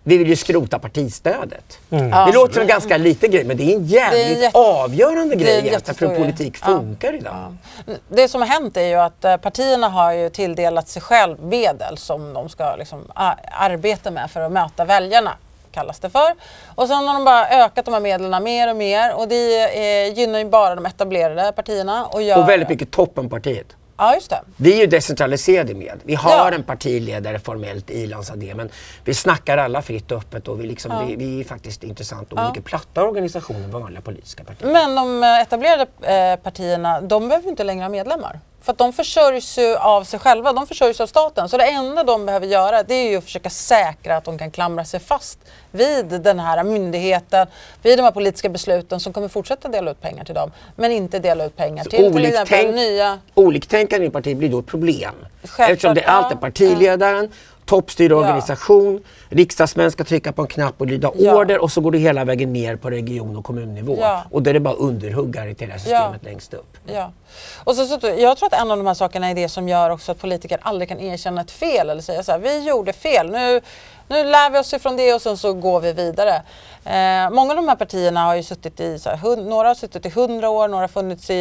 vi 0.04 0.18
vill 0.18 0.30
ju 0.30 0.36
skrota 0.36 0.80
partistödet. 0.80 1.80
Det 1.90 2.32
låter 2.34 2.54
som 2.54 2.62
en 2.62 2.68
ganska 2.68 2.98
liten 2.98 3.32
grej 3.32 3.44
men 3.44 3.58
det 3.58 3.64
är 3.64 3.76
en 3.76 3.86
jävligt 3.86 4.56
avgörande 4.56 5.36
är 5.36 5.40
grej 5.40 5.60
en 5.60 5.66
egentligen 5.66 5.96
för 5.96 6.08
hur 6.08 6.16
politik 6.16 6.54
grej. 6.54 6.74
Ja. 6.74 6.80
funkar 6.80 7.14
idag. 7.14 7.56
Det 8.10 8.28
som 8.28 8.42
har 8.42 8.48
hänt 8.48 8.78
är 8.78 8.88
ju 8.88 8.96
att 8.96 9.26
eh, 9.26 9.38
partierna 9.38 9.90
har 9.90 10.14
ju 10.14 10.30
tilldelat 10.30 10.90
sig 10.90 11.02
själv 11.02 11.44
medel 11.44 11.98
som 11.98 12.34
de 12.34 12.50
ska 12.50 12.76
liksom 12.76 13.12
arbeta 13.52 14.12
med 14.12 14.32
för 14.32 14.42
att 14.42 14.52
möta 14.52 14.86
väljarna 14.86 15.32
kallas 15.74 16.00
det 16.00 16.10
för. 16.10 16.32
Och 16.76 16.88
sen 16.88 17.08
har 17.08 17.14
de 17.14 17.26
bara 17.26 17.48
ökat 17.66 17.86
de 17.86 17.94
här 17.94 18.02
medlen 18.02 18.44
mer 18.44 18.70
och 18.70 18.76
mer 18.76 19.16
och 19.16 19.28
det 19.28 19.64
eh, 20.08 20.14
gynnar 20.20 20.40
ju 20.40 20.46
bara 20.46 20.76
de 20.76 20.86
etablerade 20.86 21.52
partierna. 21.52 22.06
Och, 22.06 22.22
gör, 22.22 22.40
Och 22.40 22.50
väldigt 22.50 22.70
mycket 22.70 22.92
toppenpartiet. 22.92 23.68
Ja, 23.98 24.14
just 24.16 24.30
det. 24.30 24.42
Vi 24.58 24.74
är 24.74 24.78
ju 24.82 24.88
decentraliserade 24.88 25.74
med. 25.74 26.00
Vi 26.04 26.16
har 26.16 26.32
Ja. 26.32 26.52
en 26.52 26.64
partiledare 26.64 27.40
formellt 27.40 27.90
i 27.90 28.08
Lansadé 28.08 28.56
men 28.56 28.70
vi 29.06 29.14
snackar 29.14 29.58
alla 29.58 29.82
fritt 29.82 30.12
och 30.12 30.18
öppet 30.18 30.48
och 30.48 30.60
vi, 30.60 30.68
liksom, 30.68 31.08
vi, 31.08 31.16
vi 31.16 31.40
är 31.40 31.44
faktiskt 31.44 31.84
intressant 31.84 32.34
och 32.34 32.40
mycket 32.50 32.64
platta 32.66 33.04
organisationer 33.04 33.60
än 33.64 33.72
vanliga 33.72 34.02
politiska 34.02 34.44
partier. 34.44 34.72
Men 34.72 34.96
de 34.96 35.24
eh, 35.24 35.42
etablerade 35.42 35.86
eh, 36.02 36.36
partierna, 36.44 37.02
de 37.02 37.28
behöver 37.30 37.50
inte 37.50 37.64
längre 37.64 37.84
ha 37.84 37.90
medlemmar. 37.90 38.40
För 38.64 38.72
att 38.72 38.78
de 38.78 38.94
försörjs 38.94 39.58
ju 39.58 39.76
av 39.76 40.04
sig 40.04 40.20
själva, 40.20 40.54
de 40.54 40.68
försörjs 40.68 41.02
av 41.02 41.08
staten. 41.08 41.50
Så 41.50 41.58
det 41.58 41.64
enda 41.66 42.04
de 42.04 42.26
behöver 42.26 42.48
göra 42.48 42.84
det 42.84 42.94
är 42.94 43.10
ju 43.10 43.18
att 43.18 43.24
försöka 43.24 43.50
säkra 43.50 44.18
att 44.18 44.24
de 44.24 44.38
kan 44.38 44.52
klamra 44.52 44.86
sig 44.86 45.00
fast 45.00 45.40
vid 45.72 46.06
den 46.06 46.40
här 46.40 46.64
myndigheten, 46.64 47.48
vid 47.82 48.00
de 48.00 48.04
här 48.04 48.12
politiska 48.12 48.50
besluten 48.50 49.00
som 49.00 49.14
kommer 49.14 49.28
fortsätta 49.28 49.68
dela 49.68 49.92
ut 49.92 50.02
pengar 50.02 50.24
till 50.24 50.36
dem. 50.36 50.52
Men 50.76 50.92
inte 50.92 51.20
dela 51.20 51.46
ut 51.46 51.58
pengar 51.58 51.84
till 51.84 52.14
till 52.14 52.26
exempel 52.26 52.66
Oliktänk- 52.66 52.76
nya... 52.76 53.20
Oliktänkande 53.34 54.08
i 54.08 54.10
partiet 54.10 54.38
blir 54.38 54.50
då 54.50 54.60
ett 54.60 54.68
problem. 54.68 55.16
Självklart, 55.44 55.70
Eftersom 55.70 55.96
det 55.96 56.02
är 56.04 56.08
allt 56.08 56.32
är 56.32 56.38
ja. 57.22 57.28
Toppstyrd 57.66 58.12
organisation, 58.12 59.04
riksdagsmän 59.30 59.92
ska 59.92 60.04
trycka 60.04 60.32
på 60.32 60.42
en 60.42 60.48
knapp 60.48 60.76
och 60.78 60.88
lyda 60.88 61.12
Ja. 61.16 61.36
order 61.36 61.62
och 61.62 61.72
så 61.72 61.82
går 61.82 61.92
det 61.92 61.98
hela 61.98 62.26
vägen 62.26 62.54
ner 62.54 62.76
på 62.76 62.90
region 62.90 63.36
och 63.38 63.46
kommunnivå. 63.46 63.98
Ja. 64.00 64.24
Och 64.32 64.44
då 64.44 64.50
är 64.50 64.54
det 64.54 64.60
bara 64.60 64.76
underhuggare 64.76 65.54
till 65.54 65.68
det 65.68 65.74
här 65.74 65.80
systemet 65.80 66.24
längst 66.24 66.54
upp. 66.54 66.78
Ja. 66.86 67.12
Och 67.64 67.76
så, 67.76 67.86
så, 67.86 68.00
jag 68.18 68.38
tror 68.38 68.48
att 68.54 68.62
en 68.62 68.72
av 68.72 68.78
de 68.78 68.88
här 68.88 68.94
sakerna 68.94 69.30
är 69.30 69.36
det 69.36 69.50
som 69.50 69.70
gör 69.70 69.90
också 69.90 70.12
att 70.12 70.20
politiker 70.20 70.60
aldrig 70.62 70.90
kan 70.90 71.00
erkänna 71.00 71.42
ett 71.42 71.52
fel 71.52 71.90
eller 71.90 72.02
säga 72.02 72.24
så 72.24 72.32
här, 72.32 72.40
vi 72.40 72.60
gjorde 72.68 72.94
fel, 72.94 73.32
nu, 73.32 73.62
nu 74.08 74.24
lär 74.24 74.50
vi 74.50 74.60
oss 74.60 74.74
ifrån 74.74 74.98
det 74.98 75.14
och 75.14 75.22
sen 75.22 75.38
så 75.38 75.54
går 75.54 75.80
vi 75.82 75.94
vidare. 75.94 76.42
Eh, 76.86 77.30
många 77.32 77.52
av 77.52 77.56
de 77.56 77.68
här 77.68 77.76
partierna 77.76 78.26
har 78.26 78.36
ju 78.36 78.44
suttit 78.44 78.80
i, 78.80 79.00
så 79.00 79.10
här, 79.10 79.18
hun, 79.18 79.50
några 79.50 79.68
har 79.68 79.76
suttit 79.76 80.06
i 80.06 80.10
100 80.10 80.50
år, 80.50 80.68
några 80.68 80.84
har 80.84 80.88
funnits 80.88 81.30
i, 81.30 81.34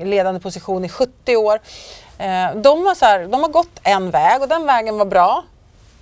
i 0.00 0.04
ledande 0.04 0.40
position 0.40 0.84
i 0.84 0.88
70 0.88 1.36
år. 1.36 1.60
Eh, 2.18 2.54
de, 2.54 2.86
har 2.86 2.94
så 2.94 3.04
här, 3.04 3.26
de 3.26 3.42
har 3.42 3.48
gått 3.48 3.80
en 3.82 4.10
väg 4.10 4.42
och 4.42 4.48
den 4.48 4.66
vägen 4.66 4.98
var 4.98 5.04
bra 5.04 5.44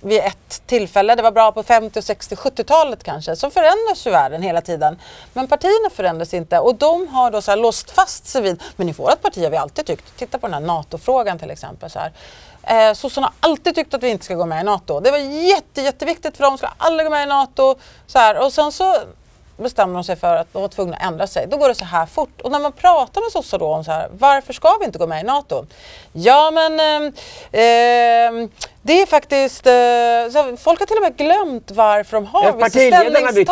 vid 0.03 0.19
ett 0.19 0.61
tillfälle. 0.65 1.15
Det 1.15 1.21
var 1.21 1.31
bra 1.31 1.51
på 1.51 1.63
50, 1.63 2.01
60, 2.01 2.35
70-talet 2.35 3.03
kanske. 3.03 3.35
Så 3.35 3.49
förändras 3.49 4.07
ju 4.07 4.11
världen 4.11 4.41
hela 4.41 4.61
tiden. 4.61 4.99
Men 5.33 5.47
partierna 5.47 5.89
förändras 5.91 6.33
inte 6.33 6.59
och 6.59 6.75
de 6.75 7.07
har 7.07 7.31
då 7.31 7.41
så 7.41 7.51
här 7.51 7.57
låst 7.57 7.91
fast 7.91 8.27
sig 8.27 8.41
vid, 8.41 8.63
men 8.75 8.89
i 8.89 8.91
vårt 8.91 9.21
parti 9.21 9.43
har 9.43 9.49
vi 9.49 9.57
alltid 9.57 9.85
tyckt, 9.85 10.17
titta 10.17 10.37
på 10.37 10.47
den 10.47 10.53
här 10.53 10.61
NATO-frågan 10.61 11.39
till 11.39 11.51
exempel. 11.51 11.89
Så 11.89 11.99
här. 11.99 12.11
Eh, 12.63 12.93
Sossarna 12.93 13.27
har 13.27 13.49
alltid 13.49 13.75
tyckt 13.75 13.93
att 13.93 14.03
vi 14.03 14.09
inte 14.09 14.25
ska 14.25 14.35
gå 14.35 14.45
med 14.45 14.61
i 14.61 14.63
NATO. 14.63 14.99
Det 14.99 15.11
var 15.11 15.17
jätte, 15.17 15.81
jätteviktigt 15.81 16.37
för 16.37 16.43
dem, 16.43 16.57
skulle 16.57 16.71
aldrig 16.77 17.05
gå 17.05 17.11
med 17.11 17.23
i 17.23 17.29
NATO. 17.29 17.75
Så 18.07 18.19
här. 18.19 18.45
Och 18.45 18.53
sen 18.53 18.71
så 18.71 18.95
bestämde 19.57 19.95
de 19.95 20.03
sig 20.03 20.15
för 20.15 20.35
att 20.35 20.53
de 20.53 20.61
var 20.61 20.69
tvungna 20.69 20.97
att 20.97 21.03
ändra 21.03 21.27
sig. 21.27 21.47
Då 21.47 21.57
går 21.57 21.67
det 21.67 21.75
så 21.75 21.85
här 21.85 22.05
fort. 22.05 22.41
Och 22.41 22.51
när 22.51 22.59
man 22.59 22.71
pratar 22.71 23.21
med 23.21 23.31
sossar 23.31 23.59
då 23.59 23.67
om 23.67 23.83
så 23.83 23.91
här, 23.91 24.09
varför 24.11 24.53
ska 24.53 24.77
vi 24.79 24.85
inte 24.85 24.97
gå 24.97 25.07
med 25.07 25.21
i 25.21 25.23
NATO? 25.23 25.65
Ja 26.11 26.51
men 26.51 26.79
eh, 27.51 28.49
det 28.85 29.01
är 29.01 29.05
faktiskt, 29.05 29.67
eh, 29.67 29.73
så 30.31 30.57
folk 30.57 30.79
har 30.79 30.85
till 30.85 30.97
och 30.97 31.03
med 31.03 31.17
glömt 31.17 31.71
varför 31.71 32.17
de 32.17 32.25
har 32.25 32.43
Ja, 32.43 32.51
vissa 32.51 33.33
byta 33.33 33.51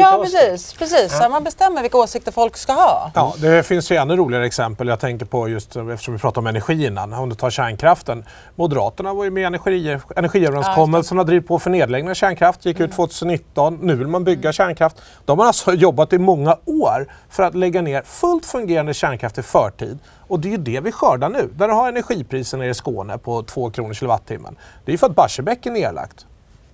Ja 0.00 0.20
precis, 0.22 0.72
precis. 0.72 1.18
Så 1.18 1.28
man 1.28 1.44
bestämmer 1.44 1.82
vilka 1.82 1.98
åsikter 1.98 2.32
folk 2.32 2.56
ska 2.56 2.72
ha. 2.72 3.10
Ja, 3.14 3.34
det 3.38 3.66
finns 3.66 3.90
ju 3.90 3.96
ännu 3.96 4.16
roligare 4.16 4.46
exempel. 4.46 4.88
Jag 4.88 5.00
tänker 5.00 5.26
på 5.26 5.48
just 5.48 5.76
eftersom 5.76 6.14
vi 6.14 6.20
pratade 6.20 6.38
om 6.38 6.46
energi 6.46 6.86
innan. 6.86 7.12
Om 7.12 7.28
du 7.28 7.34
tar 7.34 7.50
kärnkraften. 7.50 8.24
Moderaterna 8.54 9.14
var 9.14 9.24
ju 9.24 9.30
med 9.30 9.42
i 9.42 9.44
energi, 9.44 9.98
energiöverenskommelsen 10.16 11.18
och 11.18 11.26
drev 11.26 11.40
på 11.40 11.58
för 11.58 11.70
nedläggning 11.70 12.10
av 12.10 12.14
kärnkraft. 12.14 12.66
Gick 12.66 12.80
ut 12.80 12.92
2019. 12.92 13.78
Nu 13.82 13.94
vill 13.94 14.06
man 14.06 14.24
bygga 14.24 14.52
kärnkraft. 14.52 14.96
De 15.24 15.38
har 15.38 15.46
alltså 15.46 15.72
jobbat 15.72 16.12
i 16.12 16.18
många 16.18 16.56
år 16.64 17.12
för 17.30 17.42
att 17.42 17.54
lägga 17.54 17.82
ner 17.82 18.02
fullt 18.02 18.46
fungerande 18.46 18.94
kärnkraft 18.94 19.38
i 19.38 19.42
förtid. 19.42 19.98
Och 20.28 20.40
det 20.40 20.48
är 20.48 20.50
ju 20.50 20.56
det 20.56 20.80
vi 20.80 20.92
skördar 20.92 21.28
nu. 21.28 21.48
Där 21.56 21.68
har 21.68 21.88
energipriser 21.88 22.58
nere 22.58 22.68
i 22.70 22.74
Skåne 22.74 23.18
på 23.18 23.42
2 23.42 23.70
kronor 23.70 23.94
kilowattimmen. 23.94 24.56
Det 24.84 24.90
är 24.90 24.92
ju 24.92 24.98
för 24.98 25.06
att 25.06 25.14
Barsebäck 25.14 25.66
är 25.66 25.70
nedlagt. 25.70 26.26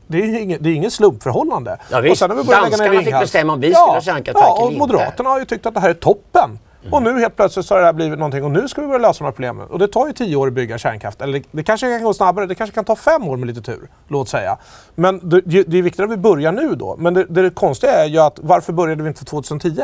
Det 0.07 0.19
är 0.23 0.27
ju 0.27 0.41
ingen, 0.41 0.63
det 0.63 0.69
är 0.69 0.75
ingen 0.75 0.91
slumpförhållande. 0.91 1.79
Ja, 1.91 2.01
visst. 2.01 2.21
har 2.23 2.29
vi 2.29 2.35
börjat 2.35 2.49
lägga 2.49 2.63
Danskarna 2.63 2.91
fick 2.91 3.07
Ringhals. 3.07 3.23
bestämma 3.23 3.53
om 3.53 3.61
vi 3.61 3.75
skulle 3.75 3.93
ha 3.93 4.01
kärnkraftverk 4.01 4.47
ja, 4.47 4.53
och 4.53 4.59
eller 4.59 4.67
inte. 4.69 4.79
Moderaterna 4.79 5.31
har 5.31 5.39
ju 5.39 5.45
tyckt 5.45 5.67
att 5.67 5.75
det 5.75 5.81
här 5.81 5.91
är 5.91 5.95
toppen. 5.95 6.59
Och 6.91 7.03
nu 7.03 7.21
helt 7.21 7.37
plötsligt 7.37 7.67
så 7.67 7.75
har 7.75 7.81
det 7.81 7.87
här 7.87 7.93
blivit 7.93 8.19
någonting 8.19 8.45
och 8.45 8.51
nu 8.51 8.69
ska 8.69 8.81
vi 8.81 8.87
börja 8.87 8.99
lösa 8.99 9.19
de 9.19 9.25
här 9.25 9.33
problemen. 9.33 9.69
Och 9.69 9.79
det 9.79 9.89
tar 9.89 10.07
ju 10.07 10.13
tio 10.13 10.37
år 10.37 10.47
att 10.47 10.53
bygga 10.53 10.79
kärnkraft. 10.79 11.21
Eller 11.21 11.43
det 11.51 11.63
kanske 11.63 11.87
kan 11.87 12.03
gå 12.03 12.15
snabbare, 12.15 12.47
det 12.47 12.55
kanske 12.55 12.75
kan 12.75 12.85
ta 12.85 12.97
fem 12.97 13.29
år 13.29 13.37
med 13.37 13.47
lite 13.47 13.63
tur. 13.63 13.91
Låt 14.09 14.29
säga. 14.29 14.59
Men 14.95 15.29
det, 15.29 15.41
det 15.41 15.79
är 15.79 15.83
viktigt 15.83 16.05
att 16.05 16.11
vi 16.11 16.17
börjar 16.17 16.53
nu 16.53 16.75
då. 16.75 16.97
Men 16.99 17.15
det, 17.15 17.25
det 17.25 17.51
konstiga 17.51 17.93
är 17.93 18.07
ju 18.07 18.19
att 18.19 18.39
varför 18.43 18.73
började 18.73 19.03
vi 19.03 19.09
inte 19.09 19.25
2010? 19.25 19.83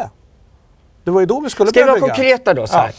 Det 1.04 1.10
var 1.10 1.20
ju 1.20 1.26
då 1.26 1.40
vi 1.40 1.50
skulle 1.50 1.70
Ska 1.70 1.80
vi 1.80 1.84
börja 1.84 1.92
vara 1.92 2.00
bygga. 2.00 2.14
konkreta 2.14 2.54
då? 2.54 2.66
Så 2.66 2.76
här. 2.76 2.92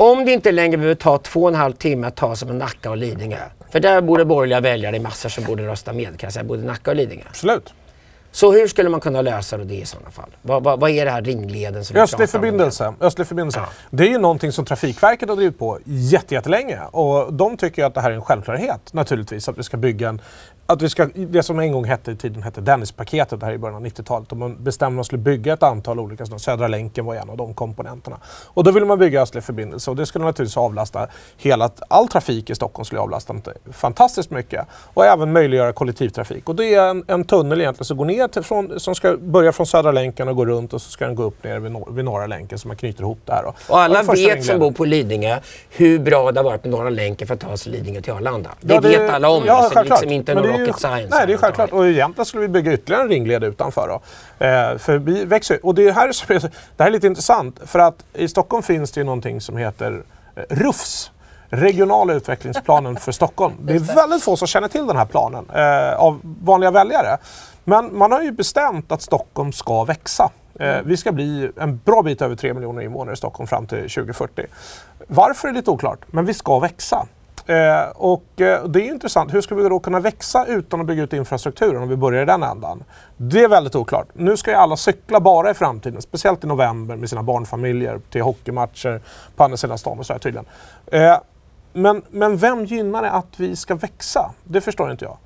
Om 0.00 0.24
det 0.24 0.32
inte 0.32 0.52
längre 0.52 0.76
behöver 0.76 0.94
ta 0.94 1.18
två 1.18 1.42
och 1.42 1.48
en 1.48 1.54
halv 1.54 1.72
timme 1.72 2.06
att 2.06 2.16
ta 2.16 2.36
sig 2.36 2.48
med 2.48 2.56
Nacka 2.56 2.90
och 2.90 2.96
Lidingö. 2.96 3.38
För 3.70 3.80
där 3.80 4.00
bor 4.00 4.18
det 4.18 4.24
borgerliga 4.24 4.60
väljare 4.60 4.96
i 4.96 5.00
massor 5.00 5.28
som 5.28 5.44
borde 5.44 5.66
rösta 5.66 5.92
med 5.92 6.06
kan 6.06 6.26
jag 6.26 6.32
säga, 6.32 6.44
både 6.44 6.62
Nacka 6.62 6.90
och 6.90 6.96
Lidingö. 6.96 7.24
Absolut. 7.28 7.72
Så 8.32 8.52
hur 8.52 8.68
skulle 8.68 8.88
man 8.88 9.00
kunna 9.00 9.22
lösa 9.22 9.56
det 9.56 9.74
i 9.74 9.84
sådana 9.86 10.10
fall? 10.10 10.30
Vad, 10.42 10.64
vad, 10.64 10.80
vad 10.80 10.90
är 10.90 11.04
det 11.04 11.10
här 11.10 11.22
ringleden 11.22 11.84
som 11.84 11.96
Östlig 11.96 12.28
förbindelse. 12.28 12.94
Östlig 13.00 13.26
förbindelse. 13.26 13.60
Det 13.90 14.02
är 14.04 14.08
ju 14.08 14.18
någonting 14.18 14.52
som 14.52 14.64
Trafikverket 14.64 15.28
har 15.28 15.36
drivit 15.36 15.58
på 15.58 15.78
jätte- 15.84 16.34
jättelänge. 16.34 16.80
Och 16.90 17.32
de 17.32 17.56
tycker 17.56 17.82
ju 17.82 17.86
att 17.86 17.94
det 17.94 18.00
här 18.00 18.10
är 18.10 18.14
en 18.14 18.22
självklarhet 18.22 18.92
naturligtvis. 18.92 19.48
Att 19.48 19.58
vi 19.58 19.62
ska 19.62 19.76
bygga 19.76 20.08
en... 20.08 20.20
Att 20.70 20.82
vi 20.82 20.88
ska, 20.88 21.08
det 21.14 21.42
som 21.42 21.58
en 21.58 21.72
gång 21.72 21.84
hette 21.84 22.10
i 22.10 22.16
tiden 22.16 22.42
hette 22.42 22.60
Dennispaketet, 22.60 23.42
här 23.42 23.52
i 23.52 23.58
början 23.58 23.76
av 23.76 23.86
90-talet. 23.86 24.32
Och 24.32 24.38
man 24.38 24.64
bestämde 24.64 24.92
att 24.92 24.96
man 24.96 25.04
skulle 25.04 25.22
bygga 25.22 25.52
ett 25.52 25.62
antal 25.62 26.00
olika, 26.00 26.26
sådana- 26.26 26.38
Södra 26.38 26.68
länken 26.68 27.04
var 27.04 27.14
en 27.14 27.30
av 27.30 27.36
de 27.36 27.54
komponenterna. 27.54 28.16
Och 28.46 28.64
då 28.64 28.70
ville 28.70 28.86
man 28.86 28.98
bygga 28.98 29.22
Östlig 29.22 29.44
förbindelse 29.44 29.90
och 29.90 29.96
det 29.96 30.06
skulle 30.06 30.24
naturligtvis 30.24 30.56
avlasta 30.56 31.06
hela, 31.36 31.70
all 31.88 32.08
trafik 32.08 32.50
i 32.50 32.54
Stockholm 32.54 32.84
skulle 32.84 33.00
avlasta 33.00 33.34
fantastiskt 33.72 34.30
mycket. 34.30 34.66
Och 34.94 35.04
även 35.04 35.32
möjliggöra 35.32 35.72
kollektivtrafik. 35.72 36.48
Och 36.48 36.56
det 36.56 36.74
är 36.74 36.90
en, 36.90 37.04
en 37.06 37.24
tunnel 37.24 37.60
egentligen 37.60 37.84
som 37.84 37.96
går 37.96 38.04
ner 38.04 38.28
till, 38.28 38.42
från, 38.42 38.80
som 38.80 38.94
ska 38.94 39.16
börja 39.16 39.52
från 39.52 39.66
Södra 39.66 39.92
länken 39.92 40.28
och 40.28 40.36
gå 40.36 40.46
runt 40.46 40.72
och 40.72 40.82
så 40.82 40.90
ska 40.90 41.06
den 41.06 41.14
gå 41.14 41.22
upp 41.22 41.44
ner 41.44 41.58
vid, 41.58 41.72
nor 41.72 41.88
vid 41.90 42.04
Norra 42.04 42.26
länken 42.26 42.58
så 42.58 42.68
man 42.68 42.76
knyter 42.76 43.02
ihop 43.02 43.18
det 43.24 43.32
här. 43.32 43.42
Då. 43.42 43.54
Och 43.68 43.80
alla 43.80 44.00
och 44.00 44.14
vet 44.14 44.44
som 44.44 44.58
bor 44.58 44.72
på 44.72 44.84
Lidingö 44.84 45.38
hur 45.70 45.98
bra 45.98 46.32
det 46.32 46.40
har 46.40 46.44
varit 46.44 46.64
med 46.64 46.70
Norra 46.70 46.90
länken 46.90 47.26
för 47.26 47.34
att 47.34 47.40
ta 47.40 47.56
sig 47.56 47.72
Lidingö 47.72 48.00
till 48.00 48.12
Arlanda. 48.12 48.50
Det, 48.60 48.74
ja, 48.74 48.80
det 48.80 48.88
vet 48.88 49.10
alla 49.10 49.28
om. 49.28 49.42
Ja, 49.46 49.62
så 49.62 49.74
det 49.74 49.80
är 49.80 49.84
liksom 49.84 50.10
inte 50.10 50.34
rocket 50.60 50.80
science. 50.80 51.08
Nej, 51.10 51.26
det 51.26 51.32
är 51.32 51.36
självklart. 51.36 51.72
Och 51.72 51.86
egentligen 51.86 52.26
skulle 52.26 52.40
vi 52.40 52.48
bygga 52.48 52.72
ytterligare 52.72 53.02
en 53.02 53.08
ringled 53.08 53.44
utanför. 53.44 53.88
Då. 53.88 53.94
Eh, 54.46 54.78
för 54.78 54.98
vi 54.98 55.24
växer 55.24 55.66
Och 55.66 55.74
det 55.74 55.90
här, 55.90 56.08
är, 56.08 56.40
det 56.76 56.82
här 56.82 56.86
är 56.86 56.90
lite 56.90 57.06
intressant 57.06 57.60
för 57.64 57.78
att 57.78 58.04
i 58.14 58.28
Stockholm 58.28 58.62
finns 58.62 58.92
det 58.92 59.00
ju 59.00 59.04
någonting 59.04 59.40
som 59.40 59.56
heter 59.56 60.02
eh, 60.36 60.42
RUFS 60.48 61.10
regionala 61.50 62.14
utvecklingsplanen 62.14 62.96
för 62.96 63.12
Stockholm. 63.12 63.54
Det 63.60 63.72
är 63.72 63.94
väldigt 63.94 64.22
få 64.22 64.36
som 64.36 64.48
känner 64.48 64.68
till 64.68 64.86
den 64.86 64.96
här 64.96 65.04
planen 65.04 65.46
eh, 65.54 65.94
av 65.94 66.20
vanliga 66.22 66.70
väljare. 66.70 67.18
Men 67.64 67.98
man 67.98 68.12
har 68.12 68.22
ju 68.22 68.32
bestämt 68.32 68.92
att 68.92 69.02
Stockholm 69.02 69.52
ska 69.52 69.84
växa. 69.84 70.30
Eh, 70.60 70.76
vi 70.84 70.96
ska 70.96 71.12
bli 71.12 71.50
en 71.56 71.80
bra 71.84 72.02
bit 72.02 72.22
över 72.22 72.36
3 72.36 72.54
miljoner 72.54 72.82
invånare 72.82 73.14
i 73.14 73.16
Stockholm 73.16 73.46
fram 73.46 73.66
till 73.66 73.78
2040. 73.78 74.46
Varför 75.06 75.48
är 75.48 75.52
lite 75.52 75.70
oklart, 75.70 75.98
men 76.06 76.26
vi 76.26 76.34
ska 76.34 76.58
växa. 76.58 77.06
Eh, 77.48 77.88
och 77.94 78.40
eh, 78.40 78.64
det 78.64 78.80
är 78.80 78.92
intressant, 78.92 79.34
hur 79.34 79.40
ska 79.40 79.54
vi 79.54 79.68
då 79.68 79.80
kunna 79.80 80.00
växa 80.00 80.46
utan 80.46 80.80
att 80.80 80.86
bygga 80.86 81.02
ut 81.02 81.12
infrastrukturen 81.12 81.82
om 81.82 81.88
vi 81.88 81.96
börjar 81.96 82.22
i 82.22 82.26
den 82.26 82.42
ändan? 82.42 82.84
Det 83.16 83.42
är 83.42 83.48
väldigt 83.48 83.74
oklart. 83.74 84.06
Nu 84.12 84.36
ska 84.36 84.50
ju 84.50 84.56
alla 84.56 84.76
cykla 84.76 85.20
bara 85.20 85.50
i 85.50 85.54
framtiden, 85.54 86.02
speciellt 86.02 86.44
i 86.44 86.46
november 86.46 86.96
med 86.96 87.08
sina 87.08 87.22
barnfamiljer 87.22 88.00
till 88.10 88.22
hockeymatcher 88.22 89.00
på 89.36 89.44
andra 89.44 89.56
sidan 89.56 89.78
stan 89.78 89.98
och 89.98 90.06
sådär 90.06 90.20
tydligen. 90.20 90.46
Eh, 90.86 91.18
men, 91.72 92.02
men 92.10 92.36
vem 92.36 92.64
gynnar 92.64 93.02
det 93.02 93.10
att 93.10 93.40
vi 93.40 93.56
ska 93.56 93.74
växa? 93.74 94.30
Det 94.44 94.60
förstår 94.60 94.90
inte 94.90 95.04
jag. 95.04 95.16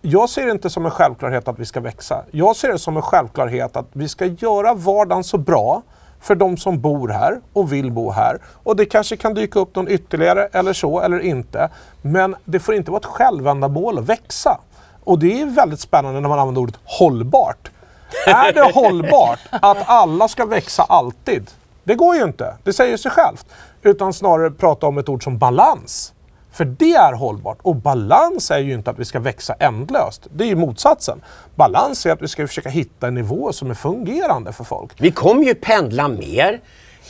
Jag 0.00 0.28
ser 0.28 0.46
det 0.46 0.52
inte 0.52 0.70
som 0.70 0.84
en 0.84 0.90
självklarhet 0.90 1.48
att 1.48 1.58
vi 1.58 1.64
ska 1.64 1.80
växa. 1.80 2.24
Jag 2.30 2.56
ser 2.56 2.72
det 2.72 2.78
som 2.78 2.96
en 2.96 3.02
självklarhet 3.02 3.76
att 3.76 3.88
vi 3.92 4.08
ska 4.08 4.24
göra 4.24 4.74
vardagen 4.74 5.24
så 5.24 5.38
bra 5.38 5.82
för 6.20 6.34
de 6.34 6.56
som 6.56 6.80
bor 6.80 7.08
här 7.08 7.40
och 7.52 7.72
vill 7.72 7.92
bo 7.92 8.10
här. 8.10 8.38
Och 8.62 8.76
det 8.76 8.84
kanske 8.84 9.16
kan 9.16 9.34
dyka 9.34 9.58
upp 9.58 9.76
någon 9.76 9.88
ytterligare 9.88 10.48
eller 10.52 10.72
så 10.72 11.00
eller 11.00 11.20
inte. 11.20 11.68
Men 12.02 12.36
det 12.44 12.60
får 12.60 12.74
inte 12.74 12.90
vara 12.90 13.00
ett 13.00 13.06
självändamål 13.06 13.98
att 13.98 14.04
växa. 14.04 14.58
Och 15.04 15.18
det 15.18 15.40
är 15.40 15.46
väldigt 15.46 15.80
spännande 15.80 16.20
när 16.20 16.28
man 16.28 16.38
använder 16.38 16.62
ordet 16.62 16.78
hållbart. 16.84 17.70
är 18.26 18.52
det 18.52 18.72
hållbart 18.74 19.40
att 19.50 19.78
alla 19.86 20.28
ska 20.28 20.46
växa 20.46 20.82
alltid? 20.82 21.50
Det 21.84 21.94
går 21.94 22.16
ju 22.16 22.22
inte. 22.22 22.56
Det 22.64 22.72
säger 22.72 22.96
sig 22.96 23.10
självt. 23.10 23.46
Utan 23.82 24.12
snarare 24.12 24.50
prata 24.50 24.86
om 24.86 24.98
ett 24.98 25.08
ord 25.08 25.24
som 25.24 25.38
balans. 25.38 26.12
För 26.58 26.64
det 26.64 26.94
är 26.94 27.12
hållbart. 27.12 27.58
Och 27.62 27.76
balans 27.76 28.50
är 28.50 28.58
ju 28.58 28.74
inte 28.74 28.90
att 28.90 28.98
vi 28.98 29.04
ska 29.04 29.20
växa 29.20 29.54
ändlöst. 29.54 30.26
Det 30.32 30.44
är 30.44 30.48
ju 30.48 30.56
motsatsen. 30.56 31.20
Balans 31.54 32.06
är 32.06 32.12
att 32.12 32.22
vi 32.22 32.28
ska 32.28 32.46
försöka 32.46 32.68
hitta 32.68 33.08
en 33.08 33.14
nivå 33.14 33.52
som 33.52 33.70
är 33.70 33.74
fungerande 33.74 34.52
för 34.52 34.64
folk. 34.64 34.92
Vi 34.98 35.10
kommer 35.10 35.44
ju 35.44 35.54
pendla 35.54 36.08
mer. 36.08 36.60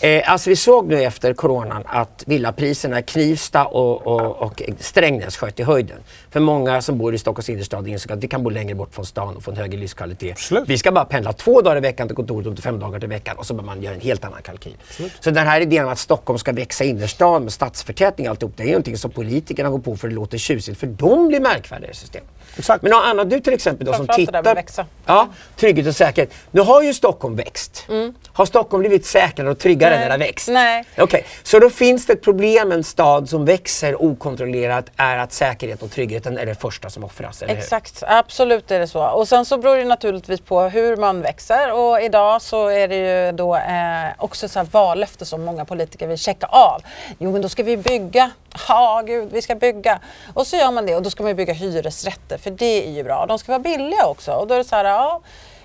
Eh, 0.00 0.32
alltså 0.32 0.50
vi 0.50 0.56
såg 0.56 0.86
nu 0.86 1.02
efter 1.02 1.34
coronan 1.34 1.82
att 1.86 2.22
villapriserna 2.26 2.98
i 2.98 3.02
Knivsta 3.02 3.64
och, 3.64 4.06
och, 4.06 4.42
och 4.42 4.62
Strängnäs 4.78 5.36
sköt 5.36 5.60
i 5.60 5.62
höjden. 5.62 5.98
För 6.30 6.40
många 6.40 6.82
som 6.82 6.98
bor 6.98 7.14
i 7.14 7.18
Stockholms 7.18 7.48
innerstad 7.48 7.88
insåg 7.88 8.12
att 8.12 8.24
vi 8.24 8.28
kan 8.28 8.42
bo 8.42 8.50
längre 8.50 8.74
bort 8.74 8.94
från 8.94 9.06
stan 9.06 9.36
och 9.36 9.42
få 9.42 9.50
en 9.50 9.56
högre 9.56 9.78
livskvalitet. 9.78 10.38
Slut. 10.38 10.64
Vi 10.66 10.78
ska 10.78 10.92
bara 10.92 11.04
pendla 11.04 11.32
två 11.32 11.60
dagar 11.60 11.76
i 11.76 11.80
veckan 11.80 12.08
till 12.08 12.16
kontoret 12.16 12.46
och 12.46 12.58
fem 12.58 12.80
dagar 12.80 13.00
till 13.00 13.08
veckan 13.08 13.36
och 13.38 13.46
så 13.46 13.54
börjar 13.54 13.66
man 13.66 13.82
göra 13.82 13.94
en 13.94 14.00
helt 14.00 14.24
annan 14.24 14.42
kalkyl. 14.42 14.76
Slut. 14.90 15.12
Så 15.20 15.30
den 15.30 15.46
här 15.46 15.60
idén 15.60 15.84
om 15.84 15.92
att 15.92 15.98
Stockholm 15.98 16.38
ska 16.38 16.52
växa 16.52 16.84
innerstan 16.84 17.42
med 17.42 17.52
stadsförtätning 17.52 18.26
och 18.26 18.30
alltihop, 18.30 18.52
det 18.56 18.62
är 18.62 18.66
ju 18.66 18.72
någonting 18.72 18.98
som 18.98 19.10
politikerna 19.10 19.70
går 19.70 19.78
på 19.78 19.96
för 19.96 20.08
det 20.08 20.14
låter 20.14 20.38
tjusigt 20.38 20.80
för 20.80 20.86
de 20.86 21.28
blir 21.28 21.40
märkvärdiga 21.40 21.90
i 21.90 21.94
systemet. 21.94 22.28
Exakt. 22.56 22.82
Men 22.82 22.92
Anna, 22.92 23.24
du 23.24 23.40
till 23.40 23.52
exempel 23.52 23.86
då, 23.86 23.94
som 23.94 24.06
tittar... 24.06 24.64
Ja, 25.06 25.28
trygghet 25.56 25.86
och 25.86 25.96
säkerhet. 25.96 26.32
Nu 26.50 26.60
har 26.60 26.82
ju 26.82 26.94
Stockholm 26.94 27.36
växt. 27.36 27.86
Mm. 27.88 28.14
Har 28.26 28.46
Stockholm 28.46 28.80
blivit 28.80 29.06
säkrare 29.06 29.50
och 29.50 29.58
tryggare 29.58 29.87
Nej. 29.90 29.98
när 29.98 30.06
det 30.06 30.12
har 30.12 30.18
växt? 30.18 30.48
Nej. 30.48 30.84
Okej, 30.92 31.04
okay. 31.04 31.22
så 31.42 31.58
då 31.58 31.70
finns 31.70 32.06
det 32.06 32.12
ett 32.12 32.22
problem 32.22 32.72
en 32.72 32.84
stad 32.84 33.28
som 33.28 33.44
växer 33.44 34.02
okontrollerat 34.02 34.86
är 34.96 35.18
att 35.18 35.32
säkerhet 35.32 35.82
och 35.82 35.90
tryggheten 35.90 36.38
är 36.38 36.46
det 36.46 36.54
första 36.54 36.90
som 36.90 37.04
offras, 37.04 37.42
Exakt, 37.42 38.02
hur? 38.02 38.12
absolut 38.12 38.70
är 38.70 38.80
det 38.80 38.86
så. 38.86 39.04
Och 39.04 39.28
sen 39.28 39.44
så 39.44 39.58
beror 39.58 39.76
det 39.76 39.84
naturligtvis 39.84 40.40
på 40.40 40.60
hur 40.60 40.96
man 40.96 41.22
växer 41.22 41.72
och 41.72 42.00
idag 42.02 42.42
så 42.42 42.68
är 42.68 42.88
det 42.88 42.96
ju 42.96 43.32
då 43.32 43.56
eh, 43.56 44.08
också 44.18 44.48
så 44.48 44.58
här 44.58 44.66
vallöfte 44.70 45.24
som 45.24 45.44
många 45.44 45.64
politiker 45.64 46.06
vill 46.06 46.18
checka 46.18 46.46
av. 46.46 46.82
Jo 47.18 47.32
men 47.32 47.42
då 47.42 47.48
ska 47.48 47.62
vi 47.62 47.76
bygga, 47.76 48.30
ja 48.68 49.02
gud 49.06 49.28
vi 49.32 49.42
ska 49.42 49.54
bygga. 49.54 50.00
Och 50.34 50.46
så 50.46 50.56
gör 50.56 50.72
man 50.72 50.86
det 50.86 50.96
och 50.96 51.02
då 51.02 51.10
ska 51.10 51.22
man 51.22 51.36
bygga 51.36 51.52
hyresrätter 51.52 52.38
för 52.38 52.50
det 52.50 52.88
är 52.88 52.90
ju 52.90 53.04
bra. 53.04 53.26
De 53.26 53.38
ska 53.38 53.52
vara 53.52 53.62
billiga 53.62 54.06
också 54.06 54.32
och 54.32 54.46
då 54.46 54.54
är 54.54 54.58
det 54.58 54.64
så 54.64 54.76
här, 54.76 54.84
ja 54.84 55.20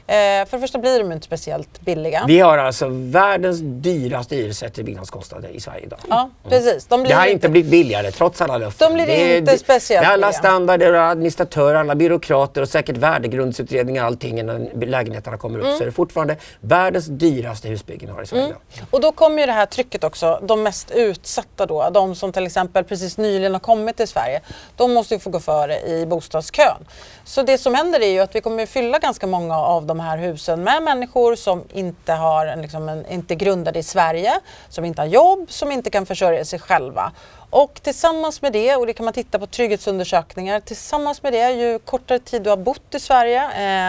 Eh, 0.07 0.15
för 0.45 0.51
det 0.51 0.59
första 0.59 0.79
blir 0.79 0.99
de 0.99 1.11
inte 1.11 1.25
speciellt 1.25 1.81
billiga. 1.81 2.23
Vi 2.27 2.39
har 2.39 2.57
alltså 2.57 2.87
världens 2.89 3.59
dyraste 3.61 4.35
hyresrätter 4.35 4.81
i 4.81 4.83
byggnadskostnader 4.83 5.49
i 5.49 5.59
Sverige 5.59 5.85
idag. 5.85 5.99
Ja, 6.09 6.29
precis. 6.49 6.85
De 6.85 7.03
det 7.03 7.13
har 7.13 7.25
inte 7.25 7.49
blivit 7.49 7.71
billigare 7.71 8.11
trots 8.11 8.41
alla 8.41 8.57
löften. 8.57 8.89
De 8.89 8.93
blir 8.93 9.07
det 9.07 9.37
inte 9.37 9.51
är, 9.51 9.57
speciellt 9.57 10.05
Det 10.05 10.09
är 10.09 10.13
alla 10.13 10.33
standarder, 10.33 10.93
administratörer, 10.93 11.75
alla 11.75 11.95
byråkrater 11.95 12.61
och 12.61 12.69
säkert 12.69 12.97
värdegrundsutredningar 12.97 14.01
och 14.01 14.07
allting 14.07 14.39
innan 14.39 14.65
lägenheterna 14.65 15.37
kommer 15.37 15.59
upp. 15.59 15.65
Mm. 15.65 15.77
Så 15.77 15.83
är 15.83 15.85
det 15.85 15.91
fortfarande 15.91 16.37
världens 16.59 17.05
dyraste 17.05 17.67
husbyggen 17.67 18.09
vi 18.09 18.15
har 18.15 18.23
i 18.23 18.25
Sverige 18.25 18.45
mm. 18.45 18.57
Och 18.91 19.01
då 19.01 19.11
kommer 19.11 19.39
ju 19.39 19.45
det 19.45 19.51
här 19.51 19.65
trycket 19.65 20.03
också. 20.03 20.39
De 20.43 20.63
mest 20.63 20.91
utsatta 20.91 21.65
då, 21.65 21.89
de 21.89 22.15
som 22.15 22.31
till 22.31 22.45
exempel 22.45 22.83
precis 22.83 23.17
nyligen 23.17 23.53
har 23.53 23.59
kommit 23.59 23.97
till 23.97 24.07
Sverige. 24.07 24.41
De 24.75 24.93
måste 24.93 25.13
ju 25.13 25.19
få 25.19 25.29
gå 25.29 25.39
före 25.39 25.79
i 25.79 26.05
bostadskön. 26.05 26.85
Så 27.23 27.43
det 27.43 27.57
som 27.57 27.75
händer 27.75 27.99
är 27.99 28.11
ju 28.11 28.19
att 28.19 28.35
vi 28.35 28.41
kommer 28.41 28.65
fylla 28.65 28.99
ganska 28.99 29.27
många 29.27 29.57
av 29.57 29.85
de 29.85 29.92
de 29.93 29.99
här 29.99 30.17
husen 30.17 30.63
med 30.63 30.83
människor 30.83 31.35
som 31.35 31.63
inte, 31.73 32.13
har, 32.13 32.55
liksom 32.55 32.89
en, 32.89 33.05
inte 33.05 33.33
är 33.33 33.35
grundade 33.35 33.79
i 33.79 33.83
Sverige, 33.83 34.39
som 34.69 34.85
inte 34.85 35.01
har 35.01 35.07
jobb, 35.07 35.51
som 35.51 35.71
inte 35.71 35.89
kan 35.89 36.05
försörja 36.05 36.45
sig 36.45 36.59
själva. 36.59 37.11
Och 37.49 37.79
tillsammans 37.83 38.41
med 38.41 38.53
det, 38.53 38.75
och 38.75 38.87
det 38.87 38.93
kan 38.93 39.05
man 39.05 39.13
titta 39.13 39.39
på 39.39 39.47
trygghetsundersökningar, 39.47 40.59
tillsammans 40.59 41.23
med 41.23 41.33
det, 41.33 41.51
ju 41.51 41.79
kortare 41.79 42.19
tid 42.19 42.41
du 42.41 42.49
har 42.49 42.57
bott 42.57 42.95
i 42.95 42.99
Sverige, 42.99 43.41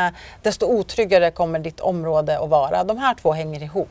eh, 0.07 0.13
desto 0.43 0.67
otryggare 0.67 1.31
kommer 1.31 1.59
ditt 1.59 1.81
område 1.81 2.39
att 2.39 2.49
vara. 2.49 2.85
De 2.85 2.99
här 2.99 3.15
två 3.15 3.33
hänger 3.33 3.63
ihop. 3.63 3.91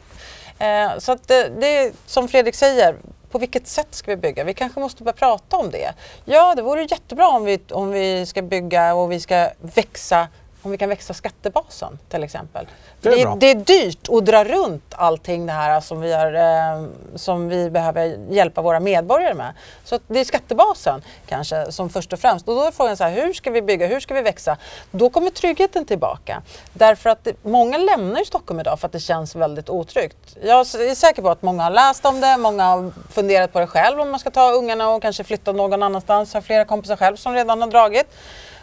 Eh, 0.60 0.98
så 0.98 1.12
att 1.12 1.28
det, 1.28 1.50
det 1.60 1.78
är 1.78 1.92
som 2.06 2.28
Fredrik 2.28 2.56
säger, 2.56 2.96
på 3.32 3.40
vilket 3.40 3.68
sätt 3.68 3.88
ska 3.92 4.12
vi 4.12 4.18
bygga? 4.18 4.44
Vi 4.44 4.54
kanske 4.54 4.80
måste 4.80 5.04
börja 5.04 5.16
prata 5.16 5.58
om 5.58 5.72
det. 5.72 5.94
Ja, 6.26 6.56
det 6.56 6.62
vore 6.62 6.82
jättebra 6.82 7.28
om 7.28 7.46
vi, 7.46 7.60
om 7.72 7.92
vi 7.92 8.26
ska 8.26 8.42
bygga 8.42 8.94
och 8.94 9.12
vi 9.12 9.20
ska 9.20 9.50
växa 9.62 10.28
om 10.64 10.72
vi 10.72 10.78
kan 10.78 10.90
växa 10.90 11.14
skattebasen 11.14 12.00
till 12.10 12.24
exempel. 12.24 12.68
Det 13.02 13.10
är, 13.10 13.28
det, 13.28 13.36
det 13.40 13.52
är, 13.52 13.56
dyrt 13.56 14.10
att 14.10 14.26
dra 14.26 14.44
runt 14.44 14.94
allting 14.96 15.46
det 15.46 15.52
här 15.52 15.82
som 15.82 16.02
vi, 16.02 16.14
har, 16.14 16.34
eh, 16.34 16.88
som 17.16 17.50
vi 17.50 17.70
behöver 17.70 18.18
hjälpa 18.30 18.62
våra 18.62 18.80
medborgare 18.80 19.34
med. 19.34 19.54
Så 19.84 20.00
det 20.08 20.20
är 20.20 20.26
skattebasen 20.26 21.02
kanske 21.28 21.72
som 21.72 21.90
först 21.90 22.14
och 22.14 22.20
främst. 22.20 22.48
Och 22.48 22.56
då 22.56 22.64
är 22.64 22.72
frågan 22.72 22.98
så 22.98 23.04
här, 23.04 23.12
hur 23.12 23.34
ska 23.34 23.52
vi 23.52 23.62
bygga, 23.62 23.88
hur 23.88 24.00
ska 24.00 24.14
vi 24.14 24.22
växa? 24.22 24.58
Då 24.92 25.10
kommer 25.10 25.30
tryggheten 25.30 25.86
tillbaka. 25.86 26.42
Därför 26.74 27.10
att 27.10 27.24
det, 27.24 27.44
många 27.44 27.78
lämnar 27.78 28.20
ju 28.20 28.26
Stockholm 28.26 28.60
idag 28.60 28.80
för 28.80 28.88
att 28.88 28.92
det 28.92 29.00
känns 29.00 29.36
väldigt 29.36 29.70
otryggt. 29.70 30.38
Jag 30.42 30.60
är 30.60 30.96
säker 30.96 31.22
på 31.22 31.30
att 31.30 31.42
många 31.42 31.64
har 31.64 31.72
läst 31.72 32.06
om 32.06 32.22
det, 32.22 32.38
många 32.38 32.64
har 32.64 32.92
funderat 33.10 33.54
på 33.54 33.60
det 33.60 33.68
själv 33.68 34.00
om 34.00 34.12
man 34.12 34.20
ska 34.20 34.32
ta 34.32 34.52
ungarna 34.52 34.90
och 34.90 35.02
kanske 35.02 35.24
flytta 35.24 35.52
någon 35.52 35.84
annanstans. 35.84 36.34
Jag 36.34 36.42
har 36.42 36.46
flera 36.46 36.66
kompisar 36.66 36.96
själv 36.96 37.16
som 37.16 37.34
redan 37.34 37.62
har 37.62 37.70
dragit. 37.70 38.08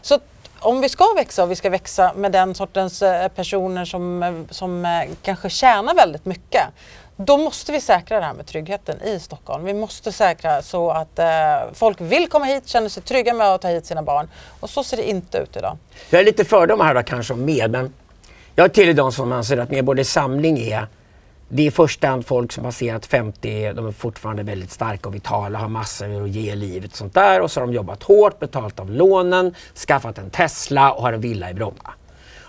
Så 0.03 0.19
om 0.61 0.81
vi 0.81 0.89
ska 0.89 1.05
växa 1.17 1.43
och 1.43 1.51
vi 1.51 1.57
ska 1.57 1.71
växa 1.71 2.13
med 2.17 2.33
den 2.33 2.55
sortens 2.55 3.03
eh, 3.03 3.29
personer 3.29 3.85
som, 3.85 4.23
eh, 4.23 4.33
som 4.51 4.85
eh, 4.85 4.91
kanske 5.23 5.51
tjänar 5.51 5.95
väldigt 5.95 6.25
mycket, 6.25 6.63
då 7.17 7.37
måste 7.37 7.73
vi 7.73 7.81
säkra 7.81 8.21
det 8.21 8.27
här 8.27 8.35
med 8.35 8.47
tryggheten 8.47 9.03
i 9.03 9.21
Stockholm. 9.21 9.65
Vi 9.65 9.75
måste 9.75 10.13
säkra 10.13 10.63
så 10.63 10.91
att 10.91 11.19
eh, 11.19 11.27
folk 11.75 12.01
vill 12.01 12.29
komma 12.29 12.45
hit, 12.45 12.69
känner 12.69 12.89
sig 12.89 13.03
trygga 13.03 13.35
med 13.35 13.47
att 13.47 13.63
ta 13.63 13.69
hit 13.69 13.87
sina 13.87 14.03
barn. 14.03 14.29
Och 14.61 14.71
så 14.71 14.85
ser 14.85 14.97
det 14.97 15.09
inte 15.09 15.39
ut 15.39 15.57
idag. 15.57 15.77
Jag 16.11 16.21
är 16.21 16.25
lite 16.25 16.45
fördomar 16.45 16.85
här 16.85 16.95
då 16.95 17.03
kanske 17.03 17.33
om 17.33 17.45
med, 17.45 17.71
men 17.71 17.93
jag 18.55 18.73
tillhör 18.73 18.95
de 18.95 19.13
som 19.13 19.33
anser 19.33 19.57
att 19.57 19.71
Medborgerlig 19.71 20.07
Samling 20.07 20.59
är 20.59 20.87
det 21.53 21.63
är 21.63 21.67
i 21.67 21.71
första 21.71 22.09
hand 22.09 22.27
folk 22.27 22.53
som 22.53 22.65
passerat 22.65 23.07
50, 23.07 23.73
de 23.73 23.87
är 23.87 23.93
fortfarande 23.93 24.43
väldigt 24.43 24.71
starka 24.71 25.09
och 25.09 25.15
vitala, 25.15 25.59
har 25.59 25.69
massor 25.69 26.23
att 26.23 26.31
ge 26.31 26.55
livet 26.55 26.91
och 26.91 26.97
sånt 26.97 27.15
där. 27.15 27.41
Och 27.41 27.51
så 27.51 27.61
har 27.61 27.67
de 27.67 27.73
jobbat 27.73 28.03
hårt, 28.03 28.39
betalt 28.39 28.81
av 28.81 28.91
lånen, 28.91 29.55
skaffat 29.87 30.19
en 30.19 30.31
Tesla 30.31 30.93
och 30.93 31.03
har 31.03 31.13
en 31.13 31.21
villa 31.21 31.51
i 31.51 31.55
Bromma. 31.55 31.91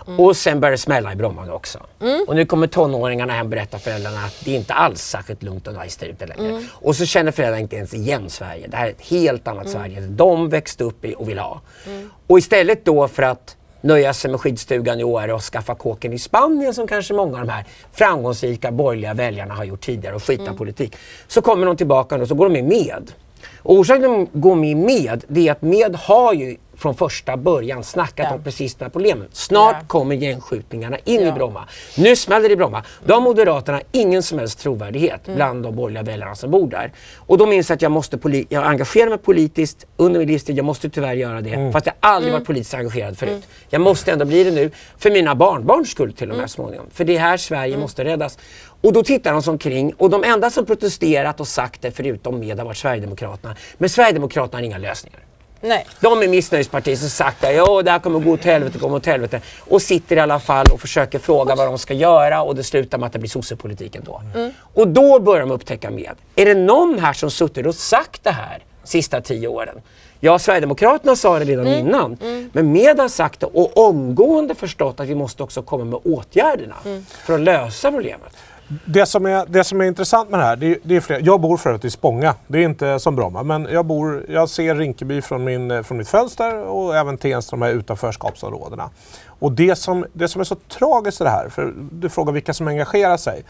Mm. 0.06 0.20
Och 0.20 0.36
sen 0.36 0.60
börjar 0.60 0.72
det 0.72 0.78
smälla 0.78 1.12
i 1.12 1.16
Bromma 1.16 1.52
också. 1.52 1.78
Mm. 2.00 2.24
Och 2.28 2.36
nu 2.36 2.46
kommer 2.46 2.66
tonåringarna 2.66 3.32
hem 3.32 3.46
och 3.46 3.50
berättar 3.50 3.78
för 3.78 3.84
föräldrarna 3.84 4.24
att 4.24 4.44
det 4.44 4.50
är 4.50 4.56
inte 4.56 4.74
alls 4.74 5.02
särskilt 5.02 5.42
lugnt 5.42 5.66
och 5.66 5.74
nice 5.74 6.00
där 6.00 6.12
ute 6.12 6.26
längre. 6.26 6.50
Mm. 6.50 6.64
Och 6.72 6.96
så 6.96 7.06
känner 7.06 7.32
föräldrarna 7.32 7.60
inte 7.60 7.76
ens 7.76 7.94
igen 7.94 8.30
Sverige. 8.30 8.66
Det 8.66 8.76
här 8.76 8.86
är 8.86 8.90
ett 8.90 9.00
helt 9.00 9.48
annat 9.48 9.66
mm. 9.66 9.72
Sverige. 9.72 10.00
De 10.00 10.48
växte 10.48 10.84
upp 10.84 11.04
i 11.04 11.14
och 11.18 11.28
vill 11.28 11.38
ha. 11.38 11.60
Mm. 11.86 12.10
Och 12.26 12.38
istället 12.38 12.84
då 12.84 13.08
för 13.08 13.22
att 13.22 13.56
nöja 13.82 14.14
sig 14.14 14.30
med 14.30 14.40
skidstugan 14.40 15.00
i 15.00 15.04
Åre 15.04 15.32
och 15.32 15.42
skaffa 15.42 15.74
kåken 15.74 16.12
i 16.12 16.18
Spanien 16.18 16.74
som 16.74 16.86
kanske 16.86 17.14
många 17.14 17.40
av 17.40 17.46
de 17.46 17.52
här 17.52 17.64
framgångsrika 17.92 18.72
borgerliga 18.72 19.14
väljarna 19.14 19.54
har 19.54 19.64
gjort 19.64 19.80
tidigare 19.80 20.14
och 20.14 20.24
skita 20.24 20.42
mm. 20.42 20.56
politik. 20.56 20.96
Så 21.26 21.42
kommer 21.42 21.66
de 21.66 21.76
tillbaka 21.76 22.16
och 22.16 22.28
så 22.28 22.34
går 22.34 22.48
de 22.48 22.62
med. 22.62 23.12
Och 23.58 23.74
orsaken 23.74 24.02
till 24.02 24.10
att 24.10 24.32
de 24.32 24.40
går 24.40 24.54
med 24.54 24.76
med, 24.76 25.24
det 25.28 25.48
är 25.48 25.52
att 25.52 25.62
med 25.62 25.96
har 25.96 26.32
ju 26.32 26.56
från 26.82 26.94
första 26.94 27.36
början 27.36 27.84
snackat 27.84 28.26
ja. 28.30 28.34
om 28.34 28.44
precis 28.44 28.74
de 28.74 28.84
här 28.84 28.90
problemen. 28.90 29.28
Snart 29.32 29.76
ja. 29.80 29.86
kommer 29.86 30.14
gängskjutningarna 30.14 30.98
in 31.04 31.20
ja. 31.20 31.28
i 31.28 31.32
Bromma. 31.32 31.68
Nu 31.96 32.16
smäller 32.16 32.48
det 32.48 32.52
i 32.52 32.56
Bromma. 32.56 32.84
Då 33.04 33.14
har 33.14 33.20
Moderaterna 33.20 33.80
ingen 33.92 34.22
som 34.22 34.38
helst 34.38 34.58
trovärdighet 34.58 35.26
mm. 35.26 35.36
bland 35.36 35.62
de 35.62 35.76
borgerliga 35.76 36.02
väljarna 36.02 36.34
som 36.34 36.50
bor 36.50 36.66
där. 36.68 36.92
Och 37.16 37.38
då 37.38 37.46
minns 37.46 37.68
jag 37.68 37.76
att 37.76 37.82
jag 37.82 37.92
måste 37.92 38.18
jag 38.48 38.66
engagerar 38.66 39.08
mig 39.08 39.18
politiskt 39.18 39.86
under 39.96 40.18
min 40.18 40.28
livstid. 40.28 40.58
Jag 40.58 40.64
måste 40.64 40.90
tyvärr 40.90 41.14
göra 41.14 41.40
det. 41.40 41.50
Mm. 41.50 41.72
Fast 41.72 41.86
jag 41.86 41.94
aldrig 42.00 42.30
mm. 42.30 42.40
varit 42.40 42.46
politiskt 42.46 42.74
engagerad 42.74 43.18
förut. 43.18 43.30
Mm. 43.30 43.42
Jag 43.70 43.80
måste 43.80 44.12
ändå 44.12 44.24
bli 44.24 44.44
det 44.44 44.50
nu. 44.50 44.70
För 44.98 45.10
mina 45.10 45.34
barnbarns 45.34 45.90
skull 45.90 46.12
till 46.12 46.30
och 46.30 46.36
med 46.36 46.38
mm. 46.38 46.48
småningom. 46.48 46.86
För 46.92 47.04
det 47.04 47.16
är 47.16 47.20
här 47.20 47.36
Sverige 47.36 47.72
mm. 47.72 47.80
måste 47.80 48.04
räddas. 48.04 48.38
Och 48.80 48.92
då 48.92 49.02
tittar 49.02 49.32
de 49.32 49.42
sig 49.42 49.50
omkring 49.50 49.92
och 49.92 50.10
de 50.10 50.24
enda 50.24 50.50
som 50.50 50.66
protesterat 50.66 51.40
och 51.40 51.48
sagt 51.48 51.82
det 51.82 51.90
förutom 51.90 52.38
med 52.38 52.58
har 52.58 52.64
varit 52.64 52.76
Sverigedemokraterna. 52.76 53.56
Men 53.78 53.88
Sverigedemokraterna 53.88 54.58
har 54.58 54.64
inga 54.64 54.78
lösningar. 54.78 55.20
Nej. 55.62 55.86
De 56.00 56.22
är 56.22 56.28
missnöjespartier 56.28 56.96
som 56.96 57.08
sagt 57.08 57.44
att 57.44 57.54
ja, 57.54 57.82
det 57.82 57.90
här 57.90 57.98
kommer 57.98 58.18
gå 58.18 58.32
åt 58.32 58.44
helvete, 58.44 58.78
kommer 58.78 58.96
åt 58.96 59.06
helvete. 59.06 59.40
Och 59.60 59.82
sitter 59.82 60.16
i 60.16 60.20
alla 60.20 60.40
fall 60.40 60.66
och 60.72 60.80
försöker 60.80 61.18
fråga 61.18 61.54
vad 61.54 61.66
de 61.66 61.78
ska 61.78 61.94
göra 61.94 62.42
och 62.42 62.56
det 62.56 62.64
slutar 62.64 62.98
med 62.98 63.06
att 63.06 63.12
det 63.12 63.18
blir 63.18 63.30
sossepolitiken 63.30 64.02
då. 64.06 64.22
Mm. 64.34 64.52
Och 64.74 64.88
då 64.88 65.20
börjar 65.20 65.40
de 65.40 65.50
upptäcka 65.50 65.90
med. 65.90 66.12
Är 66.36 66.46
det 66.46 66.54
någon 66.54 66.98
här 66.98 67.12
som 67.12 67.30
suttit 67.30 67.66
och 67.66 67.74
sagt 67.74 68.24
det 68.24 68.30
här 68.30 68.58
sista 68.84 69.20
tio 69.20 69.48
åren? 69.48 69.80
Ja, 70.24 70.38
Sverigedemokraterna 70.38 71.16
sa 71.16 71.38
det 71.38 71.44
redan 71.44 71.66
mm. 71.66 71.78
innan. 71.78 72.16
Mm. 72.22 72.50
Men 72.52 72.72
med 72.72 72.98
har 72.98 73.08
sagt 73.08 73.40
det 73.40 73.46
och 73.46 73.88
omgående 73.88 74.54
förstått 74.54 75.00
att 75.00 75.08
vi 75.08 75.14
måste 75.14 75.42
också 75.42 75.62
komma 75.62 75.84
med 75.84 76.00
åtgärderna 76.04 76.76
mm. 76.84 77.06
för 77.24 77.34
att 77.34 77.40
lösa 77.40 77.90
problemet. 77.90 78.36
Det 78.84 79.06
som, 79.06 79.26
är, 79.26 79.46
det 79.46 79.64
som 79.64 79.80
är 79.80 79.84
intressant 79.84 80.30
med 80.30 80.40
det 80.40 80.44
här, 80.44 80.56
det, 80.56 80.78
det 80.82 80.96
är 80.96 81.00
flera. 81.00 81.20
Jag 81.20 81.40
bor 81.40 81.56
förut 81.56 81.84
i 81.84 81.90
Spånga. 81.90 82.34
Det 82.46 82.58
är 82.58 82.62
inte 82.62 82.98
som 82.98 83.16
Bromma, 83.16 83.42
men 83.42 83.68
jag, 83.72 83.86
bor, 83.86 84.26
jag 84.28 84.48
ser 84.48 84.74
Rinkeby 84.74 85.22
från, 85.22 85.44
min, 85.44 85.84
från 85.84 85.98
mitt 85.98 86.08
fönster 86.08 86.56
och 86.58 86.96
även 86.96 87.18
Tensta, 87.18 87.50
de 87.56 87.62
här 87.62 87.70
utanförskapsområdena. 87.70 88.90
Och 89.26 89.52
det 89.52 89.76
som, 89.76 90.06
det 90.12 90.28
som 90.28 90.40
är 90.40 90.44
så 90.44 90.54
tragiskt 90.54 91.20
i 91.20 91.24
det 91.24 91.30
här, 91.30 91.48
för 91.48 91.74
du 91.92 92.08
frågar 92.08 92.32
vilka 92.32 92.54
som 92.54 92.68
engagerar 92.68 93.16
sig. 93.16 93.44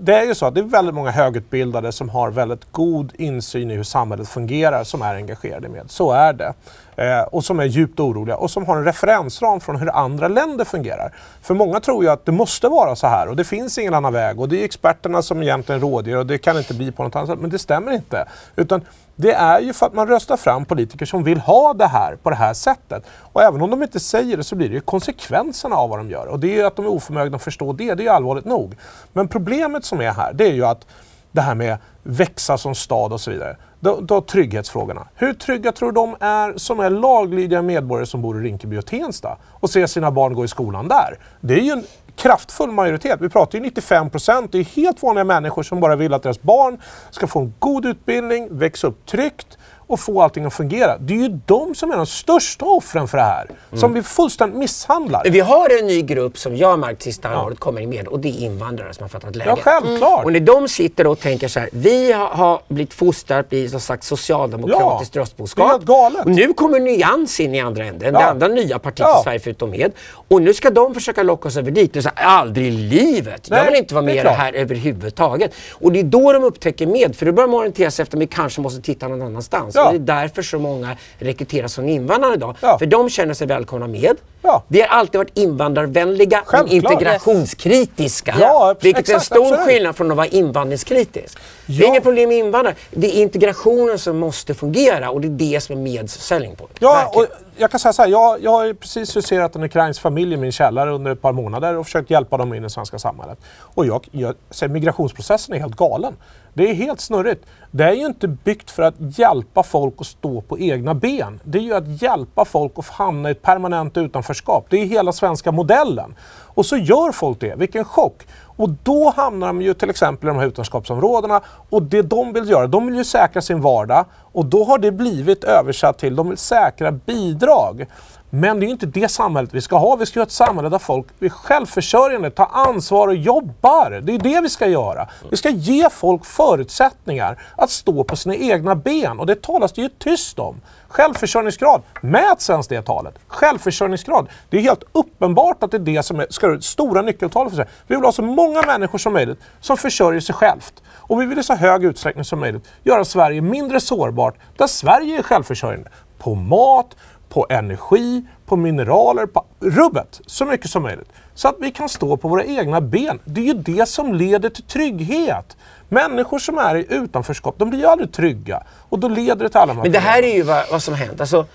Det 0.00 0.14
är 0.14 0.26
ju 0.26 0.34
så 0.34 0.46
att 0.46 0.54
det 0.54 0.60
är 0.60 0.64
väldigt 0.64 0.94
många 0.94 1.10
högutbildade 1.10 1.92
som 1.92 2.08
har 2.08 2.30
väldigt 2.30 2.72
god 2.72 3.12
insyn 3.18 3.70
i 3.70 3.74
hur 3.74 3.82
samhället 3.82 4.28
fungerar 4.28 4.84
som 4.84 5.02
är 5.02 5.14
engagerade 5.14 5.68
med. 5.68 5.90
Så 5.90 6.12
är 6.12 6.32
det 6.32 6.54
eh, 6.98 7.20
och 7.20 7.44
som 7.44 7.60
är 7.60 7.64
djupt 7.64 8.00
oroliga 8.00 8.36
och 8.36 8.50
som 8.50 8.66
har 8.66 8.76
en 8.76 8.84
referensram 8.84 9.60
från 9.60 9.76
hur 9.76 9.96
andra 9.96 10.28
länder 10.28 10.64
fungerar. 10.64 11.14
För 11.42 11.54
många 11.54 11.80
tror 11.80 12.04
ju 12.04 12.10
att 12.10 12.26
det 12.26 12.32
måste 12.32 12.68
vara 12.68 12.96
så 12.96 13.06
här 13.06 13.28
och 13.28 13.36
det 13.36 13.44
finns 13.44 13.78
ingen 13.78 13.94
annan 13.94 14.12
väg 14.12 14.40
och 14.40 14.48
det 14.48 14.60
är 14.60 14.64
experterna 14.64 15.22
som 15.22 15.42
egentligen 15.42 15.80
rådger 15.80 16.16
och 16.16 16.26
det 16.26 16.38
kan 16.38 16.58
inte 16.58 16.74
bli 16.74 16.92
på 16.92 17.02
något 17.02 17.16
annat 17.16 17.28
sätt. 17.28 17.38
Men 17.38 17.50
det 17.50 17.58
stämmer 17.58 17.92
inte. 17.92 18.28
Utan 18.56 18.84
det 19.16 19.32
är 19.32 19.60
ju 19.60 19.72
för 19.72 19.86
att 19.86 19.94
man 19.94 20.08
röstar 20.08 20.36
fram 20.36 20.64
politiker 20.64 21.06
som 21.06 21.24
vill 21.24 21.40
ha 21.40 21.74
det 21.74 21.86
här 21.86 22.16
på 22.16 22.30
det 22.30 22.36
här 22.36 22.54
sättet. 22.54 23.06
Och 23.32 23.42
även 23.42 23.62
om 23.62 23.70
de 23.70 23.82
inte 23.82 24.00
säger 24.00 24.36
det 24.36 24.44
så 24.44 24.56
blir 24.56 24.68
det 24.68 24.74
ju 24.74 24.80
konsekvenserna 24.80 25.76
av 25.76 25.90
vad 25.90 25.98
de 25.98 26.10
gör. 26.10 26.26
Och 26.26 26.40
det 26.40 26.48
är 26.48 26.56
ju 26.56 26.62
att 26.62 26.76
de 26.76 26.84
är 26.84 26.90
oförmögna 26.90 27.36
att 27.36 27.42
förstå 27.42 27.72
det, 27.72 27.94
det 27.94 28.02
är 28.02 28.04
ju 28.04 28.10
allvarligt 28.10 28.44
nog. 28.44 28.76
Men 29.12 29.28
problemet 29.28 29.84
som 29.84 30.00
är 30.00 30.10
här, 30.10 30.32
det 30.32 30.44
är 30.44 30.52
ju 30.52 30.64
att 30.64 30.86
det 31.32 31.40
här 31.40 31.54
med 31.54 31.78
växa 32.02 32.58
som 32.58 32.74
stad 32.74 33.12
och 33.12 33.20
så 33.20 33.30
vidare. 33.30 33.56
Då, 33.80 34.00
då 34.00 34.20
trygghetsfrågorna. 34.20 35.08
Hur 35.14 35.32
trygga 35.32 35.72
tror 35.72 35.92
du 35.92 35.94
de 35.94 36.16
är 36.20 36.58
som 36.58 36.80
är 36.80 36.90
laglydiga 36.90 37.62
medborgare 37.62 38.06
som 38.06 38.22
bor 38.22 38.40
i 38.40 38.48
Rinkeby 38.48 38.78
och 38.78 38.86
Tensta 38.86 39.38
och 39.60 39.70
ser 39.70 39.86
sina 39.86 40.10
barn 40.10 40.34
gå 40.34 40.44
i 40.44 40.48
skolan 40.48 40.88
där? 40.88 41.18
Det 41.40 41.54
är 41.54 41.62
ju 41.62 41.70
en 41.70 41.84
kraftfull 42.16 42.70
majoritet. 42.70 43.20
Vi 43.20 43.28
pratar 43.28 43.58
ju 43.58 43.64
95 43.64 44.10
procent. 44.10 44.52
Det 44.52 44.58
är 44.58 44.64
helt 44.64 45.02
vanliga 45.02 45.24
människor 45.24 45.62
som 45.62 45.80
bara 45.80 45.96
vill 45.96 46.14
att 46.14 46.22
deras 46.22 46.42
barn 46.42 46.78
ska 47.10 47.26
få 47.26 47.40
en 47.40 47.54
god 47.58 47.86
utbildning, 47.86 48.58
växa 48.58 48.86
upp 48.86 49.06
tryggt 49.06 49.58
och 49.88 50.00
få 50.00 50.22
allting 50.22 50.44
att 50.44 50.54
fungera. 50.54 50.98
Det 50.98 51.14
är 51.14 51.18
ju 51.18 51.38
de 51.46 51.74
som 51.74 51.90
är 51.90 51.96
de 51.96 52.06
största 52.06 52.64
offren 52.64 53.08
för 53.08 53.18
det 53.18 53.24
här. 53.24 53.44
Mm. 53.44 53.80
Som 53.80 53.94
vi 53.94 54.02
fullständigt 54.02 54.58
misshandlar. 54.58 55.22
Vi 55.30 55.40
har 55.40 55.78
en 55.80 55.86
ny 55.86 56.02
grupp 56.02 56.38
som 56.38 56.56
jag 56.56 56.68
har 56.68 56.76
märkt 56.76 57.02
sista 57.02 57.32
ja. 57.32 57.44
året 57.44 57.58
kommer 57.58 57.86
med 57.86 58.08
och 58.08 58.20
det 58.20 58.28
är 58.28 58.40
invandrare 58.40 58.94
som 58.94 59.04
har 59.04 59.08
fattat 59.08 59.36
läget. 59.36 59.54
Ja, 59.56 59.62
självklart. 59.62 60.12
Mm. 60.12 60.24
Och 60.24 60.32
när 60.32 60.40
de 60.40 60.68
sitter 60.68 61.06
och 61.06 61.20
tänker 61.20 61.48
så 61.48 61.60
här, 61.60 61.68
vi 61.72 62.12
har, 62.12 62.60
blivit 62.68 62.94
fostrade 62.94 63.56
i 63.56 63.68
som 63.68 63.80
sagt 63.80 64.04
socialdemokratiskt 64.04 65.14
ja. 65.14 65.22
röstboskap. 65.22 65.80
Det 65.80 65.84
är 65.84 65.86
galet. 65.86 66.24
Och 66.24 66.30
nu 66.30 66.52
kommer 66.52 66.80
Nyans 66.80 67.40
in 67.40 67.54
i 67.54 67.60
andra 67.60 67.84
änden, 67.84 68.14
ja. 68.14 68.20
det 68.20 68.26
andra 68.26 68.48
nya 68.48 68.78
partiet 68.78 69.08
ja. 69.08 69.20
i 69.20 69.24
Sverige 69.24 69.40
förutom 69.40 69.70
med. 69.70 69.92
Och 70.28 70.42
nu 70.42 70.54
ska 70.54 70.70
de 70.70 70.94
försöka 70.94 71.22
locka 71.22 71.48
oss 71.48 71.56
över 71.56 71.70
dit. 71.70 71.96
Och 71.96 72.02
så 72.02 72.10
här, 72.14 72.26
aldrig 72.26 72.66
i 72.66 72.70
livet! 72.70 73.46
Nej, 73.50 73.58
jag 73.58 73.66
vill 73.66 73.80
inte 73.80 73.94
vara 73.94 74.04
med 74.04 74.16
i 74.16 74.18
det 74.18 74.30
här 74.30 74.52
överhuvudtaget. 74.52 75.54
Och 75.72 75.92
det 75.92 75.98
är 75.98 76.04
då 76.04 76.32
de 76.32 76.44
upptäcker 76.44 76.86
med, 76.86 77.16
för 77.16 77.26
då 77.26 77.32
börjar 77.32 77.48
de 77.48 77.54
orientera 77.54 77.90
sig 77.90 78.02
efter 78.02 78.16
att 78.16 78.22
vi 78.22 78.26
kanske 78.26 78.60
måste 78.60 78.82
titta 78.82 79.08
någon 79.08 79.22
annanstans. 79.22 79.74
Ja. 79.78 79.90
Det 79.90 79.96
är 79.96 80.20
därför 80.20 80.42
så 80.42 80.58
många 80.58 80.96
rekryteras 81.18 81.72
som 81.72 81.88
invandrare 81.88 82.34
idag. 82.34 82.56
Ja. 82.60 82.78
För 82.78 82.86
de 82.86 83.10
känner 83.10 83.34
sig 83.34 83.46
välkomna 83.46 83.86
med. 83.86 84.16
Ja. 84.42 84.62
Vi 84.68 84.80
har 84.80 84.88
alltid 84.88 85.18
varit 85.18 85.38
invandrarvänliga 85.38 86.42
men 86.52 86.68
integrationskritiska. 86.68 88.34
Ja, 88.40 88.74
vilket 88.80 89.00
exakt, 89.00 89.10
är 89.10 89.14
en 89.14 89.20
stor 89.20 89.46
absolut. 89.46 89.66
skillnad 89.66 89.96
från 89.96 90.10
att 90.10 90.16
vara 90.16 90.26
invandringskritisk. 90.26 91.38
Det 91.66 91.84
är 91.84 91.88
inget 91.88 92.02
problem 92.02 92.28
med 92.28 92.38
invandrare. 92.38 92.74
Det 92.90 93.06
är 93.06 93.22
integrationen 93.22 93.98
som 93.98 94.18
måste 94.18 94.54
fungera 94.54 95.10
och 95.10 95.20
det 95.20 95.28
är 95.28 95.52
det 95.52 95.60
som 95.60 95.76
är 95.76 95.80
Meds 95.80 96.20
selling 96.20 96.56
point. 96.56 96.76
Ja, 96.78 97.12
och 97.14 97.26
jag 97.56 97.70
kan 97.70 97.80
säga 97.80 97.92
så 97.92 98.02
här, 98.02 98.08
jag, 98.08 98.42
jag 98.42 98.50
har 98.50 98.72
precis 98.72 99.16
huserat 99.16 99.56
en 99.56 99.62
ukrainsk 99.62 100.00
familj 100.00 100.34
i 100.34 100.36
min 100.36 100.52
källare 100.52 100.90
under 100.90 101.10
ett 101.10 101.22
par 101.22 101.32
månader 101.32 101.76
och 101.76 101.86
försökt 101.86 102.10
hjälpa 102.10 102.36
dem 102.36 102.54
in 102.54 102.58
i 102.58 102.62
det 102.62 102.70
svenska 102.70 102.98
samhället. 102.98 103.38
Och 103.60 103.86
jag, 103.86 104.08
jag, 104.10 104.34
migrationsprocessen 104.70 105.54
är 105.54 105.58
helt 105.58 105.76
galen. 105.76 106.14
Det 106.58 106.70
är 106.70 106.74
helt 106.74 107.00
snurrigt. 107.00 107.46
Det 107.70 107.84
är 107.84 107.92
ju 107.92 108.06
inte 108.06 108.28
byggt 108.28 108.70
för 108.70 108.82
att 108.82 108.94
hjälpa 108.98 109.62
folk 109.62 109.94
att 109.98 110.06
stå 110.06 110.40
på 110.40 110.58
egna 110.58 110.94
ben. 110.94 111.40
Det 111.44 111.58
är 111.58 111.62
ju 111.62 111.74
att 111.74 112.02
hjälpa 112.02 112.44
folk 112.44 112.72
att 112.76 112.88
hamna 112.88 113.28
i 113.28 113.32
ett 113.32 113.42
permanent 113.42 113.96
utanförskap. 113.96 114.66
Det 114.70 114.76
är 114.76 114.86
hela 114.86 115.12
svenska 115.12 115.52
modellen. 115.52 116.14
Och 116.44 116.66
så 116.66 116.76
gör 116.76 117.12
folk 117.12 117.40
det. 117.40 117.54
Vilken 117.58 117.84
chock! 117.84 118.26
Och 118.56 118.70
då 118.70 119.12
hamnar 119.16 119.46
de 119.46 119.62
ju 119.62 119.74
till 119.74 119.90
exempel 119.90 120.28
i 120.28 120.32
de 120.32 120.38
här 120.38 120.46
utanförskapsområdena 120.46 121.40
och 121.70 121.82
det 121.82 122.02
de 122.02 122.32
vill 122.32 122.50
göra, 122.50 122.66
de 122.66 122.86
vill 122.86 122.96
ju 122.96 123.04
säkra 123.04 123.42
sin 123.42 123.60
vardag 123.60 124.04
och 124.32 124.46
då 124.46 124.64
har 124.64 124.78
det 124.78 124.92
blivit 124.92 125.44
översatt 125.44 125.98
till 125.98 126.16
de 126.16 126.28
vill 126.28 126.38
säkra 126.38 126.92
bidrag. 126.92 127.86
Men 128.30 128.60
det 128.60 128.64
är 128.64 128.66
ju 128.66 128.72
inte 128.72 128.86
det 128.86 129.08
samhället 129.08 129.54
vi 129.54 129.60
ska 129.60 129.76
ha. 129.76 129.96
Vi 129.96 130.06
ska 130.06 130.20
ha 130.20 130.24
ett 130.26 130.32
samhälle 130.32 130.68
där 130.68 130.78
folk 130.78 131.06
är 131.20 131.28
självförsörjande, 131.28 132.30
tar 132.30 132.48
ansvar 132.52 133.08
och 133.08 133.14
jobbar. 133.14 134.00
Det 134.02 134.14
är 134.14 134.18
det 134.18 134.40
vi 134.40 134.48
ska 134.48 134.66
göra. 134.66 135.08
Vi 135.30 135.36
ska 135.36 135.48
ge 135.48 135.90
folk 135.90 136.24
förutsättningar 136.24 137.42
att 137.56 137.70
stå 137.70 138.04
på 138.04 138.16
sina 138.16 138.34
egna 138.34 138.74
ben 138.74 139.20
och 139.20 139.26
det 139.26 139.42
talas 139.42 139.72
det 139.72 139.82
ju 139.82 139.88
tyst 139.88 140.38
om. 140.38 140.60
Självförsörjningsgrad, 140.88 141.82
mäts 142.02 142.50
ens 142.50 142.68
det 142.68 142.82
talet? 142.82 143.14
Självförsörjningsgrad, 143.26 144.28
det 144.50 144.56
är 144.56 144.60
helt 144.60 144.84
uppenbart 144.92 145.62
att 145.62 145.70
det 145.70 145.76
är 145.76 145.78
det 145.78 146.02
som 146.02 146.20
är 146.20 146.26
ska 146.30 146.48
det 146.48 146.62
stora 146.62 147.02
nyckeltalet 147.02 147.52
för 147.52 147.56
sig. 147.56 147.66
Vi 147.86 147.94
vill 147.94 148.04
ha 148.04 148.12
så 148.12 148.22
många 148.22 148.62
människor 148.62 148.98
som 148.98 149.12
möjligt 149.12 149.38
som 149.60 149.76
försörjer 149.76 150.20
sig 150.20 150.34
självt. 150.34 150.82
Och 150.96 151.20
vi 151.20 151.26
vill 151.26 151.38
i 151.38 151.42
så 151.42 151.54
hög 151.54 151.84
utsträckning 151.84 152.24
som 152.24 152.40
möjligt 152.40 152.68
göra 152.82 153.04
Sverige 153.04 153.40
mindre 153.40 153.80
sårbart, 153.80 154.34
där 154.56 154.66
Sverige 154.66 155.18
är 155.18 155.22
självförsörjande. 155.22 155.90
På 156.18 156.34
mat, 156.34 156.96
på 157.28 157.46
energi, 157.50 158.24
på 158.46 158.56
mineraler, 158.56 159.26
på 159.26 159.44
rubbet 159.60 160.20
så 160.26 160.44
mycket 160.44 160.70
som 160.70 160.82
möjligt. 160.82 161.08
Så 161.34 161.48
att 161.48 161.56
vi 161.58 161.70
kan 161.70 161.88
stå 161.88 162.16
på 162.16 162.28
våra 162.28 162.44
egna 162.44 162.80
ben. 162.80 163.18
Det 163.24 163.40
är 163.40 163.44
ju 163.44 163.54
det 163.54 163.88
som 163.88 164.14
leder 164.14 164.48
till 164.48 164.62
trygghet. 164.64 165.56
Människor 165.88 166.38
som 166.38 166.58
är 166.58 166.76
i 166.76 166.86
utanförskap, 166.88 167.54
de 167.58 167.70
blir 167.70 167.80
ju 167.80 167.86
aldrig 167.86 168.12
trygga. 168.12 168.62
Och 168.88 168.98
då 168.98 169.08
leder 169.08 169.44
det 169.44 169.48
till 169.48 169.58
alla 169.58 169.72
de 169.72 169.76
här 169.76 169.82
Men 169.82 169.92
det 169.92 169.98
här 169.98 170.22
är 170.22 170.34
ju 170.34 170.42
vad, 170.42 170.64
vad 170.70 170.82
som 170.82 170.94
har 170.94 170.98
hänt. 170.98 171.20
Alltså, 171.20 171.46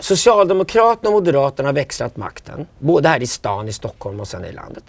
Socialdemokraterna 0.00 1.08
och 1.08 1.12
Moderaterna 1.12 1.68
har 1.68 1.74
växlat 1.74 2.16
makten. 2.16 2.66
Både 2.78 3.08
här 3.08 3.22
i 3.22 3.26
stan, 3.26 3.68
i 3.68 3.72
Stockholm 3.72 4.20
och 4.20 4.28
sen 4.28 4.44
i 4.44 4.52
landet. 4.52 4.84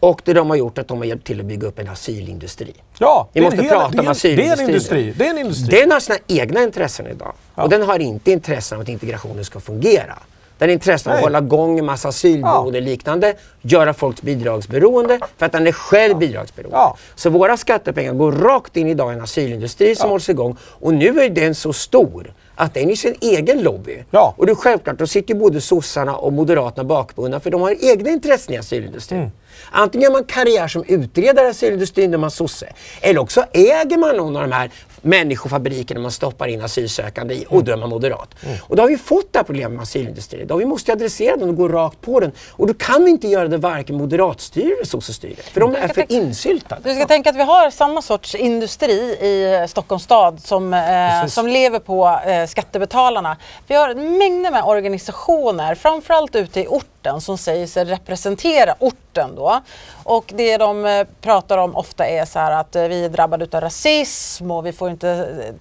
Och 0.00 0.20
det 0.24 0.32
de 0.32 0.50
har 0.50 0.56
gjort 0.56 0.78
är 0.78 0.82
att 0.82 0.88
de 0.88 0.98
har 0.98 1.04
hjälpt 1.04 1.26
till 1.26 1.40
att 1.40 1.46
bygga 1.46 1.68
upp 1.68 1.78
en 1.78 1.88
asylindustri. 1.88 2.74
Ja, 2.98 3.28
Vi 3.32 3.40
måste 3.40 3.62
hel, 3.62 3.68
prata 3.68 4.00
om 4.00 4.08
asylindustrin. 4.08 4.36
Det 4.36 4.62
är 4.62 4.62
en 4.62 4.68
industri. 4.68 5.14
Det 5.16 5.26
är 5.26 5.30
en 5.30 5.38
industri. 5.38 5.80
Den 5.80 5.90
har 5.90 6.00
sina 6.00 6.18
egna 6.26 6.62
intressen 6.62 7.06
idag. 7.06 7.32
Ja. 7.54 7.62
Och 7.62 7.68
den 7.68 7.82
har 7.82 7.98
inte 7.98 8.32
intressen 8.32 8.76
av 8.76 8.82
att 8.82 8.88
integrationen 8.88 9.44
ska 9.44 9.60
fungera. 9.60 10.18
Den 10.58 10.68
har 10.68 10.72
intressen 10.72 11.12
av 11.12 11.18
att 11.18 11.24
hålla 11.24 11.38
igång 11.38 11.78
en 11.78 11.84
massa 11.84 12.08
asylboende 12.08 12.78
och 12.78 12.84
liknande, 12.84 13.34
göra 13.62 13.94
folks 13.94 14.22
bidragsberoende 14.22 15.20
för 15.36 15.46
att 15.46 15.52
den 15.52 15.66
är 15.66 15.72
själv 15.72 16.12
ja. 16.12 16.18
bidragsberoende. 16.18 16.76
Ja. 16.76 16.96
Så 17.14 17.30
våra 17.30 17.56
skattepengar 17.56 18.12
går 18.12 18.32
rakt 18.32 18.76
in 18.76 18.86
idag 18.86 19.12
i 19.12 19.14
en 19.14 19.22
asylindustri 19.22 19.94
som 19.94 20.06
ja. 20.06 20.10
hålls 20.10 20.28
igång 20.28 20.56
och 20.62 20.94
nu 20.94 21.20
är 21.20 21.30
den 21.30 21.54
så 21.54 21.72
stor 21.72 22.32
att 22.58 22.74
den 22.74 22.90
är 22.90 22.94
sin 22.94 23.14
egen 23.20 23.62
lobby. 23.62 24.04
Ja. 24.10 24.34
Och 24.36 24.46
det 24.46 24.52
är 24.52 24.56
självklart, 24.56 24.98
då 24.98 25.06
sitter 25.06 25.34
både 25.34 25.60
sossarna 25.60 26.16
och 26.16 26.32
moderaterna 26.32 26.84
bakbundna 26.84 27.40
för 27.40 27.50
de 27.50 27.60
har 27.60 27.76
egna 27.80 28.10
intressen 28.10 28.54
i 28.54 28.58
asylindustrin. 28.58 29.18
Mm. 29.18 29.30
Antingen 29.70 30.04
gör 30.04 30.12
man 30.12 30.24
karriär 30.24 30.68
som 30.68 30.84
utredare 30.86 31.46
i 31.46 31.50
asylindustrin 31.50 32.10
där 32.10 32.18
man 32.18 32.30
sosse. 32.30 32.72
Eller 33.00 33.20
också 33.20 33.44
äger 33.52 33.98
man 33.98 34.16
någon 34.16 34.36
av 34.36 34.42
de 34.42 34.52
här 34.52 34.70
människofabrikerna 35.02 36.00
man 36.00 36.12
stoppar 36.12 36.48
in 36.48 36.62
asylsökande 36.62 37.34
i 37.34 37.46
och 37.48 37.64
då 37.64 37.72
är 37.72 37.76
man 37.76 37.88
moderat. 37.88 38.34
Mm. 38.44 38.56
Och 38.62 38.76
då 38.76 38.82
har 38.82 38.88
vi 38.88 38.98
fått 38.98 39.32
det 39.32 39.38
här 39.38 39.44
problemet 39.44 39.72
med 39.72 39.82
asylindustrin. 39.82 40.46
Då 40.46 40.56
vi 40.56 40.64
måste 40.64 40.92
adressera 40.92 41.36
den 41.36 41.48
och 41.48 41.56
gå 41.56 41.68
rakt 41.68 42.00
på 42.00 42.20
den. 42.20 42.32
Och 42.50 42.66
då 42.66 42.74
kan 42.74 43.04
vi 43.04 43.10
inte 43.10 43.28
göra 43.28 43.48
det 43.48 43.56
varken 43.56 43.96
moderatstyre 43.96 44.74
eller 44.74 44.84
sossestyre. 44.84 45.42
För 45.42 45.60
de 45.60 45.74
är 45.74 45.88
för 45.88 46.12
insyltade. 46.12 46.80
Du 46.84 46.94
ska 46.94 47.06
tänka 47.06 47.30
att 47.30 47.36
vi 47.36 47.42
har 47.42 47.70
samma 47.70 48.02
sorts 48.02 48.34
industri 48.34 48.94
i 49.20 49.66
Stockholms 49.68 50.02
stad 50.02 50.40
som, 50.40 50.74
eh, 50.74 51.26
som 51.26 51.46
lever 51.46 51.78
på 51.78 52.20
eh, 52.26 52.46
skattebetalarna. 52.46 53.36
Vi 53.66 53.74
har 53.74 53.94
mängder 53.94 54.50
med 54.50 54.64
organisationer, 54.64 55.74
framförallt 55.74 56.36
ute 56.36 56.60
i 56.60 56.66
orten, 56.66 56.97
som 57.20 57.38
säger 57.38 57.66
sig 57.66 57.84
representera 57.84 58.74
orten 58.78 59.34
då. 59.34 59.60
Och 60.04 60.32
det 60.36 60.56
de 60.56 60.86
eh, 60.86 61.06
pratar 61.20 61.58
om 61.58 61.76
ofta 61.76 62.06
är 62.06 62.24
så 62.24 62.38
här 62.38 62.52
att 62.52 62.76
eh, 62.76 62.82
vi 62.82 63.04
är 63.04 63.08
drabbade 63.08 63.56
av 63.56 63.60
rasism 63.60 64.50
och 64.50 64.66
vi 64.66 64.72
får 64.72 64.90
inte 64.90 65.08
eh, 65.08 65.54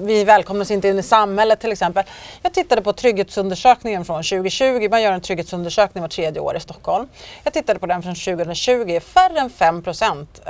vi 0.00 0.24
välkomnas 0.24 0.70
inte 0.70 0.88
in 0.88 0.98
i 0.98 1.02
samhället 1.02 1.60
till 1.60 1.72
exempel. 1.72 2.04
Jag 2.42 2.52
tittade 2.52 2.82
på 2.82 2.92
trygghetsundersökningen 2.92 4.04
från 4.04 4.22
2020. 4.22 4.88
Man 4.90 5.02
gör 5.02 5.12
en 5.12 5.20
trygghetsundersökning 5.20 6.02
var 6.02 6.08
tredje 6.08 6.40
år 6.40 6.56
i 6.56 6.60
Stockholm. 6.60 7.08
Jag 7.44 7.52
tittade 7.52 7.78
på 7.78 7.86
den 7.86 8.02
från 8.02 8.14
2020. 8.14 9.00
Färre 9.00 9.40
än 9.40 9.50
5 9.50 9.82
procent 9.82 10.42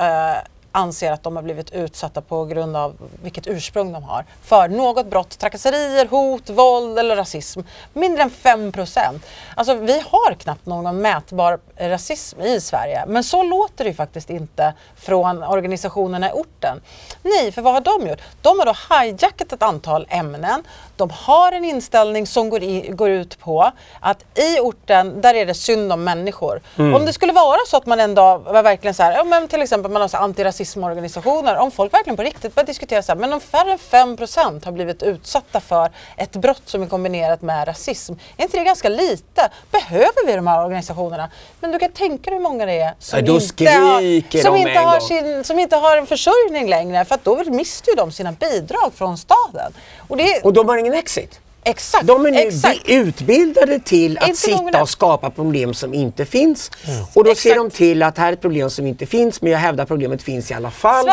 anser 0.72 1.12
att 1.12 1.22
de 1.22 1.36
har 1.36 1.42
blivit 1.42 1.70
utsatta 1.70 2.20
på 2.20 2.44
grund 2.44 2.76
av 2.76 2.96
vilket 3.22 3.46
ursprung 3.46 3.92
de 3.92 4.02
har 4.02 4.24
för 4.42 4.68
något 4.68 5.06
brott, 5.06 5.38
trakasserier, 5.38 6.06
hot, 6.06 6.50
våld 6.50 6.98
eller 6.98 7.16
rasism. 7.16 7.60
Mindre 7.92 8.22
än 8.22 8.30
5 8.30 8.72
procent. 8.72 9.26
Alltså 9.54 9.74
vi 9.74 10.00
har 10.00 10.34
knappt 10.34 10.66
någon 10.66 11.00
mätbar 11.00 11.58
rasism 11.76 12.40
i 12.40 12.60
Sverige. 12.60 13.04
Men 13.06 13.24
så 13.24 13.42
låter 13.42 13.84
det 13.84 13.94
faktiskt 13.94 14.30
inte 14.30 14.74
från 14.96 15.42
organisationerna 15.42 16.28
i 16.28 16.32
orten. 16.32 16.80
Nej, 17.22 17.52
för 17.52 17.62
vad 17.62 17.72
har 17.72 17.80
de 17.80 18.08
gjort? 18.08 18.20
De 18.42 18.58
har 18.58 18.66
då 18.66 18.74
hijackat 18.94 19.52
ett 19.52 19.62
antal 19.62 20.06
ämnen. 20.08 20.62
De 20.96 21.10
har 21.10 21.52
en 21.52 21.64
inställning 21.64 22.26
som 22.26 22.50
går, 22.50 22.62
i, 22.62 22.88
går 22.92 23.10
ut 23.10 23.38
på 23.38 23.72
att 24.00 24.38
i 24.38 24.60
orten, 24.60 25.20
där 25.20 25.34
är 25.34 25.46
det 25.46 25.54
synd 25.54 25.92
om 25.92 26.04
människor. 26.04 26.60
Mm. 26.78 26.94
Om 26.94 27.06
det 27.06 27.12
skulle 27.12 27.32
vara 27.32 27.58
så 27.66 27.76
att 27.76 27.86
man 27.86 28.00
en 28.00 28.14
dag 28.14 28.38
var 28.38 28.62
verkligen 28.62 28.94
så 28.94 29.02
här, 29.02 29.12
ja, 29.12 29.24
men 29.24 29.48
till 29.48 29.62
exempel 29.62 29.90
man 29.90 30.02
har 30.02 30.08
så 30.08 30.16
antirasismorganisationer, 30.62 31.56
om 31.56 31.70
folk 31.70 31.92
verkligen 31.94 32.16
på 32.16 32.22
riktigt 32.22 32.54
börjar 32.54 32.66
diskutera 32.66 33.02
så 33.02 33.12
här, 33.12 33.18
men 33.18 33.32
om 33.32 33.40
färre 33.40 33.72
än 33.72 33.78
5 33.78 34.16
har 34.64 34.72
blivit 34.72 35.02
utsatta 35.02 35.60
för 35.60 35.90
ett 36.16 36.32
brott 36.32 36.62
som 36.64 36.82
är 36.82 36.86
kombinerat 36.86 37.42
med 37.42 37.68
rasism, 37.68 38.12
är 38.36 38.42
inte 38.42 38.58
det 38.58 38.64
ganska 38.64 38.88
lite? 38.88 39.50
Behöver 39.70 40.26
vi 40.26 40.32
de 40.36 40.46
här 40.46 40.64
organisationerna? 40.64 41.30
Men 41.60 41.72
du 41.72 41.78
kan 41.78 41.92
tänka 41.92 42.30
dig 42.30 42.38
hur 42.38 42.42
många 42.42 42.66
det 42.66 42.78
är 42.78 42.94
som, 42.98 43.18
ja, 43.18 43.22
inte, 43.22 43.70
har, 43.70 44.42
som, 44.42 44.56
inte 44.56 44.78
har 44.78 45.00
sin, 45.00 45.44
som 45.44 45.58
inte 45.58 45.76
har 45.76 45.96
en 45.96 46.06
försörjning 46.06 46.68
längre, 46.68 47.04
för 47.04 47.14
att 47.14 47.24
då 47.24 47.44
mister 47.46 47.90
ju 47.90 47.96
de 47.96 48.12
sina 48.12 48.32
bidrag 48.32 48.92
från 48.94 49.18
staden. 49.18 49.72
Och, 50.08 50.16
det, 50.16 50.40
och 50.44 50.52
de 50.52 50.68
har 50.68 50.76
ingen 50.76 50.94
exit. 50.94 51.40
Exakt, 51.64 52.06
de 52.06 52.26
är 52.26 52.30
nu 52.30 52.38
exakt. 52.38 52.80
utbildade 52.84 53.78
till 53.78 54.18
att 54.18 54.36
sitta 54.36 54.82
och 54.82 54.88
skapa 54.88 55.30
problem 55.30 55.74
som 55.74 55.94
inte 55.94 56.24
finns. 56.24 56.70
Mm. 56.84 57.04
Och 57.14 57.24
då 57.24 57.30
exakt. 57.30 57.42
ser 57.42 57.56
de 57.56 57.70
till 57.70 58.02
att 58.02 58.18
här 58.18 58.28
är 58.28 58.32
ett 58.32 58.40
problem 58.40 58.70
som 58.70 58.86
inte 58.86 59.06
finns 59.06 59.42
men 59.42 59.52
jag 59.52 59.58
hävdar 59.58 59.84
problemet 59.84 60.22
finns 60.22 60.50
i 60.50 60.54
alla 60.54 60.70
fall. 60.70 61.06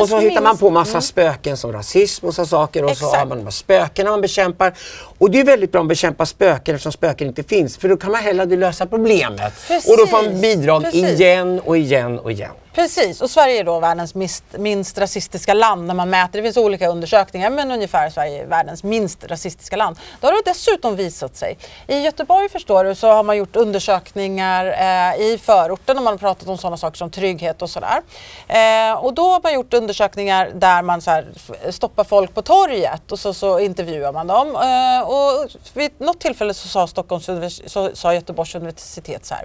Och 0.00 0.08
så 0.08 0.18
hittar 0.18 0.42
man 0.42 0.58
på 0.58 0.70
massa 0.70 0.90
mm. 0.90 1.02
spöken 1.02 1.56
som 1.56 1.72
rasism 1.72 2.26
och 2.26 2.34
så 2.34 2.46
saker 2.46 2.84
och 2.84 2.90
exakt. 2.90 3.10
så 3.10 3.16
har 3.16 3.26
man 3.26 3.38
de 3.38 3.44
här 3.44 3.50
spökena 3.50 4.10
man 4.10 4.20
bekämpar. 4.20 4.74
Och 5.18 5.30
det 5.30 5.40
är 5.40 5.44
väldigt 5.44 5.72
bra 5.72 5.80
att 5.80 5.88
bekämpa 5.88 6.26
spöken 6.26 6.74
eftersom 6.74 6.92
spöken 6.92 7.28
inte 7.28 7.42
finns 7.42 7.76
för 7.76 7.88
då 7.88 7.96
kan 7.96 8.12
man 8.12 8.20
hellre 8.20 8.56
lösa 8.56 8.86
problemet. 8.86 9.52
Precis. 9.68 9.90
Och 9.90 9.96
då 9.98 10.06
får 10.06 10.22
man 10.22 10.40
bidrag 10.40 10.82
Precis. 10.82 11.20
igen 11.20 11.60
och 11.60 11.78
igen 11.78 12.18
och 12.18 12.32
igen. 12.32 12.50
Precis, 12.76 13.20
och 13.20 13.30
Sverige 13.30 13.60
är 13.60 13.64
då 13.64 13.80
världens 13.80 14.14
minst, 14.14 14.44
minst, 14.58 14.98
rasistiska 14.98 15.54
land 15.54 15.86
när 15.86 15.94
man 15.94 16.10
mäter. 16.10 16.38
Det 16.38 16.42
finns 16.42 16.56
olika 16.56 16.88
undersökningar 16.88 17.50
men 17.50 17.70
ungefär 17.70 18.10
Sverige 18.10 18.42
är 18.42 18.46
världens 18.46 18.82
minst 18.82 19.24
rasistiska 19.24 19.76
land. 19.76 19.96
Då 20.20 20.26
har 20.26 20.32
det 20.32 20.50
dessutom 20.50 20.96
visat 20.96 21.36
sig. 21.36 21.58
I 21.86 21.98
Göteborg 21.98 22.48
förstår 22.48 22.84
du 22.84 22.94
så 22.94 23.08
har 23.08 23.22
man 23.22 23.36
gjort 23.36 23.56
undersökningar 23.56 24.66
eh, 24.66 25.20
i 25.20 25.38
förorten 25.42 25.96
och 25.96 26.02
man 26.02 26.12
har 26.12 26.18
pratat 26.18 26.48
om 26.48 26.58
sådana 26.58 26.76
saker 26.76 26.96
som 26.96 27.10
trygghet 27.10 27.62
och 27.62 27.70
sådär. 27.70 28.02
Eh, 28.48 28.92
och 29.04 29.14
då 29.14 29.30
har 29.30 29.40
man 29.42 29.54
gjort 29.54 29.74
undersökningar 29.74 30.50
där 30.54 30.82
man 30.82 31.00
så 31.00 31.10
här, 31.10 31.26
stoppar 31.70 32.04
folk 32.04 32.34
på 32.34 32.42
torget 32.42 33.12
och 33.12 33.18
så, 33.18 33.34
så 33.34 33.58
intervjuar 33.58 34.12
man 34.12 34.26
dem. 34.26 34.56
Eh, 34.56 35.08
och 35.08 35.48
vid 35.74 35.90
något 35.98 36.20
tillfälle 36.20 36.54
så 36.54 36.68
sa, 36.68 36.86
Stockholms, 36.86 37.30
så 37.66 37.90
sa 37.94 38.14
Göteborgs 38.14 38.54
universitet 38.54 39.26
så 39.26 39.34
här 39.34 39.44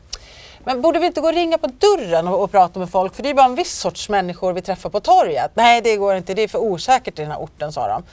men 0.66 0.82
borde 0.82 1.00
vi 1.00 1.06
inte 1.06 1.22
gå 1.22 1.28
och 1.28 1.34
ringa 1.34 1.58
på 1.58 1.68
dörren 1.68 2.28
och, 2.28 2.44
och, 2.44 2.52
prata 2.52 2.80
med 2.80 2.90
folk? 2.90 3.16
För 3.16 3.24
det 3.24 3.30
är 3.30 3.34
bara 3.34 3.46
en 3.46 3.56
viss 3.56 3.80
sorts 3.80 4.10
människor 4.10 4.54
vi 4.54 4.62
träffar 4.62 4.90
på 4.90 5.00
torget. 5.00 5.52
Nej, 5.54 5.82
det 5.82 5.96
går 5.96 6.16
inte. 6.16 6.34
Det 6.34 6.42
är 6.42 6.48
för 6.48 6.60
osäkert 6.60 7.20
i 7.20 7.22
den 7.22 7.32
här 7.32 7.40
orten, 7.40 7.72
sa 7.72 7.88
de. 7.88 8.04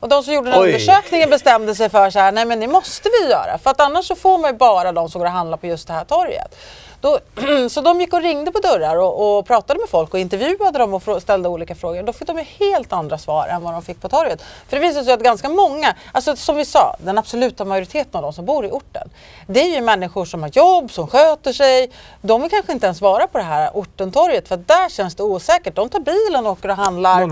Och 0.00 0.08
de 0.08 0.22
som 0.22 0.34
gjorde 0.34 0.50
den 0.50 0.60
Oj. 0.60 0.66
undersökningen 0.66 1.30
bestämde 1.30 1.74
sig 1.74 1.88
för 1.88 2.10
så 2.10 2.18
här, 2.18 2.32
nej 2.32 2.44
men 2.44 2.60
det 2.60 2.68
måste 2.68 3.08
vi 3.08 3.30
göra. 3.30 3.58
För 3.58 3.70
att 3.70 3.80
annars 3.80 4.06
så 4.06 4.14
får 4.14 4.38
man 4.38 4.50
ju 4.50 4.56
bara 4.56 4.92
de 4.92 5.10
som 5.10 5.18
går 5.18 5.26
och 5.26 5.32
handlar 5.32 5.56
på 5.56 5.66
just 5.66 5.86
det 5.86 5.92
här 5.92 6.04
torget. 6.04 6.56
Då, 7.02 7.18
så 7.70 7.80
de 7.80 8.00
gick 8.00 8.12
och 8.12 8.22
ringde 8.22 8.52
på 8.52 8.58
dörrar 8.58 8.96
och, 8.96 9.38
och, 9.38 9.46
pratade 9.46 9.80
med 9.80 9.88
folk 9.88 10.14
och 10.14 10.20
intervjuade 10.20 10.78
dem 10.78 10.94
och 10.94 11.22
ställde 11.22 11.48
olika 11.48 11.74
frågor. 11.74 12.02
Då 12.02 12.12
fick 12.12 12.28
de 12.28 12.44
helt 12.58 12.92
andra 12.92 13.18
svar 13.18 13.46
än 13.46 13.62
vad 13.62 13.72
de 13.72 13.82
fick 13.82 14.00
på 14.00 14.08
torget. 14.08 14.42
För 14.68 14.76
det 14.76 14.82
visade 14.82 15.04
sig 15.04 15.14
att 15.14 15.22
ganska 15.22 15.48
många, 15.48 15.94
alltså 16.12 16.36
som 16.36 16.56
vi 16.56 16.64
sa, 16.64 16.96
den 16.98 17.18
absoluta 17.18 17.64
majoriteten 17.64 18.16
av 18.16 18.22
de 18.22 18.32
som 18.32 18.44
bor 18.44 18.66
i 18.66 18.70
orten, 18.70 19.10
det 19.46 19.60
är 19.60 19.74
ju 19.74 19.80
människor 19.80 20.24
som 20.24 20.42
har 20.42 20.50
jobb, 20.52 20.92
som 20.92 21.06
sköter 21.06 21.52
sig. 21.52 21.90
De 22.20 22.42
vill 22.42 22.50
kanske 22.50 22.72
inte 22.72 22.86
ens 22.86 23.00
vara 23.00 23.26
på 23.26 23.38
det 23.38 23.44
här 23.44 23.70
ortentorget 23.74 24.48
för 24.48 24.56
där 24.56 24.88
känns 24.88 25.14
det 25.14 25.22
osäkert. 25.22 25.74
De 25.74 25.88
tar 25.88 26.00
bilen 26.00 26.46
och 26.46 26.52
åker 26.52 26.68
och 26.68 26.76
handlar 26.76 27.22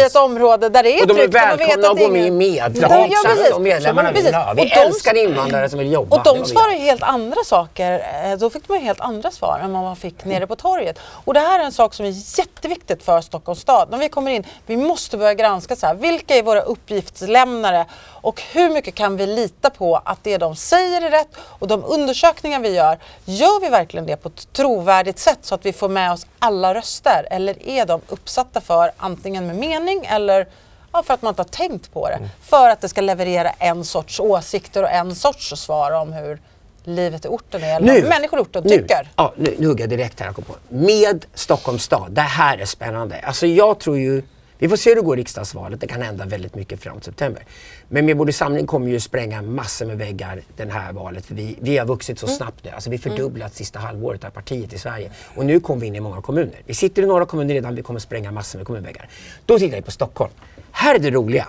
i 0.00 0.02
ett 0.02 0.16
område 0.16 0.68
där 0.68 0.82
det 0.82 0.90
är 0.90 1.06
tryggt. 1.06 1.10
Och 1.10 1.16
de 1.16 1.22
är 1.22 1.28
välkomna 1.28 1.88
att 1.88 1.98
gå 1.98 2.08
med 2.08 2.26
i 2.26 2.30
med. 2.30 2.76
Ja, 2.76 3.06
ja, 3.10 3.50
de 3.50 3.62
medlemmarna 3.62 4.12
vill 4.12 4.34
ha. 4.34 4.52
Vi 4.56 4.70
älskar 4.70 5.16
invandrare 5.16 5.68
som 5.68 5.78
vill 5.78 5.92
jobba. 5.92 6.16
Och 6.16 6.22
de 6.22 6.44
svarar 6.44 6.78
helt 6.78 7.02
andra 7.02 7.44
saker. 7.44 8.04
Eh, 8.24 8.38
då 8.38 8.50
fick 8.50 8.68
de 8.68 8.78
helt 8.78 9.00
andra 9.00 9.17
andra 9.18 9.30
svar 9.30 9.58
än 9.58 9.72
vad 9.72 9.82
man 9.82 9.96
fick 9.96 10.24
nere 10.24 10.46
på 10.46 10.56
torget. 10.56 10.98
Och 11.24 11.34
det 11.34 11.40
här 11.40 11.60
är 11.60 11.64
en 11.64 11.72
sak 11.72 11.94
som 11.94 12.06
är 12.06 12.38
jätteviktigt 12.38 13.02
för 13.02 13.20
Stockholms 13.20 13.60
stad. 13.60 13.90
När 13.90 13.98
vi 13.98 14.08
kommer 14.08 14.30
in, 14.30 14.46
vi 14.66 14.76
måste 14.76 15.16
börja 15.16 15.34
granska 15.34 15.76
så 15.76 15.86
här, 15.86 15.94
vilka 15.94 16.34
är 16.34 16.42
våra 16.42 16.60
uppgiftslämnare 16.60 17.86
och 18.22 18.42
hur 18.52 18.70
mycket 18.70 18.94
kan 18.94 19.16
vi 19.16 19.26
lita 19.26 19.70
på 19.70 19.96
att 20.04 20.24
det 20.24 20.38
de 20.38 20.56
säger 20.56 21.02
är 21.02 21.10
rätt 21.10 21.36
och 21.38 21.68
de 21.68 21.84
undersökningar 21.84 22.60
vi 22.60 22.74
gör, 22.74 22.98
gör 23.24 23.60
vi 23.60 23.68
verkligen 23.68 24.06
det 24.06 24.16
på 24.16 24.28
ett 24.28 24.52
trovärdigt 24.52 25.18
sätt 25.18 25.38
så 25.42 25.54
att 25.54 25.66
vi 25.66 25.72
får 25.72 25.88
med 25.88 26.12
oss 26.12 26.26
alla 26.38 26.74
röster? 26.74 27.26
Eller 27.30 27.68
är 27.68 27.86
de 27.86 28.00
uppsatta 28.08 28.60
för 28.60 28.90
antingen 28.96 29.46
med 29.46 29.56
mening 29.56 30.04
eller 30.04 30.46
Ja, 30.92 31.02
för 31.02 31.14
att 31.14 31.22
man 31.22 31.30
inte 31.30 31.42
har 31.42 31.48
tänkt 31.48 31.92
på 31.92 32.08
det. 32.08 32.14
Mm. 32.14 32.28
För 32.42 32.70
att 32.70 32.80
det 32.80 32.88
ska 32.88 33.00
leverera 33.00 33.50
en 33.50 33.84
sorts 33.84 34.20
åsikter 34.20 34.82
och 34.82 34.90
en 34.90 35.14
sorts 35.14 35.48
svar 35.56 35.92
om 35.92 36.12
hur 36.12 36.40
livet 36.84 37.24
i 37.24 37.28
orten 37.28 37.62
är, 37.62 37.76
eller 37.76 37.94
nu, 37.94 38.08
människor 38.08 38.38
i 38.38 38.42
orten 38.42 38.62
nu, 38.66 38.78
tycker. 38.78 39.10
Ja, 39.16 39.34
nu, 39.36 39.54
nu 39.58 39.66
hugger 39.66 39.82
jag 39.82 39.90
direkt 39.90 40.20
här. 40.20 40.32
på. 40.32 40.56
Med 40.68 41.26
Stockholms 41.34 41.82
stad, 41.82 42.12
det 42.12 42.20
här 42.20 42.58
är 42.58 42.64
spännande. 42.64 43.20
Alltså 43.20 43.46
jag 43.46 43.80
tror 43.80 43.98
ju, 43.98 44.22
vi 44.58 44.68
får 44.68 44.76
se 44.76 44.90
hur 44.90 44.96
det 44.96 45.02
går 45.02 45.18
i 45.18 45.20
riksdagsvalet, 45.20 45.80
det 45.80 45.86
kan 45.86 46.02
hända 46.02 46.24
väldigt 46.24 46.54
mycket 46.54 46.80
fram 46.80 46.94
till 46.94 47.04
september. 47.04 47.42
Men 47.88 48.06
Medborgerlig 48.06 48.34
Samling 48.34 48.66
kommer 48.66 48.88
ju 48.88 49.00
spränga 49.00 49.42
massor 49.42 49.86
med 49.86 49.98
väggar 49.98 50.42
det 50.56 50.70
här 50.70 50.92
valet. 50.92 51.26
För 51.26 51.34
vi, 51.34 51.56
vi 51.60 51.78
har 51.78 51.86
vuxit 51.86 52.18
så 52.18 52.26
mm. 52.26 52.36
snabbt 52.36 52.64
nu. 52.64 52.70
Alltså 52.70 52.90
vi 52.90 52.98
fördubblat 52.98 53.46
mm. 53.46 53.54
sista 53.54 53.78
halvåret 53.78 54.24
av 54.24 54.30
partiet 54.30 54.72
i 54.72 54.78
Sverige. 54.78 55.10
Och 55.34 55.44
nu 55.46 55.60
kommer 55.60 55.80
vi 55.80 55.86
in 55.86 55.96
i 55.96 56.00
många 56.00 56.22
kommuner. 56.22 56.60
Vi 56.66 56.74
sitter 56.74 57.02
i 57.02 57.06
några 57.06 57.26
kommuner 57.26 57.54
redan, 57.54 57.74
vi 57.74 57.82
kommer 57.82 58.00
spränga 58.00 58.32
massor 58.32 58.58
med 58.58 58.66
kommunväggar. 58.66 59.08
Då 59.46 59.58
tittar 59.58 59.76
vi 59.76 59.82
på 59.82 59.90
Stockholm. 59.90 60.32
Här 60.72 60.94
är 60.94 60.98
det 60.98 61.10
roliga. 61.10 61.48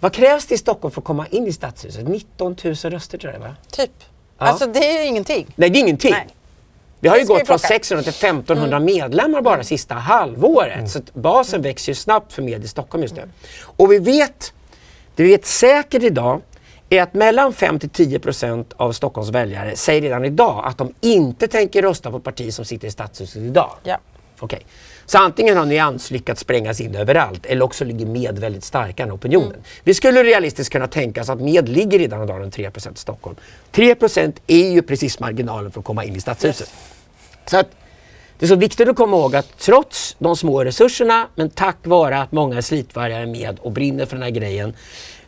Vad 0.00 0.12
krävs 0.12 0.46
det 0.46 0.54
i 0.54 0.58
Stockholm 0.58 0.92
för 0.92 1.00
att 1.00 1.04
komma 1.04 1.26
in 1.26 1.46
i 1.46 1.52
stadshuset? 1.52 2.08
19 2.08 2.56
000 2.64 2.74
röster 2.74 3.18
tror 3.18 3.32
jag 3.32 3.40
va? 3.40 3.56
Typ. 3.70 3.90
Ja. 4.38 4.46
Alltså 4.46 4.66
det 4.66 4.78
är 4.78 5.02
ju 5.02 5.08
ingenting. 5.08 5.46
Nej, 5.56 5.70
det 5.70 5.78
är 5.78 5.80
ingenting. 5.80 6.12
Nej. 6.12 6.26
Vi 7.00 7.08
har 7.08 7.18
ju 7.18 7.24
gått 7.24 7.46
från 7.46 7.58
600 7.58 8.02
till 8.02 8.10
1500 8.10 8.76
mm. 8.76 8.84
medlemmar 8.84 9.42
bara 9.42 9.64
sista 9.64 9.94
halvåret. 9.94 10.74
Mm. 10.74 10.88
Så 10.88 11.00
basen 11.12 11.62
växer 11.62 11.92
ju 11.92 11.94
snabbt 11.94 12.32
för 12.32 12.42
med 12.42 12.64
i 12.64 12.68
Stockholm 12.68 13.02
just 13.02 13.14
nu. 13.14 13.22
Mm. 13.22 13.32
Och 13.60 13.92
vi 13.92 13.98
vet, 13.98 14.52
det 15.14 15.22
vi 15.22 15.28
vet 15.28 15.46
säkert 15.46 16.02
idag 16.02 16.40
är 16.90 17.02
att 17.02 17.14
mellan 17.14 17.52
5 17.52 17.78
till 17.78 17.90
10 17.90 18.18
procent 18.18 18.72
av 18.76 18.92
Stockholms 18.92 19.30
väljare 19.30 19.76
säger 19.76 20.02
redan 20.02 20.24
idag 20.24 20.62
att 20.66 20.78
de 20.78 20.94
inte 21.00 21.48
tänker 21.48 21.82
rösta 21.82 22.10
på 22.10 22.20
parti 22.20 22.54
som 22.54 22.64
sitter 22.64 22.88
i 22.88 22.90
stadshuset 22.90 23.42
idag. 23.42 23.70
Ja. 23.82 23.98
Okay. 24.40 24.60
Så 25.10 25.18
antingen 25.18 25.56
har 25.56 25.66
Nyans 25.66 26.10
lyckats 26.10 26.40
sprängas 26.40 26.80
in 26.80 26.94
överallt 26.94 27.46
eller 27.46 27.64
också 27.64 27.84
ligger 27.84 28.06
med 28.06 28.38
väldigt 28.38 28.64
starka 28.64 29.06
i 29.06 29.10
opinionen. 29.10 29.50
Mm. 29.50 29.62
Vi 29.84 29.94
skulle 29.94 30.22
realistiskt 30.22 30.72
kunna 30.72 30.86
tänka 30.86 31.20
oss 31.20 31.28
att 31.28 31.40
med 31.40 31.68
ligger 31.68 31.98
redan 31.98 32.22
idag 32.22 32.40
runt 32.40 32.54
3 32.54 32.70
i 32.76 32.80
Stockholm. 32.94 33.36
3% 33.72 34.32
är 34.46 34.70
ju 34.70 34.82
precis 34.82 35.20
marginalen 35.20 35.70
för 35.70 35.80
att 35.80 35.86
komma 35.86 36.04
in 36.04 36.16
i 36.16 36.20
stadshuset. 36.20 36.70
Så 37.46 37.58
att 37.58 37.70
det 38.38 38.46
är 38.46 38.48
så 38.48 38.54
viktigt 38.56 38.88
att 38.88 38.96
komma 38.96 39.16
ihåg 39.16 39.36
att 39.36 39.58
trots 39.58 40.16
de 40.18 40.36
små 40.36 40.64
resurserna, 40.64 41.28
men 41.34 41.50
tack 41.50 41.76
vare 41.82 42.18
att 42.18 42.32
många 42.32 42.62
är 43.10 43.26
med 43.26 43.58
och 43.58 43.72
brinner 43.72 44.06
för 44.06 44.16
den 44.16 44.22
här 44.22 44.30
grejen, 44.30 44.74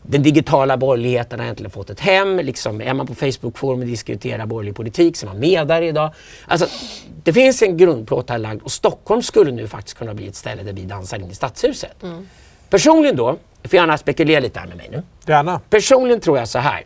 Den 0.03 0.23
digitala 0.23 0.77
borgerligheten 0.77 1.41
har 1.41 1.47
äntligen 1.47 1.71
fått 1.71 1.91
ett 1.91 2.01
hem. 2.01 2.39
Liksom, 2.39 2.81
är 2.81 2.95
man 2.95 3.07
på 3.07 3.15
Facebook-forum 3.15 3.81
och 3.81 3.87
diskuterar 3.87 4.47
borgerlig 4.47 4.77
politik 4.77 5.17
så 5.17 5.27
är 5.27 5.29
man 5.29 5.39
med 5.39 5.67
där 5.67 5.83
idag. 5.83 6.11
Alltså, 6.47 6.67
det 7.23 7.33
finns 7.33 7.63
en 7.63 7.77
grundplåt 7.77 8.31
här 8.31 8.39
lagd 8.39 8.63
och 8.63 8.73
Stockholm 8.73 9.23
skulle 9.23 9.51
nu 9.51 9.69
faktiskt 9.69 9.99
kunna 9.99 10.15
bli 10.15 10.29
ett 10.29 10.37
ställe 10.37 10.63
där 10.63 10.73
vi 10.73 10.83
dansar 10.83 11.19
in 11.19 11.31
i 11.31 11.35
stadshuset. 11.35 12.03
Mm. 12.03 12.29
Personligen 12.71 13.17
då, 13.17 13.37
får 13.65 13.75
gärna 13.75 13.99
spekulera 13.99 14.41
lite 14.41 14.61
här 14.61 14.67
med 14.67 14.77
mig 14.77 14.89
nu. 14.91 15.03
Gärna. 15.27 15.61
Personligen 15.71 16.21
tror 16.21 16.39
jag 16.39 16.49
så 16.49 16.59
här. 16.59 16.85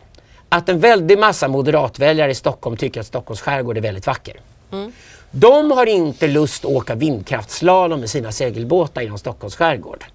Att 0.49 0.69
en 0.69 0.79
väldig 0.79 1.19
massa 1.19 1.47
moderatväljare 1.47 2.31
i 2.31 2.35
Stockholm 2.35 2.77
tycker 2.77 2.99
att 2.99 3.07
Stockholms 3.07 3.41
skärgård 3.41 3.77
är 3.77 3.81
väldigt 3.81 4.07
vacker. 4.07 4.39
Mm. 4.71 4.91
De 5.31 5.71
har 5.71 5.85
inte 5.85 6.27
lust 6.27 6.65
att 6.65 6.71
åka 6.71 6.95
vindkraftslalom 6.95 7.99
med 7.99 8.09
sina 8.09 8.31
segelbåtar 8.31 9.01
genom 9.01 9.17
Stockholms 9.17 9.55
skärgård. 9.55 10.05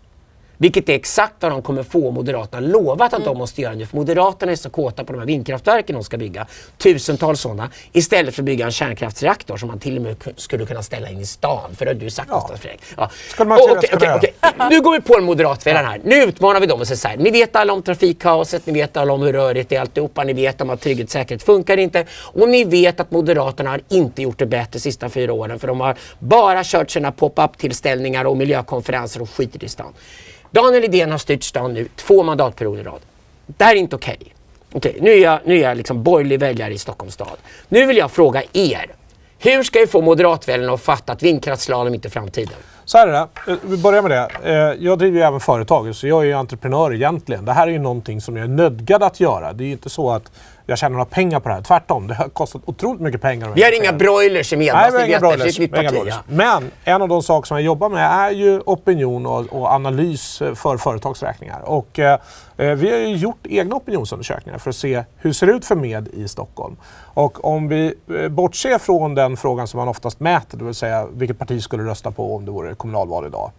Vilket 0.60 0.88
är 0.88 0.94
exakt 0.94 1.34
vad 1.40 1.52
de 1.52 1.62
kommer 1.62 1.82
få 1.82 2.10
Moderaterna 2.10 2.66
lovat 2.66 3.12
att 3.12 3.12
mm. 3.12 3.24
de 3.24 3.38
måste 3.38 3.60
göra 3.60 3.74
nu. 3.74 3.86
För 3.86 3.96
Moderaterna 3.96 4.52
är 4.52 4.56
så 4.56 4.70
kåta 4.70 5.04
på 5.04 5.12
de 5.12 5.18
här 5.18 5.26
vindkraftverken 5.26 5.94
de 5.94 6.04
ska 6.04 6.18
bygga. 6.18 6.46
Tusentals 6.78 7.40
sådana. 7.40 7.70
Istället 7.92 8.34
för 8.34 8.42
att 8.42 8.46
bygga 8.46 8.64
en 8.64 8.72
kärnkraftsreaktor 8.72 9.56
som 9.56 9.68
man 9.68 9.78
till 9.78 9.96
och 9.96 10.02
med 10.02 10.16
skulle 10.36 10.66
kunna 10.66 10.82
ställa 10.82 11.08
in 11.08 11.20
i 11.20 11.26
stan. 11.26 11.74
För 11.76 11.84
det 11.84 11.90
har 11.90 11.94
du 11.94 12.10
sagt 12.10 12.28
ja. 12.32 12.50
Fredrik. 12.60 12.80
Ja. 12.96 13.10
man 13.38 13.58
oh, 13.58 13.62
okay, 13.62 13.96
okay, 13.96 14.16
okay. 14.16 14.30
Nu 14.70 14.80
går 14.80 14.92
vi 14.92 15.00
på 15.00 15.16
en 15.18 15.24
moderatväljare 15.24 15.86
här. 15.86 16.00
Nu 16.04 16.22
utmanar 16.22 16.60
vi 16.60 16.66
dem 16.66 16.80
och 16.80 16.86
säger 16.86 16.98
så 16.98 17.08
här. 17.08 17.16
Ni 17.16 17.30
vet 17.30 17.56
alla 17.56 17.72
om 17.72 17.82
trafikkaoset, 17.82 18.66
ni 18.66 18.72
vet 18.72 18.96
alla 18.96 19.12
om 19.12 19.22
hur 19.22 19.32
rörigt 19.32 19.68
det 19.68 19.76
är 19.76 19.80
alltihopa. 19.80 20.24
Ni 20.24 20.32
vet 20.32 20.60
om 20.60 20.70
att 20.70 20.80
trygghet 20.80 21.06
och 21.06 21.12
säkerhet 21.12 21.42
funkar 21.42 21.76
inte. 21.76 22.06
Och 22.12 22.48
ni 22.48 22.64
vet 22.64 23.00
att 23.00 23.10
Moderaterna 23.10 23.70
har 23.70 23.80
inte 23.88 24.22
gjort 24.22 24.38
det 24.38 24.46
bättre 24.46 24.70
de 24.72 24.80
sista 24.80 25.08
fyra 25.08 25.32
åren. 25.32 25.58
För 25.58 25.68
de 25.68 25.80
har 25.80 25.96
bara 26.18 26.64
kört 26.64 26.90
sina 26.90 27.12
pop-up 27.12 27.58
tillställningar 27.58 28.24
och 28.24 28.36
miljökonferenser 28.36 29.22
och 29.22 29.30
skiter 29.30 29.64
i 29.64 29.68
stan. 29.68 29.92
Daniel 30.50 30.84
Idén 30.84 31.10
har 31.10 31.18
styrt 31.18 31.42
stan 31.42 31.74
nu 31.74 31.88
två 31.96 32.22
mandatperioder 32.22 32.80
i 32.80 32.84
rad. 32.84 33.00
Det 33.46 33.64
här 33.64 33.74
är 33.74 33.78
inte 33.78 33.96
okej. 33.96 34.18
Okay. 34.72 34.90
okay. 34.92 35.02
nu 35.02 35.10
är 35.10 35.18
jag, 35.18 35.40
nu 35.44 35.54
är 35.54 35.62
jag 35.62 35.76
liksom 35.76 36.02
borgerlig 36.02 36.40
väljare 36.40 36.74
i 36.74 36.78
Stockholms 36.78 37.14
stad. 37.14 37.36
Nu 37.68 37.86
vill 37.86 37.96
jag 37.96 38.10
fråga 38.10 38.42
er. 38.52 38.94
Hur 39.38 39.62
ska 39.62 39.78
vi 39.78 39.86
få 39.86 40.00
moderatväljarna 40.00 40.72
att 40.72 40.80
fatta 40.80 41.12
att 41.12 41.22
vindkraftsslalom 41.22 41.94
inte 41.94 42.08
är 42.08 42.10
framtiden? 42.10 42.54
Så 42.84 42.98
här 42.98 43.08
är 43.08 43.12
det. 43.12 43.56
Vi 43.62 43.76
börjar 43.76 44.02
med 44.02 44.10
det. 44.10 44.30
Eh, 44.44 44.84
jag 44.84 44.98
driver 44.98 45.18
ju 45.18 45.24
även 45.24 45.40
företag, 45.40 45.94
så 45.94 46.06
jag 46.06 46.20
är 46.22 46.26
ju 46.26 46.32
entreprenör 46.32 46.94
egentligen. 46.94 47.44
Det 47.44 47.52
här 47.52 47.66
är 47.66 47.72
ju 47.72 47.78
någonting 47.78 48.20
som 48.20 48.36
jag 48.36 48.44
är 48.44 48.48
nödgad 48.48 49.02
att 49.02 49.20
göra. 49.20 49.52
Det 49.52 49.64
är 49.64 49.66
ju 49.66 49.72
inte 49.72 49.90
så 49.90 50.10
att 50.10 50.32
jag 50.66 50.78
tjänar 50.78 50.92
några 50.92 51.04
pengar 51.04 51.40
på 51.40 51.48
det 51.48 51.54
här. 51.54 51.62
Tvärtom, 51.62 52.06
det 52.06 52.14
har 52.14 52.28
kostat 52.28 52.62
otroligt 52.64 53.00
mycket 53.00 53.20
pengar. 53.20 53.52
Vi 53.54 53.62
har 53.62 53.82
inga 53.82 53.92
broilers 53.92 54.52
i 54.52 54.56
Medhårs, 54.56 54.80
Nej, 54.82 54.90
vi 54.92 54.98
har 54.98 55.06
inga 55.06 55.20
broilers. 55.20 55.58
Mitt 55.58 55.72
parti, 55.72 55.90
broilers. 55.90 56.14
Men 56.26 56.70
en 56.84 57.02
av 57.02 57.08
de 57.08 57.22
saker 57.22 57.46
som 57.46 57.56
jag 57.56 57.64
jobbar 57.64 57.88
med 57.88 58.12
är 58.12 58.30
ju 58.30 58.60
opinion 58.60 59.26
och, 59.26 59.46
och 59.52 59.66
analys 59.66 60.38
för 60.54 60.76
företagsräkningar. 60.76 61.60
Och, 61.64 61.98
eh, 61.98 62.18
eh, 62.56 62.74
vi 62.74 62.90
har 62.90 62.98
ju 62.98 63.16
gjort 63.16 63.46
egna 63.48 63.76
opinionsundersökningar 63.76 64.58
för 64.58 64.70
att 64.70 64.76
se 64.76 65.04
hur 65.16 65.30
det 65.30 65.34
ser 65.34 65.46
ut 65.46 65.64
för 65.64 65.76
med 65.76 66.08
i 66.08 66.28
Stockholm. 66.28 66.76
Och 67.14 67.44
om 67.44 67.68
vi 67.68 67.94
eh, 68.20 68.28
bortser 68.28 68.78
från 68.78 69.14
den 69.14 69.36
frågan 69.36 69.68
som 69.68 69.78
man 69.78 69.88
oftast 69.88 70.20
mäter, 70.20 70.58
det 70.58 70.64
vill 70.64 70.74
säga 70.74 71.06
vilket 71.12 71.38
parti 71.38 71.62
skulle 71.62 71.84
rösta 71.84 72.10
på 72.10 72.36
om 72.36 72.44
det 72.44 72.50
vore 72.50 72.74
kommunalval 72.74 73.26
idag. 73.26 73.50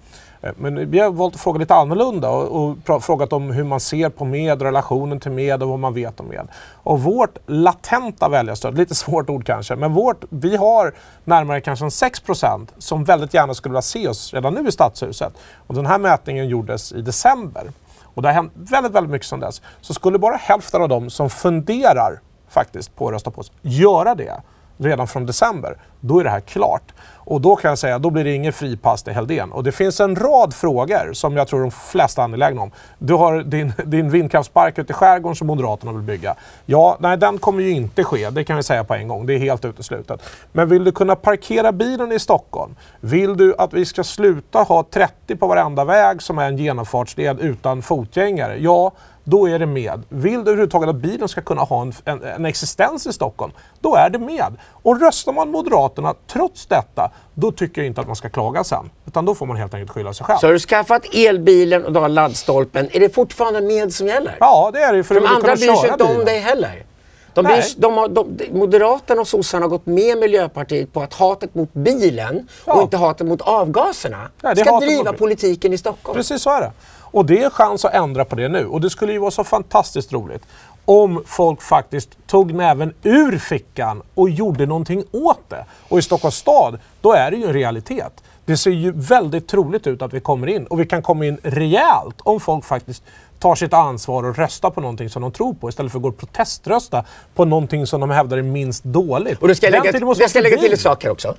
Eh, 0.41 0.51
men 0.57 0.91
vi 0.91 0.99
har 0.99 1.09
valt 1.09 1.35
att 1.35 1.41
fråga 1.41 1.59
lite 1.59 1.75
annorlunda 1.75 2.29
och, 2.29 2.77
och 2.89 3.03
frågat 3.03 3.33
om 3.33 3.51
hur 3.51 3.63
man 3.63 3.79
ser 3.79 4.09
på 4.09 4.25
med, 4.25 4.61
relationen 4.61 5.19
till 5.19 5.31
med 5.31 5.63
och 5.63 5.69
vad 5.69 5.79
man 5.79 5.93
vet 5.93 6.19
om 6.19 6.25
med. 6.25 6.47
Och 6.83 7.01
vårt 7.01 7.37
latenta 7.45 8.29
väljarstöd, 8.29 8.77
lite 8.77 8.95
svårt 8.95 9.29
ord 9.29 9.45
kanske, 9.45 9.75
men 9.75 9.93
vårt, 9.93 10.23
vi 10.29 10.55
har 10.55 10.93
närmare 11.23 11.61
kanske 11.61 11.85
6% 11.85 12.67
som 12.77 13.03
väldigt 13.03 13.33
gärna 13.33 13.53
skulle 13.53 13.71
vilja 13.71 13.81
se 13.81 14.07
oss 14.07 14.33
redan 14.33 14.53
nu 14.53 14.67
i 14.67 14.71
Stadshuset. 14.71 15.33
Och 15.67 15.75
den 15.75 15.85
här 15.85 15.99
mätningen 15.99 16.49
gjordes 16.49 16.91
i 16.91 17.01
december. 17.01 17.71
Och 18.13 18.21
det 18.21 18.27
har 18.27 18.33
hänt 18.33 18.51
väldigt, 18.55 18.91
väldigt 18.91 19.11
mycket 19.11 19.27
sedan 19.27 19.39
dess. 19.39 19.61
Så 19.81 19.93
skulle 19.93 20.19
bara 20.19 20.35
hälften 20.35 20.81
av 20.81 20.89
dem 20.89 21.09
som 21.09 21.29
funderar 21.29 22.19
faktiskt 22.49 22.95
på 22.95 23.07
att 23.07 23.13
rösta 23.13 23.31
på 23.31 23.41
oss 23.41 23.51
göra 23.61 24.15
det 24.15 24.41
redan 24.77 25.07
från 25.07 25.25
december, 25.25 25.77
då 25.99 26.19
är 26.19 26.23
det 26.23 26.29
här 26.29 26.39
klart. 26.39 26.93
Och 27.31 27.41
då 27.41 27.55
kan 27.55 27.69
jag 27.69 27.77
säga, 27.77 27.99
då 27.99 28.09
blir 28.09 28.23
det 28.23 28.33
ingen 28.33 28.53
fripass 28.53 29.03
till 29.03 29.13
Helldén. 29.13 29.51
Och 29.51 29.63
det 29.63 29.71
finns 29.71 29.99
en 29.99 30.15
rad 30.15 30.53
frågor 30.53 31.13
som 31.13 31.37
jag 31.37 31.47
tror 31.47 31.61
de 31.61 31.71
flesta 31.71 32.21
är 32.21 32.25
angelägna 32.25 32.61
om. 32.61 32.71
Du 32.97 33.13
har 33.13 33.43
din, 33.43 33.73
din 33.85 34.09
vindkraftspark 34.09 34.77
ute 34.77 34.91
i 34.91 34.93
skärgården 34.93 35.35
som 35.35 35.47
Moderaterna 35.47 35.91
vill 35.91 36.01
bygga. 36.01 36.35
Ja, 36.65 36.97
nej 36.99 37.17
den 37.17 37.37
kommer 37.37 37.63
ju 37.63 37.71
inte 37.71 38.03
ske, 38.03 38.29
det 38.29 38.43
kan 38.43 38.57
vi 38.57 38.63
säga 38.63 38.83
på 38.83 38.93
en 38.93 39.07
gång. 39.07 39.25
Det 39.25 39.33
är 39.33 39.37
helt 39.37 39.65
uteslutet. 39.65 40.21
Men 40.51 40.69
vill 40.69 40.83
du 40.83 40.91
kunna 40.91 41.15
parkera 41.15 41.71
bilen 41.71 42.11
i 42.11 42.19
Stockholm? 42.19 42.75
Vill 42.99 43.37
du 43.37 43.55
att 43.57 43.73
vi 43.73 43.85
ska 43.85 44.03
sluta 44.03 44.59
ha 44.59 44.85
30 44.91 45.35
på 45.35 45.47
varenda 45.47 45.85
väg 45.85 46.21
som 46.21 46.37
är 46.37 46.47
en 46.47 46.57
genomfartsled 46.57 47.39
utan 47.39 47.81
fotgängare? 47.81 48.57
Ja, 48.59 48.91
då 49.23 49.49
är 49.49 49.59
det 49.59 49.65
med. 49.65 50.03
Vill 50.09 50.33
du 50.33 50.39
överhuvudtaget 50.39 50.89
att 50.89 50.95
bilen 50.95 51.27
ska 51.27 51.41
kunna 51.41 51.61
ha 51.61 51.81
en, 51.81 51.93
en, 52.05 52.23
en, 52.23 52.45
existens 52.45 53.07
i 53.07 53.13
Stockholm, 53.13 53.53
då 53.79 53.95
är 53.95 54.09
det 54.09 54.19
med. 54.19 54.55
Och 54.71 55.01
röstar 55.01 55.33
man 55.33 55.51
Moderaterna 55.51 56.15
trots 56.27 56.65
detta, 56.65 57.11
då 57.33 57.51
tycker 57.51 57.81
jag 57.81 57.87
inte 57.87 58.01
att 58.01 58.07
man 58.07 58.15
ska 58.15 58.29
klaga 58.29 58.63
sen. 58.63 58.89
Utan 59.07 59.25
då 59.25 59.35
får 59.35 59.45
man 59.45 59.57
helt 59.57 59.73
enkelt 59.73 59.91
skylla 59.91 60.13
sig 60.13 60.25
själv. 60.25 60.37
Så 60.37 60.47
har 60.47 60.53
du 60.53 60.59
skaffat 60.59 61.05
elbilen 61.13 61.85
och 61.85 61.93
du 61.93 61.99
har 61.99 62.09
laddstolpen, 62.09 62.89
är 62.91 62.99
det 62.99 63.09
fortfarande 63.09 63.61
med 63.61 63.93
som 63.93 64.07
gäller? 64.07 64.37
Ja, 64.39 64.69
det 64.73 64.79
är 64.79 64.93
det 64.93 65.03
för 65.03 65.15
De 65.15 65.25
andra 65.25 65.55
bryr 65.55 65.75
sig 65.75 65.89
inte 65.91 66.03
om 66.03 66.25
dig 66.25 66.39
heller. 66.39 66.85
De 67.33 67.45
blir, 67.45 67.63
de 67.77 67.97
har, 67.97 68.07
de, 68.07 68.37
Moderaterna 68.51 69.21
och 69.21 69.27
sossarna 69.27 69.63
har 69.63 69.69
gått 69.69 69.85
med 69.85 70.17
Miljöpartiet 70.17 70.93
på 70.93 71.01
att 71.01 71.13
hatet 71.13 71.55
mot 71.55 71.73
bilen 71.73 72.47
ja. 72.65 72.73
och 72.73 72.81
inte 72.81 72.97
hatet 72.97 73.27
mot 73.27 73.41
avgaserna 73.41 74.29
ja, 74.41 74.55
ska 74.55 74.79
driva 74.79 75.13
politiken 75.13 75.73
i 75.73 75.77
Stockholm. 75.77 76.15
Precis 76.15 76.41
så 76.41 76.49
är 76.49 76.61
det. 76.61 76.71
Och 77.11 77.25
det 77.25 77.43
är 77.43 77.49
chans 77.49 77.85
att 77.85 77.93
ändra 77.93 78.25
på 78.25 78.35
det 78.35 78.49
nu. 78.49 78.65
Och 78.65 78.81
det 78.81 78.89
skulle 78.89 79.13
ju 79.13 79.19
vara 79.19 79.31
så 79.31 79.43
fantastiskt 79.43 80.13
roligt 80.13 80.43
om 80.85 81.23
folk 81.25 81.61
faktiskt 81.61 82.27
tog 82.27 82.53
näven 82.53 82.93
ur 83.03 83.37
fickan 83.37 84.01
och 84.13 84.29
gjorde 84.29 84.65
någonting 84.65 85.03
åt 85.11 85.49
det. 85.49 85.65
Och 85.89 85.99
i 85.99 86.01
Stockholms 86.01 86.35
stad, 86.35 86.79
då 87.01 87.13
är 87.13 87.31
det 87.31 87.37
ju 87.37 87.45
en 87.45 87.53
realitet. 87.53 88.23
Det 88.45 88.57
ser 88.57 88.71
ju 88.71 88.91
väldigt 88.91 89.47
troligt 89.47 89.87
ut 89.87 90.01
att 90.01 90.13
vi 90.13 90.19
kommer 90.19 90.47
in 90.47 90.65
och 90.65 90.79
vi 90.79 90.85
kan 90.85 91.01
komma 91.01 91.25
in 91.25 91.37
rejält 91.43 92.15
om 92.23 92.39
folk 92.39 92.65
faktiskt 92.65 93.03
tar 93.39 93.55
sitt 93.55 93.73
ansvar 93.73 94.23
och 94.23 94.37
röstar 94.37 94.69
på 94.69 94.81
någonting 94.81 95.09
som 95.09 95.21
de 95.21 95.31
tror 95.31 95.53
på 95.53 95.69
istället 95.69 95.91
för 95.91 95.99
att 95.99 96.03
gå 96.03 96.09
och 96.09 96.17
proteströsta 96.17 97.05
på 97.35 97.45
någonting 97.45 97.87
som 97.87 98.01
de 98.01 98.09
hävdar 98.09 98.37
är 98.37 98.41
minst 98.41 98.83
dåligt. 98.83 99.41
Och 99.41 99.47
du 99.47 99.55
ska 99.55 99.69
lägga, 99.69 99.99
jag 100.17 100.29
ska 100.29 100.41
lägga 100.41 100.57
till 100.57 100.71
en 100.71 100.77
sak 100.77 101.03
här 101.03 101.11
också 101.11 101.35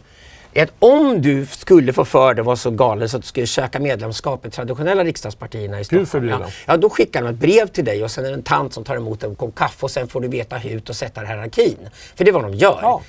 är 0.54 0.62
att 0.62 0.72
om 0.78 1.22
du 1.22 1.46
skulle 1.46 1.92
få 1.92 2.04
för 2.04 2.34
dig 2.34 2.44
vara 2.44 2.56
så 2.56 2.70
galen 2.70 3.08
så 3.08 3.16
att 3.16 3.22
du 3.22 3.28
skulle 3.28 3.46
söka 3.46 3.80
medlemskap 3.80 4.46
i 4.46 4.50
traditionella 4.50 5.04
riksdagspartierna 5.04 5.80
i 5.80 5.84
Stockholm. 5.84 6.28
Ja, 6.28 6.40
ja, 6.66 6.76
då 6.76 6.90
skickar 6.90 7.22
de 7.22 7.28
ett 7.28 7.36
brev 7.36 7.66
till 7.66 7.84
dig 7.84 8.04
och 8.04 8.10
sen 8.10 8.24
är 8.24 8.28
det 8.28 8.34
en 8.34 8.42
tant 8.42 8.72
som 8.72 8.84
tar 8.84 8.96
emot 8.96 9.22
en 9.22 9.34
kopp 9.34 9.54
kaffe 9.54 9.84
och 9.84 9.90
sen 9.90 10.08
får 10.08 10.20
du 10.20 10.28
veta 10.28 10.56
hut 10.56 10.88
och 10.88 10.96
sätta 10.96 11.20
hierarkin. 11.20 11.76
För 12.16 12.24
det 12.24 12.30
är 12.30 12.32
vad 12.32 12.44
de 12.44 12.54
gör. 12.54 12.78
Ja. 12.82 13.02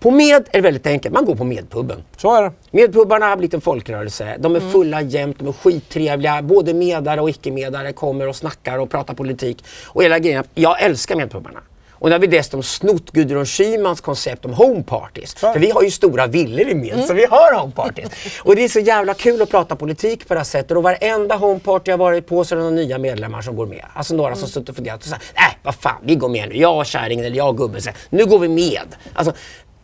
På 0.00 0.10
med 0.10 0.36
är 0.36 0.52
det 0.52 0.60
väldigt 0.60 0.86
enkelt, 0.86 1.14
man 1.14 1.24
går 1.24 1.34
på 1.34 1.44
medpubben. 1.44 2.02
Så 2.16 2.34
är 2.34 2.42
det. 2.42 2.52
Medpubbarna 2.70 3.26
har 3.26 3.36
blivit 3.36 3.54
en 3.54 3.60
folkrörelse. 3.60 4.36
De 4.38 4.56
är 4.56 4.60
mm. 4.60 4.72
fulla 4.72 5.02
jämt, 5.02 5.38
de 5.38 5.48
är 5.48 5.52
skittrevliga. 5.52 6.42
Både 6.42 6.74
medare 6.74 7.20
och 7.20 7.30
icke-medare 7.30 7.92
kommer 7.92 8.28
och 8.28 8.36
snackar 8.36 8.78
och 8.78 8.90
pratar 8.90 9.14
politik. 9.14 9.64
Och 9.86 10.02
hela 10.02 10.18
grejen, 10.18 10.44
jag 10.54 10.82
älskar 10.82 11.16
medpubbarna. 11.16 11.60
Och 11.98 12.08
nu 12.08 12.14
har 12.14 12.20
vi 12.20 12.26
dessutom 12.26 12.62
snott 12.62 13.10
Gudrun 13.10 13.46
Schymans 13.46 14.00
koncept 14.00 14.44
om 14.44 14.52
homeparties. 14.52 15.34
För 15.34 15.58
vi 15.58 15.70
har 15.70 15.82
ju 15.82 15.90
stora 15.90 16.26
villor 16.26 16.68
i 16.68 16.74
med, 16.74 16.92
mm. 16.92 17.06
så 17.06 17.14
vi 17.14 17.26
har 17.26 17.54
homeparties. 17.60 18.10
och 18.42 18.56
det 18.56 18.64
är 18.64 18.68
så 18.68 18.80
jävla 18.80 19.14
kul 19.14 19.42
att 19.42 19.50
prata 19.50 19.76
politik 19.76 20.28
på 20.28 20.34
det 20.34 20.40
här 20.40 20.44
sättet. 20.44 20.76
Och 20.76 20.82
varenda 20.82 21.36
homeparty 21.36 21.90
jag 21.90 21.98
varit 21.98 22.26
på 22.26 22.44
så 22.44 22.54
är 22.54 22.56
det 22.56 22.62
några 22.62 22.76
nya 22.76 22.98
medlemmar 22.98 23.42
som 23.42 23.56
går 23.56 23.66
med. 23.66 23.84
Alltså 23.94 24.14
några 24.14 24.28
mm. 24.28 24.40
som 24.40 24.48
suttit 24.48 24.68
och 24.68 24.74
funderat 24.74 25.00
och 25.00 25.08
sagt, 25.08 25.24
nej 25.34 25.44
äh, 25.50 25.56
vad 25.62 25.74
fan, 25.74 26.00
vi 26.02 26.14
går 26.14 26.28
med 26.28 26.48
nu. 26.48 26.56
Jag 26.56 26.78
och 26.78 26.86
kärringen 26.86 27.24
eller 27.24 27.36
jag 27.36 27.48
och 27.48 27.56
gubben, 27.56 27.80
nu 28.10 28.26
går 28.26 28.38
vi 28.38 28.48
med. 28.48 28.96
Alltså, 29.12 29.34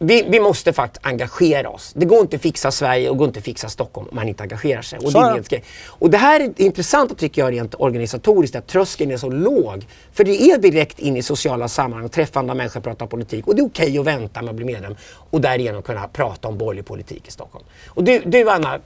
vi, 0.03 0.27
vi, 0.29 0.41
måste 0.41 0.73
faktiskt 0.73 1.07
engagera 1.07 1.69
oss. 1.69 1.93
Det 1.95 2.07
går 2.07 2.21
inte 2.21 2.37
att 2.37 2.43
fixa 2.43 2.71
Sverige 2.71 3.11
och 3.11 3.17
går 3.17 3.27
inte 3.27 3.39
att 3.39 3.45
fixa 3.45 3.69
Stockholm 3.69 4.09
om 4.11 4.17
man 4.17 4.29
inte 4.29 4.43
engagerar 4.43 4.83
sig. 4.83 4.99
Och, 4.99 5.13
det, 5.13 5.19
är 5.19 5.63
och 5.87 6.11
det 6.11 6.19
här 6.19 6.41
är 6.41 6.53
intressant 6.57 7.19
tycker 7.19 7.43
jag 7.43 7.53
rent 7.53 7.75
organisatoriskt, 7.79 8.57
att 8.57 8.67
tröskeln 8.67 9.11
är 9.11 9.17
så 9.17 9.31
låg. 9.31 9.87
För 10.13 10.25
det 10.25 10.43
är 10.43 10.59
direkt 10.59 10.99
in 10.99 11.17
i 11.17 11.23
sociala 11.23 11.69
sammanhang, 11.69 12.09
träffa 12.09 12.39
andra 12.39 12.55
människor, 12.55 12.81
prata 12.81 13.07
politik. 13.07 13.47
Och 13.47 13.55
det 13.55 13.63
är 13.63 13.67
okej 13.67 13.85
okay 13.87 13.99
att 13.99 14.21
vänta 14.21 14.43
med 14.43 14.51
att 14.51 14.57
bli 14.57 14.65
medlem 14.65 14.97
och 15.31 15.41
därigenom 15.41 15.83
kunna 15.83 16.09
prata 16.09 16.49
om 16.49 16.59
borgerlig 16.59 16.87
politik 16.87 17.29
i 17.29 17.31
Stockholm. 17.31 17.65
Och 17.89 18.05
du, 18.05 18.23
du 18.25 18.51
Anna, 18.51 18.81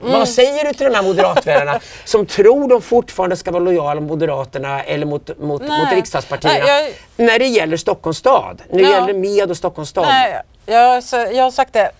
Mm. 0.00 0.12
Vad 0.12 0.28
säger 0.28 0.64
du 0.64 0.72
till 0.72 0.86
de 0.86 0.94
här 0.94 1.02
moderatväljarna 1.02 1.80
som 2.04 2.26
tror 2.26 2.68
de 2.68 2.82
fortfarande 2.82 3.36
ska 3.36 3.50
vara 3.50 3.62
lojala 3.62 4.00
mot 4.00 4.08
Moderaterna 4.08 4.82
eller 4.82 5.06
mot, 5.06 5.28
mot, 5.28 5.62
mot 5.62 5.92
riksdagspartierna 5.92 6.64
Nej, 6.64 6.96
jag... 7.16 7.26
när 7.26 7.38
det 7.38 7.46
gäller 7.46 7.76
Stockholms 7.76 8.18
stad? 8.18 8.62
När 8.70 8.78
det 8.78 8.84
ja. 8.84 8.90
gäller 8.90 9.14
med 9.14 9.50
och 9.50 9.56
Stockholms 9.56 9.88
stad? 9.88 10.06
Nej, 10.06 10.42
jag, 10.66 11.02
jag 11.32 11.44
har 11.44 11.50
sagt 11.50 11.72
det. 11.72 11.90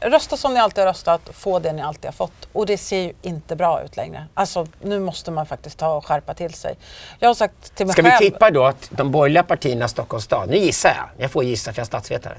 Rösta 0.00 0.36
som 0.36 0.54
ni 0.54 0.60
alltid 0.60 0.84
har 0.84 0.88
röstat, 0.88 1.20
få 1.32 1.58
det 1.58 1.72
ni 1.72 1.82
alltid 1.82 2.04
har 2.04 2.12
fått. 2.12 2.48
Och 2.52 2.66
det 2.66 2.78
ser 2.78 2.98
ju 2.98 3.12
inte 3.22 3.56
bra 3.56 3.82
ut 3.82 3.96
längre. 3.96 4.26
Alltså 4.34 4.66
nu 4.80 5.00
måste 5.00 5.30
man 5.30 5.46
faktiskt 5.46 5.78
ta 5.78 5.94
och 5.94 6.06
skärpa 6.06 6.34
till 6.34 6.54
sig. 6.54 6.76
Jag 7.18 7.28
har 7.28 7.34
sagt 7.34 7.74
till 7.74 7.86
mig 7.86 7.92
Ska 7.92 8.02
själv... 8.02 8.14
vi 8.20 8.30
tippa 8.30 8.50
då 8.50 8.64
att 8.64 8.90
de 8.90 9.10
borgerliga 9.10 9.42
partierna 9.42 9.84
i 9.84 9.88
Stockholms 9.88 10.24
stad, 10.24 10.48
nu 10.48 10.56
gissar 10.56 10.88
jag, 10.88 11.24
jag 11.24 11.30
får 11.30 11.44
gissa 11.44 11.72
för 11.72 11.78
jag 11.78 11.84
är 11.84 11.86
statsvetare. 11.86 12.36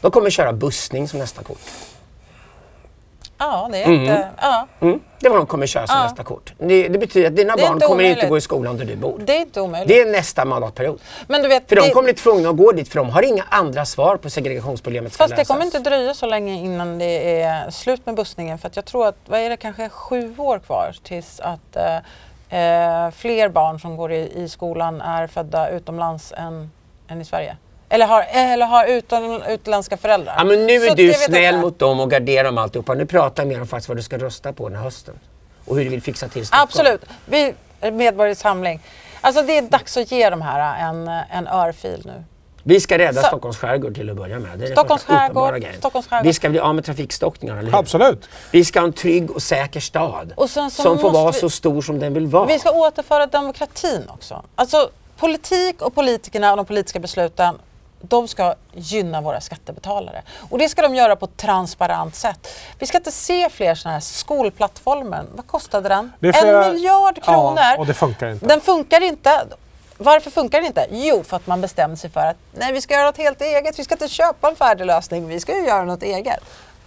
De 0.00 0.10
kommer 0.10 0.30
köra 0.30 0.52
bussning 0.52 1.08
som 1.08 1.18
nästa 1.18 1.42
kort. 1.42 1.58
Ja, 3.42 3.68
det 3.72 3.82
är 3.82 3.90
inte... 3.92 4.28
Ja. 4.40 4.66
Mm. 4.80 5.00
Det 5.20 5.28
var 5.28 5.36
de 5.36 5.46
kommer 5.46 5.66
köra 5.66 5.86
som 5.86 5.96
Ja. 5.96 6.02
nästa 6.02 6.24
kort. 6.24 6.52
Det, 6.58 6.88
det 6.88 6.98
betyder 6.98 7.28
att 7.28 7.36
dina 7.36 7.56
barn 7.56 7.72
inte 7.72 7.86
kommer 7.86 8.04
inte 8.04 8.26
gå 8.26 8.36
i 8.36 8.40
skolan 8.40 8.76
där 8.76 8.84
du 8.84 8.96
bor. 8.96 9.20
Det 9.24 9.36
är 9.36 9.40
inte 9.40 9.60
omöjligt. 9.60 9.88
Det 9.88 10.00
är 10.00 10.06
nästa 10.06 10.44
mandatperiod. 10.44 11.00
Men 11.26 11.42
du 11.42 11.48
vet, 11.48 11.68
För 11.68 11.76
de 11.76 11.82
det, 11.82 11.90
kommer 11.90 12.04
bli 12.04 12.14
tvungna 12.14 12.48
att 12.48 12.56
gå 12.56 12.72
dit 12.72 12.88
för 12.88 12.96
de 12.98 13.10
har 13.10 13.22
inga 13.22 13.44
andra 13.48 13.84
svar 13.84 14.16
på 14.16 14.30
segregationsproblemet 14.30 15.16
fast 15.16 15.36
det 15.36 15.44
kommer 15.44 15.64
inte 15.64 15.78
dröja 15.78 16.14
så 16.14 16.26
länge 16.26 16.54
innan 16.54 16.98
det 16.98 17.40
är 17.40 17.70
slut 17.70 18.06
med 18.06 18.14
bussningen. 18.14 18.58
För 18.58 18.68
att 18.68 18.76
jag 18.76 18.84
tror 18.84 19.06
att, 19.06 19.16
vad 19.26 19.40
är 19.40 19.50
det, 19.50 19.56
kanske 19.56 19.88
sju 19.88 20.34
år 20.38 20.58
kvar 20.58 20.94
tills 21.02 21.40
att 21.40 21.76
eh, 21.76 21.96
eh, 22.58 23.10
fler 23.10 23.48
barn 23.48 23.80
som 23.80 23.96
går 23.96 24.12
i, 24.12 24.42
i 24.42 24.48
skolan 24.48 25.00
är 25.00 25.26
födda 25.26 25.70
utomlands 25.70 26.32
än, 26.36 26.70
än 27.08 27.20
i 27.20 27.24
Sverige. 27.24 27.56
Eller 27.92 28.06
har, 28.06 28.26
eller 28.32 28.66
har 28.66 28.86
utan, 28.86 29.42
utländska 29.42 29.96
föräldrar. 29.96 30.34
Ja, 30.38 30.44
men 30.44 30.66
nu 30.66 30.78
Så 30.80 30.86
är 30.86 30.90
att 30.90 30.96
du 30.96 31.12
snäll 31.12 31.58
mot 31.58 31.78
dem 31.78 32.00
och 32.00 32.10
garderar 32.10 32.44
dem 32.44 32.58
alltihopa. 32.58 32.94
Nu 32.94 33.06
pratar 33.06 33.42
jag 33.42 33.48
mer 33.48 33.60
om 33.60 33.66
faktiskt 33.66 33.88
vad 33.88 33.98
du 33.98 34.02
ska 34.02 34.18
rösta 34.18 34.52
på 34.52 34.68
den 34.68 34.78
här 34.78 34.84
hösten. 34.84 35.14
Och 35.64 35.76
hur 35.76 35.84
du 35.84 35.90
vill 35.90 36.02
fixa 36.02 36.28
till 36.28 36.46
Stockholm. 36.46 36.62
Absolut. 36.68 37.04
Vi, 37.26 37.54
Medborgerlig 37.92 38.36
Samling. 38.36 38.80
Alltså 39.20 39.42
det 39.42 39.56
är 39.58 39.62
dags 39.62 39.96
att 39.96 40.12
ge 40.12 40.30
de 40.30 40.42
här 40.42 40.88
en, 40.90 41.08
en 41.08 41.46
örfil 41.46 42.02
nu. 42.04 42.24
Vi 42.62 42.80
ska 42.80 42.98
rädda 42.98 43.20
Så- 43.22 43.26
Stockholms 43.26 43.56
skärgård 43.58 43.94
till 43.94 44.10
att 44.10 44.16
börja 44.16 44.38
med. 44.38 44.58
Det 44.58 44.64
är 44.66 44.70
Stockholms 44.72 45.02
uppenbara 45.04 45.52
skärgård. 45.52 45.74
Stockholms 45.78 46.06
skärgård. 46.06 46.26
Vi 46.26 46.32
ska 46.32 46.48
bli 46.48 46.58
av 46.60 46.74
med 46.74 46.84
trafikstockningarna, 46.84 47.60
eller 47.60 47.70
hur? 47.70 47.78
Absolut. 47.78 48.28
Vi 48.50 48.64
ska 48.64 48.80
ha 48.80 48.86
en 48.86 48.92
trygg 48.92 49.30
och 49.30 49.42
säker 49.42 49.80
stad. 49.80 50.32
Och 50.36 50.50
sen 50.50 50.70
så 50.70 50.82
som 50.82 50.98
får 50.98 51.10
vara 51.10 51.30
vi- 51.30 51.38
så 51.38 51.50
stor 51.50 51.82
som 51.82 51.98
den 51.98 52.14
vill 52.14 52.26
vara. 52.26 52.46
Vi 52.46 52.58
ska 52.58 52.70
återföra 52.70 53.26
demokratin 53.26 54.02
också. 54.08 54.42
Alltså 54.54 54.90
politik 55.16 55.82
och 55.82 55.94
politikerna 55.94 56.50
och 56.50 56.56
de 56.56 56.66
politiska 56.66 56.98
besluten 57.00 57.54
de 58.02 58.28
ska 58.28 58.54
gynna 58.72 59.20
våra 59.20 59.40
skattebetalare. 59.40 60.22
Och 60.50 60.58
det 60.58 60.68
ska 60.68 60.82
de 60.82 60.94
göra 60.94 61.16
på 61.16 61.24
ett 61.24 61.36
transparent 61.36 62.14
sätt. 62.14 62.48
Vi 62.78 62.86
ska 62.86 62.98
inte 62.98 63.12
se 63.12 63.48
fler 63.50 63.74
sådana 63.74 63.92
här 63.94 64.00
skolplattformar. 64.00 65.24
Vad 65.34 65.46
kostade 65.46 65.88
den? 65.88 66.12
Det 66.20 66.32
flera- 66.32 66.64
En 66.64 66.72
miljard 66.74 67.22
kronor. 67.22 67.54
Ja, 67.58 67.76
och 67.78 67.86
det 67.86 67.94
funkar 67.94 68.28
inte. 68.30 68.46
Den 68.46 68.60
funkar 68.60 69.00
inte. 69.00 69.46
Varför 69.98 70.30
funkar 70.30 70.58
den 70.58 70.66
inte? 70.66 70.86
Jo, 70.90 71.22
för 71.24 71.36
att 71.36 71.46
man 71.46 71.60
bestämde 71.60 71.96
sig 71.96 72.10
för 72.10 72.20
att 72.20 72.36
nej, 72.52 72.72
vi 72.72 72.80
ska 72.80 72.94
göra 72.94 73.06
något 73.06 73.16
helt 73.18 73.40
eget. 73.40 73.78
Vi 73.78 73.84
ska 73.84 73.94
inte 73.94 74.08
köpa 74.08 74.48
en 74.48 74.56
färdig 74.56 74.84
lösning. 74.86 75.28
Vi 75.28 75.40
ska 75.40 75.56
ju 75.56 75.66
göra 75.66 75.84
något 75.84 76.02
eget. 76.02 76.40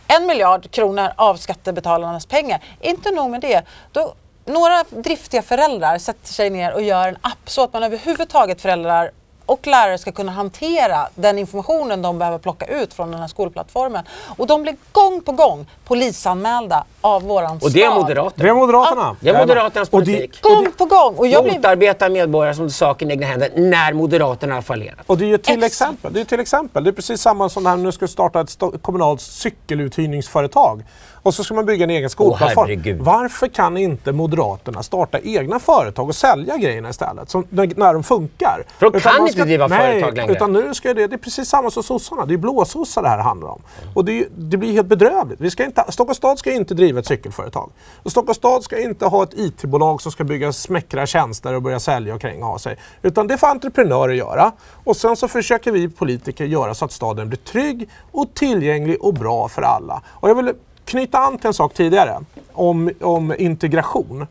En 0.07 0.25
miljard 0.25 0.71
kronor 0.71 1.09
av 1.15 1.35
skattebetalarnas 1.37 2.25
pengar. 2.25 2.63
Inte 2.81 3.11
nog 3.11 3.29
med 3.29 3.41
det. 3.41 3.61
Då, 3.91 4.13
några 4.45 4.83
driftiga 4.89 5.41
föräldrar 5.41 5.97
sätter 5.97 6.27
sig 6.33 6.49
ner 6.49 6.73
och 6.73 6.81
gör 6.81 7.07
en 7.07 7.17
app 7.21 7.49
så 7.49 7.63
att 7.63 7.73
man 7.73 7.83
överhuvudtaget 7.83 8.61
föräldrar 8.61 9.11
och 9.45 9.67
lärare 9.67 9.97
ska 9.97 10.11
kunna 10.11 10.31
hantera 10.31 11.07
den 11.15 11.39
informationen 11.39 12.01
de 12.01 12.19
behöver 12.19 12.37
plocka 12.37 12.65
ut 12.65 12.93
från 12.93 13.11
den 13.11 13.19
här 13.21 13.27
skolplattformen. 13.27 14.03
Och 14.37 14.47
de 14.47 14.61
blir 14.63 14.75
gång 14.91 15.21
på 15.21 15.31
gång 15.31 15.65
polisanmälda 15.87 16.83
av 17.01 17.23
våran 17.23 17.59
Och 17.63 17.71
det 17.71 17.83
är 17.83 17.87
stad. 17.91 18.01
Moderaterna. 18.01 18.43
Det 18.43 18.49
är 18.49 18.53
Moderaterna. 18.53 19.15
Det 19.19 19.29
är 19.29 19.39
Moderaternas 19.39 19.89
Och 19.89 19.99
det- 20.03 20.05
politik. 20.05 20.41
Gång 20.41 20.67
på 20.77 20.85
gång. 20.85 21.15
Och 21.15 21.27
jag 21.27 21.43
blir 21.43 21.53
Motarbeta 21.55 22.09
medborgare 22.09 22.55
som 22.55 22.69
saken 22.69 23.09
i 23.09 23.13
egna 23.13 23.25
händer 23.27 23.49
när 23.55 23.93
Moderaterna 23.93 24.55
har 24.55 24.61
fallerat. 24.61 24.99
Och 25.05 25.17
det 25.17 25.25
är 25.25 25.27
ju 25.29 25.37
till 25.37 25.63
exempel. 25.63 26.13
Det 26.13 26.21
är 26.21 26.25
till 26.25 26.39
exempel. 26.39 26.83
Det 26.83 26.89
är 26.89 26.91
precis 26.91 27.21
samma 27.21 27.49
som 27.49 27.63
när 27.63 27.77
nu 27.77 27.91
ska 27.91 28.07
starta 28.07 28.41
ett 28.41 28.57
kommunalt 28.81 29.21
cykeluthyrningsföretag. 29.21 30.83
Och 31.25 31.33
så 31.33 31.43
ska 31.43 31.53
man 31.53 31.65
bygga 31.65 31.83
en 31.83 31.89
egen 31.89 32.09
skolplattform. 32.09 32.67
herregud. 32.67 33.01
Varför 33.01 33.47
kan 33.47 33.77
inte 33.77 34.11
Moderaterna 34.11 34.83
starta 34.83 35.19
egna 35.19 35.59
företag 35.59 36.07
och 36.07 36.15
sälja 36.15 36.57
grejerna 36.57 36.89
istället? 36.89 37.29
Som, 37.29 37.45
när, 37.49 37.93
de 37.93 38.03
funkar. 38.03 38.63
För 38.79 38.91
de 38.91 38.99
kan 38.99 39.27
inte 39.27 39.43
driva 39.43 39.67
nej, 39.67 39.91
företag 39.91 40.17
längre. 40.17 40.31
Utan 40.31 40.53
nu 40.53 40.73
ska 40.73 40.93
det, 40.93 41.07
det 41.07 41.15
är 41.15 41.17
precis 41.17 41.49
samma 41.49 41.71
som 41.71 41.83
sossarna. 41.83 42.25
Det 42.25 42.33
är 42.33 42.37
blåsossar 42.37 43.03
det 43.03 43.09
här 43.09 43.17
handlar 43.17 43.49
om. 43.49 43.61
Och 43.93 44.05
det, 44.05 44.27
det 44.37 44.57
blir 44.57 44.71
helt 44.71 44.87
bedrövligt. 44.87 45.41
Vi 45.41 45.51
ska 45.51 45.65
inte, 45.65 45.85
Stockholms 45.89 46.17
stad 46.17 46.39
ska 46.39 46.51
inte 46.51 46.73
driva 46.73 46.99
ett 46.99 47.07
cykelföretag. 47.07 47.71
Och 48.03 48.11
Stockholms 48.11 48.37
stad 48.37 48.63
ska 48.63 48.81
inte 48.81 49.05
ha 49.05 49.23
ett 49.23 49.33
IT-bolag 49.33 50.01
som 50.01 50.11
ska 50.11 50.23
bygga 50.23 50.53
smäckra 50.53 51.05
tjänster 51.05 51.53
och 51.53 51.61
börja 51.61 51.79
sälja 51.79 52.15
och 52.15 52.21
kränga 52.21 52.45
ha 52.45 52.59
sig. 52.59 52.77
Utan 53.01 53.27
det 53.27 53.37
får 53.37 53.47
entreprenörer 53.47 54.13
göra. 54.13 54.51
Och 54.83 54.97
sen 54.97 55.15
så 55.15 55.27
försöker 55.27 55.71
vi 55.71 55.89
politiker 55.89 56.45
göra 56.45 56.73
så 56.73 56.85
att 56.85 56.91
staden 56.91 57.29
blir 57.29 57.39
trygg 57.39 57.89
och 58.11 58.33
tillgänglig 58.33 58.97
och 59.01 59.13
bra 59.13 59.47
för 59.47 59.61
alla. 59.61 60.01
Och 60.07 60.29
jag 60.29 60.35
vill 60.35 60.53
knyta 60.85 61.17
an 61.17 61.37
till 61.37 61.47
en 61.47 61.53
sak 61.53 61.73
tidigare 61.73 62.19
om, 62.53 62.91
om 63.01 63.33
integration. 63.37 64.27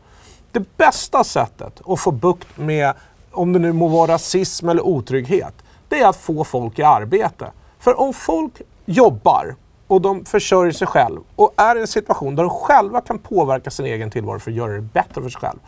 Det 0.51 0.77
bästa 0.77 1.23
sättet 1.23 1.81
att 1.85 1.99
få 1.99 2.11
bukt 2.11 2.57
med, 2.57 2.93
om 3.31 3.53
det 3.53 3.59
nu 3.59 3.73
må 3.73 3.87
vara 3.87 4.13
rasism 4.13 4.69
eller 4.69 4.85
otrygghet, 4.85 5.53
det 5.89 5.99
är 5.99 6.07
att 6.07 6.15
få 6.15 6.43
folk 6.43 6.79
i 6.79 6.83
arbete. 6.83 7.51
För 7.79 7.99
om 7.99 8.13
folk 8.13 8.61
jobbar 8.85 9.55
och 9.87 10.01
de 10.01 10.25
försörjer 10.25 10.71
sig 10.71 10.87
själv 10.87 11.19
och 11.35 11.53
är 11.57 11.75
i 11.75 11.81
en 11.81 11.87
situation 11.87 12.35
där 12.35 12.43
de 12.43 12.49
själva 12.49 13.01
kan 13.01 13.19
påverka 13.19 13.71
sin 13.71 13.85
egen 13.85 14.11
tillvaro 14.11 14.39
för 14.39 14.51
att 14.51 14.57
göra 14.57 14.71
det 14.71 14.81
bättre 14.81 15.21
för 15.21 15.29
sig 15.29 15.41
själv. 15.41 15.59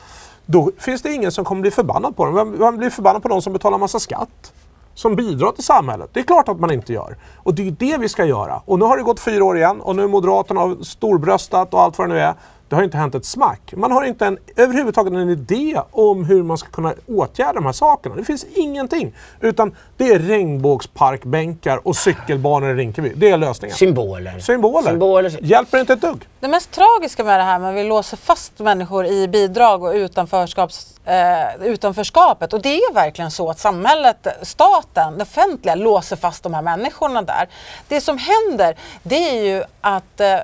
Då 0.45 0.71
finns 0.77 1.01
det 1.01 1.13
ingen 1.13 1.31
som 1.31 1.45
kommer 1.45 1.61
bli 1.61 1.71
förbannad 1.71 2.15
på 2.15 2.25
dem. 2.25 2.57
Vem, 2.59 2.77
blir 2.77 2.89
förbannad 2.89 3.21
på 3.21 3.27
de 3.27 3.41
som 3.41 3.53
betalar 3.53 3.77
massa 3.77 3.99
skatt? 3.99 4.53
Som 4.97 5.15
bidrar 5.15 5.51
till 5.51 5.63
samhället. 5.63 6.09
Det 6.13 6.19
är 6.19 6.23
klart 6.23 6.49
att 6.49 6.59
man 6.59 6.71
inte 6.71 6.93
gör. 6.93 7.17
Och 7.35 7.53
det 7.53 7.61
är 7.61 7.65
ju 7.65 7.71
det 7.71 7.97
vi 7.97 8.09
ska 8.09 8.25
göra. 8.25 8.61
Och 8.65 8.79
nu 8.79 8.85
har 8.85 8.97
det 8.97 9.03
gått 9.03 9.19
fyra 9.19 9.43
år 9.43 9.57
igen 9.57 9.81
och 9.81 9.95
nu 9.95 10.03
är 10.03 10.07
Moderaterna 10.07 10.75
storbröstat 10.83 11.73
och 11.73 11.81
allt 11.81 11.97
vad 11.97 12.09
det 12.09 12.13
nu 12.13 12.19
är. 12.19 12.33
Det 12.69 12.75
har 12.75 12.83
inte 12.83 12.97
hänt 12.97 13.15
ett 13.15 13.25
smack. 13.25 13.73
Man 13.75 13.91
har 13.91 14.03
inte 14.03 14.25
en, 14.25 14.37
överhuvudtaget 14.55 15.13
en 15.13 15.29
idé 15.29 15.81
om 15.91 16.25
hur 16.25 16.43
man 16.43 16.57
ska 16.57 16.69
kunna 16.69 16.93
åtgärda 17.07 17.53
de 17.53 17.65
här 17.65 17.73
sakerna. 17.73 18.15
Det 18.15 18.23
finns 18.23 18.45
ingenting. 18.55 19.15
Utan 19.41 19.75
det 19.97 20.11
är 20.11 20.19
regnbågsparkbänkar 20.19 21.87
och 21.87 21.95
cykelbanor 21.95 22.69
i 22.69 22.73
Rinkeby. 22.73 23.13
Det 23.15 23.29
är 23.29 23.37
lösningen. 23.37 23.77
Symboler. 23.77 24.39
Symboler. 24.39 24.89
Symboler. 24.89 25.37
Hjälper 25.41 25.79
inte 25.79 25.93
ett 25.93 26.01
dugg. 26.01 26.27
Det 26.39 26.47
mest 26.47 26.71
tragiska 26.71 27.23
med 27.23 27.39
det 27.39 27.43
här 27.43 27.59
med 27.59 27.69
att 27.69 27.75
vi 27.75 27.83
låser 27.83 28.17
fast 28.17 28.59
människor 28.59 29.05
i 29.05 29.27
bidrag 29.27 29.83
och 29.83 29.93
utanförskaps, 29.93 30.99
eh, 31.05 31.65
utanförskapet 31.67 32.53
och 32.53 32.61
det 32.61 32.77
är 32.77 32.93
verkligen 32.93 33.31
så 33.31 33.49
att 33.49 33.59
samhället, 33.59 34.27
staten, 34.41 35.17
det 35.17 35.23
offentliga 35.23 35.75
låser 35.75 36.15
fast 36.15 36.43
de 36.43 36.53
här 36.53 36.61
människorna 36.61 37.21
där. 37.21 37.49
Det 37.87 38.01
som 38.01 38.17
händer 38.17 38.75
det 39.03 39.29
är 39.29 39.43
ju 39.43 39.63
att 39.81 40.19
eh, 40.19 40.37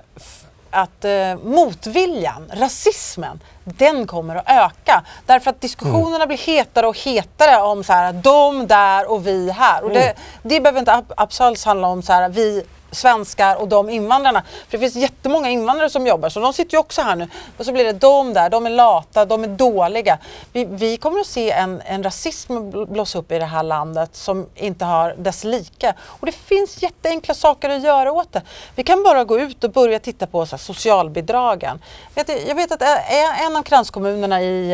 att 0.74 1.06
eh, 1.06 1.36
motviljan, 1.44 2.52
rasismen, 2.54 3.40
den 3.64 4.08
kommer 4.08 4.36
att 4.36 4.50
öka. 4.50 5.04
Därför 5.26 5.50
att 5.50 5.62
diskussionerna 5.62 6.28
blir 6.28 6.38
hetare 6.38 6.88
och 6.88 6.98
hetare 7.00 7.62
om 7.62 7.84
så 7.84 7.94
här, 7.94 8.14
de 8.14 8.68
där 8.68 9.12
och 9.12 9.28
vi 9.28 9.52
här. 9.52 9.84
Och 9.84 9.90
det, 9.90 10.14
det 10.44 10.60
behöver 10.60 10.80
inte 10.80 10.94
ab- 10.94 11.14
absolut 11.18 11.64
handla 11.64 11.88
om 11.88 12.02
så 12.02 12.14
här, 12.14 12.30
vi 12.30 12.64
svenskar 12.94 13.56
och 13.56 13.68
de 13.68 13.90
invandrarna. 13.90 14.44
För 14.70 14.78
det 14.78 14.80
finns 14.80 14.96
jättemånga 14.96 15.50
invandrare 15.50 15.90
som 15.90 16.08
jobbar 16.08 16.30
så 16.30 16.40
de 16.40 16.54
sitter 16.54 16.74
ju 16.74 16.80
också 16.80 17.02
här 17.02 17.16
nu. 17.16 17.28
Och 17.58 17.66
så 17.66 17.72
blir 17.72 17.84
det 17.84 17.94
de 17.94 18.34
där, 18.34 18.50
de 18.50 18.66
är 18.66 18.70
lata, 18.70 19.26
de 19.26 19.44
är 19.44 19.48
dåliga. 19.48 20.18
Vi, 20.54 20.66
vi 20.66 20.98
kommer 20.98 21.20
att 21.20 21.28
se 21.28 21.52
en, 21.52 21.82
en 21.86 22.04
rasism 22.04 22.70
blåsa 22.70 23.14
blossa 23.14 23.20
upp 23.20 23.32
i 23.32 23.40
det 23.40 23.46
här 23.46 23.64
landet 23.64 24.16
som 24.16 24.48
inte 24.56 24.86
har 24.86 25.16
dess 25.18 25.44
like. 25.44 25.94
Och 26.02 26.26
det 26.26 26.32
finns 26.32 26.84
jätteenkla 26.84 27.34
saker 27.34 27.70
att 27.70 27.84
göra 27.84 28.12
åt 28.12 28.34
det. 28.34 28.42
Vi 28.76 28.84
kan 28.84 29.04
bara 29.04 29.24
gå 29.24 29.40
ut 29.40 29.64
och 29.64 29.72
börja 29.72 30.00
titta 30.00 30.28
på 30.28 30.46
så 30.46 30.56
här, 30.56 30.58
socialbidragen. 30.58 31.80
Vet 32.16 32.28
du, 32.28 32.34
Jag 32.48 32.56
vet 32.56 32.72
att 32.72 32.82
eh, 32.82 33.46
en 33.46 33.56
av 33.56 33.64
kranskommunerna 33.64 34.42
i, 34.42 34.74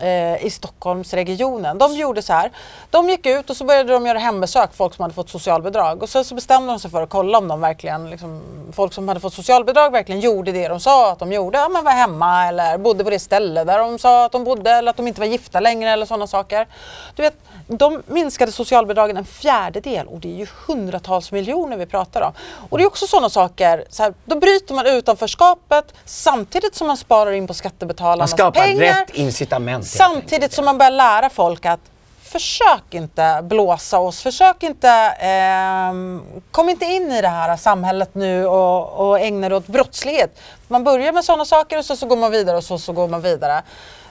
eh, 0.00 0.46
i 0.46 0.50
Stockholmsregionen, 0.50 1.78
de 1.78 1.94
gjorde 1.94 2.22
så 2.22 2.32
här. 2.32 2.50
De 2.90 3.08
gick 3.08 3.26
ut 3.26 3.50
och 3.50 3.56
så 3.56 3.64
började 3.64 3.92
de 3.92 4.06
göra 4.06 4.18
hembesök, 4.18 4.70
folk 4.74 4.94
som 4.94 5.02
hade 5.02 5.14
fått 5.14 5.30
socialbidrag. 5.30 6.02
Och 6.02 6.08
sen 6.08 6.24
så 6.24 6.34
bestämde 6.34 6.72
de 6.72 6.78
sig 6.78 6.90
för 6.90 7.02
att 7.02 7.10
kolla 7.10 7.38
om 7.38 7.48
de 7.48 7.59
verkligen, 7.60 8.10
liksom, 8.10 8.42
folk 8.72 8.92
som 8.92 9.08
hade 9.08 9.20
fått 9.20 9.34
socialbidrag 9.34 9.92
verkligen 9.92 10.20
gjorde 10.20 10.52
det 10.52 10.68
de 10.68 10.80
sa 10.80 11.12
att 11.12 11.18
de 11.18 11.32
gjorde. 11.32 11.58
Ja, 11.58 11.68
men 11.68 11.84
var 11.84 11.92
hemma 11.92 12.46
eller 12.46 12.78
bodde 12.78 13.04
på 13.04 13.10
det 13.10 13.18
ställe 13.18 13.64
där 13.64 13.78
de 13.78 13.98
sa 13.98 14.24
att 14.24 14.32
de 14.32 14.44
bodde 14.44 14.70
eller 14.70 14.90
att 14.90 14.96
de 14.96 15.08
inte 15.08 15.20
var 15.20 15.26
gifta 15.26 15.60
längre 15.60 15.90
eller 15.90 16.06
sådana 16.06 16.26
saker. 16.26 16.66
Du 17.14 17.22
vet, 17.22 17.34
de 17.66 18.02
minskade 18.06 18.52
socialbidragen 18.52 19.16
en 19.16 19.24
fjärdedel 19.24 20.06
och 20.06 20.20
det 20.20 20.28
är 20.28 20.36
ju 20.36 20.46
hundratals 20.66 21.32
miljoner 21.32 21.76
vi 21.76 21.86
pratar 21.86 22.22
om. 22.22 22.32
Och 22.70 22.78
det 22.78 22.84
är 22.84 22.86
också 22.86 23.06
sådana 23.06 23.30
saker, 23.30 23.84
så 23.88 24.02
här, 24.02 24.14
då 24.24 24.36
bryter 24.36 24.74
man 24.74 24.86
utanförskapet 24.86 25.94
samtidigt 26.04 26.74
som 26.74 26.86
man 26.86 26.96
sparar 26.96 27.32
in 27.32 27.46
på 27.46 27.50
Man 27.50 27.54
skattebetalarnas 27.54 28.30
skapar 28.30 28.60
pengar. 28.60 28.94
rätt 29.00 29.10
incitament. 29.14 29.86
Samtidigt 29.86 30.52
som 30.52 30.64
man 30.64 30.78
börjar 30.78 30.90
lära 30.90 31.30
folk 31.30 31.66
att 31.66 31.80
försök 32.30 32.94
inte 32.94 33.40
blåsa 33.42 33.98
oss, 33.98 34.22
försök 34.22 34.62
inte, 34.62 34.88
eh, 35.20 35.92
kom 36.50 36.68
inte 36.68 36.84
in 36.84 37.12
i 37.12 37.20
det 37.20 37.28
här 37.28 37.56
samhället 37.56 38.14
nu 38.14 38.46
och, 38.46 39.08
och 39.08 39.20
ägna 39.20 39.48
dig 39.48 39.58
åt 39.58 39.66
brottslighet. 39.66 40.40
Man 40.68 40.84
börjar 40.84 41.12
med 41.12 41.24
sådana 41.24 41.44
saker 41.44 41.78
och 41.78 41.84
så, 41.84 41.96
så 41.96 42.06
går 42.06 42.16
man 42.16 42.30
vidare 42.30 42.56
och 42.56 42.64
så, 42.64 42.78
så 42.78 42.92
går 42.92 43.08
man 43.08 43.22
vidare. 43.22 43.62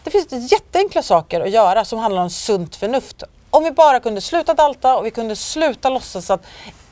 Det 0.03 0.11
finns 0.11 0.51
jätteenkla 0.51 1.01
saker 1.01 1.41
att 1.41 1.49
göra 1.49 1.85
som 1.85 1.99
handlar 1.99 2.21
om 2.21 2.29
sunt 2.29 2.75
förnuft. 2.75 3.23
Om 3.49 3.63
vi 3.63 3.71
bara 3.71 3.99
kunde 3.99 4.21
sluta 4.21 4.53
dalta 4.53 4.97
och 4.97 5.05
vi 5.05 5.11
kunde 5.11 5.35
sluta 5.35 5.89
låtsas 5.89 6.29
att 6.29 6.45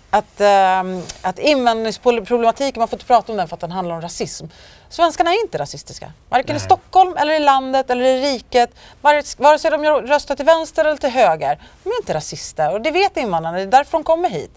att, 0.09 0.41
ehm, 0.41 1.01
att 1.21 1.39
invandringsproblematiken, 1.39 2.79
man 2.79 2.87
får 2.87 2.97
inte 2.97 3.05
prata 3.05 3.31
om 3.31 3.37
den 3.37 3.47
för 3.47 3.55
att 3.55 3.61
den 3.61 3.71
handlar 3.71 3.95
om 3.95 4.01
rasism. 4.01 4.45
Svenskarna 4.89 5.33
är 5.33 5.41
inte 5.41 5.57
rasistiska. 5.57 6.11
Varken 6.29 6.55
i 6.55 6.59
Stockholm, 6.59 7.17
eller 7.17 7.33
i 7.33 7.39
landet 7.39 7.89
eller 7.89 8.03
i 8.03 8.33
riket. 8.33 8.69
Vare, 9.01 9.23
vare 9.37 9.59
sig 9.59 9.71
de 9.71 9.85
röstar 9.85 10.35
till 10.35 10.45
vänster 10.45 10.85
eller 10.85 10.97
till 10.97 11.09
höger. 11.09 11.61
De 11.83 11.89
är 11.89 12.01
inte 12.01 12.13
rasister 12.13 12.73
och 12.73 12.81
det 12.81 12.91
vet 12.91 13.17
invandrarna, 13.17 13.57
det 13.57 13.63
är 13.63 13.67
därför 13.67 13.91
de 13.91 14.03
kommer 14.03 14.29
hit. 14.29 14.51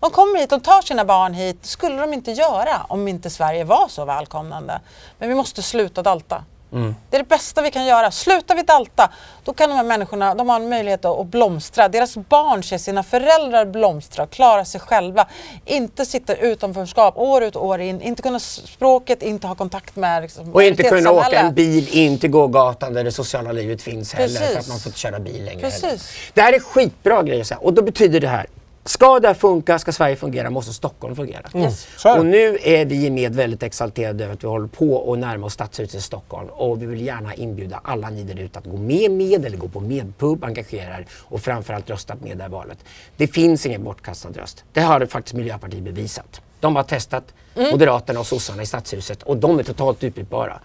De 0.00 0.10
kommer 0.10 0.38
hit, 0.38 0.50
de 0.50 0.60
tar 0.60 0.82
sina 0.82 1.04
barn 1.04 1.34
hit. 1.34 1.62
Det 1.62 1.68
skulle 1.68 2.00
de 2.00 2.12
inte 2.12 2.32
göra 2.32 2.86
om 2.88 3.08
inte 3.08 3.30
Sverige 3.30 3.64
var 3.64 3.88
så 3.88 4.04
välkomnande. 4.04 4.80
Men 5.18 5.28
vi 5.28 5.34
måste 5.34 5.62
sluta 5.62 6.02
dalta. 6.02 6.44
Mm. 6.72 6.94
Det 7.10 7.16
är 7.16 7.20
det 7.20 7.28
bästa 7.28 7.62
vi 7.62 7.70
kan 7.70 7.84
göra. 7.84 8.10
Slutar 8.10 8.54
vi 8.54 8.62
dalta, 8.62 9.10
då 9.44 9.52
kan 9.52 9.70
de 9.70 9.76
här 9.76 9.84
människorna 9.84 10.34
de 10.34 10.48
har 10.48 10.60
en 10.60 10.68
möjlighet 10.68 11.04
att, 11.04 11.26
blomstra. 11.26 11.88
Deras 11.88 12.16
barn 12.16 12.62
ser 12.62 12.78
sina 12.78 13.02
föräldrar 13.02 13.64
blomstra 13.64 14.26
klara 14.26 14.64
sig 14.64 14.80
själva. 14.80 15.28
Inte 15.64 16.06
sitta 16.06 16.34
utanförskap 16.34 17.18
år 17.18 17.42
ut 17.42 17.56
och 17.56 17.66
år 17.66 17.80
in, 17.80 18.00
inte 18.00 18.22
kunna 18.22 18.38
språket, 18.40 19.22
inte 19.22 19.46
ha 19.46 19.54
kontakt 19.54 19.96
med 19.96 20.22
liksom, 20.22 20.52
Och 20.52 20.62
inte 20.62 20.82
kunna 20.82 21.10
åka 21.10 21.40
en 21.40 21.54
bil 21.54 21.88
in 21.88 22.18
till 22.18 22.30
gågatan 22.30 22.94
där 22.94 23.04
det 23.04 23.12
sociala 23.12 23.52
livet 23.52 23.82
finns 23.82 24.14
heller 24.14 24.38
Precis. 24.38 24.52
för 24.52 24.60
att 24.60 24.68
man 24.68 24.78
får 24.78 24.88
inte 24.88 24.98
köra 24.98 25.18
bil 25.18 25.44
längre. 25.44 25.60
Precis. 25.60 26.08
Det 26.34 26.40
här 26.40 26.52
är 26.52 26.60
skitbra 26.60 27.22
grejer 27.22 27.46
och 27.60 27.72
då 27.72 27.82
betyder 27.82 28.20
det 28.20 28.28
här 28.28 28.46
Ska 28.84 29.20
det 29.20 29.28
här 29.28 29.34
funka, 29.34 29.78
ska 29.78 29.92
Sverige 29.92 30.16
fungera, 30.16 30.50
måste 30.50 30.72
Stockholm 30.72 31.16
fungera. 31.16 31.42
Mm. 31.54 31.72
Och 32.18 32.26
nu 32.26 32.58
är 32.62 32.84
vi 32.84 33.10
med 33.10 33.34
väldigt 33.34 33.62
exalterade 33.62 34.24
över 34.24 34.34
att 34.34 34.44
vi 34.44 34.48
håller 34.48 34.68
på 34.68 35.12
att 35.12 35.18
närma 35.18 35.46
oss 35.46 35.52
Stadshuset 35.52 35.94
i 35.94 36.00
Stockholm. 36.00 36.48
Och 36.48 36.82
vi 36.82 36.86
vill 36.86 37.06
gärna 37.06 37.34
inbjuda 37.34 37.80
alla 37.84 38.10
ni 38.10 38.22
där 38.22 38.42
ute 38.42 38.58
att 38.58 38.64
gå 38.64 38.76
med 38.76 39.10
med 39.10 39.44
eller 39.46 39.56
gå 39.56 39.68
på 39.68 39.80
medpub, 39.80 40.44
engagera 40.44 40.98
er 40.98 41.06
och 41.12 41.40
framförallt 41.40 41.90
rösta 41.90 42.14
med 42.14 42.36
det 42.36 42.42
här 42.42 42.50
valet. 42.50 42.78
Det 43.16 43.26
finns 43.26 43.66
ingen 43.66 43.84
bortkastad 43.84 44.28
röst. 44.28 44.64
Det 44.72 44.80
har 44.80 45.06
faktiskt 45.06 45.34
Miljöpartiet 45.34 45.82
bevisat. 45.82 46.40
De 46.60 46.76
har 46.76 46.82
testat 46.82 47.24
mm. 47.54 47.70
Moderaterna 47.70 48.20
och 48.20 48.26
sossarna 48.26 48.62
i 48.62 48.66
Stadshuset 48.66 49.22
och 49.22 49.36
de 49.36 49.58
är 49.58 49.62
totalt 49.62 50.04
utbytbara. 50.04 50.60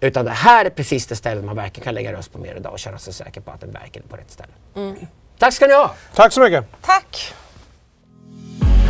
Utan 0.00 0.24
det 0.24 0.30
här 0.30 0.64
är 0.64 0.70
precis 0.70 1.06
det 1.06 1.16
stället 1.16 1.44
man 1.44 1.56
verkligen 1.56 1.84
kan 1.84 1.94
lägga 1.94 2.12
röst 2.12 2.32
på 2.32 2.38
mer 2.38 2.54
idag 2.54 2.72
och 2.72 2.78
känna 2.78 2.98
sig 2.98 3.12
säker 3.12 3.40
på 3.40 3.50
att 3.50 3.60
den 3.60 3.70
verkligen 3.70 4.06
är 4.06 4.10
på 4.10 4.16
rätt 4.16 4.30
ställe. 4.30 4.52
Mm. 4.76 4.96
Tack 5.38 5.54
ska 5.54 5.66
ni 5.66 5.74
ha! 5.74 5.94
Tack 6.14 6.32
så 6.32 6.40
mycket! 6.40 6.64
Tack! 6.82 7.34
Yeah. 8.62 8.89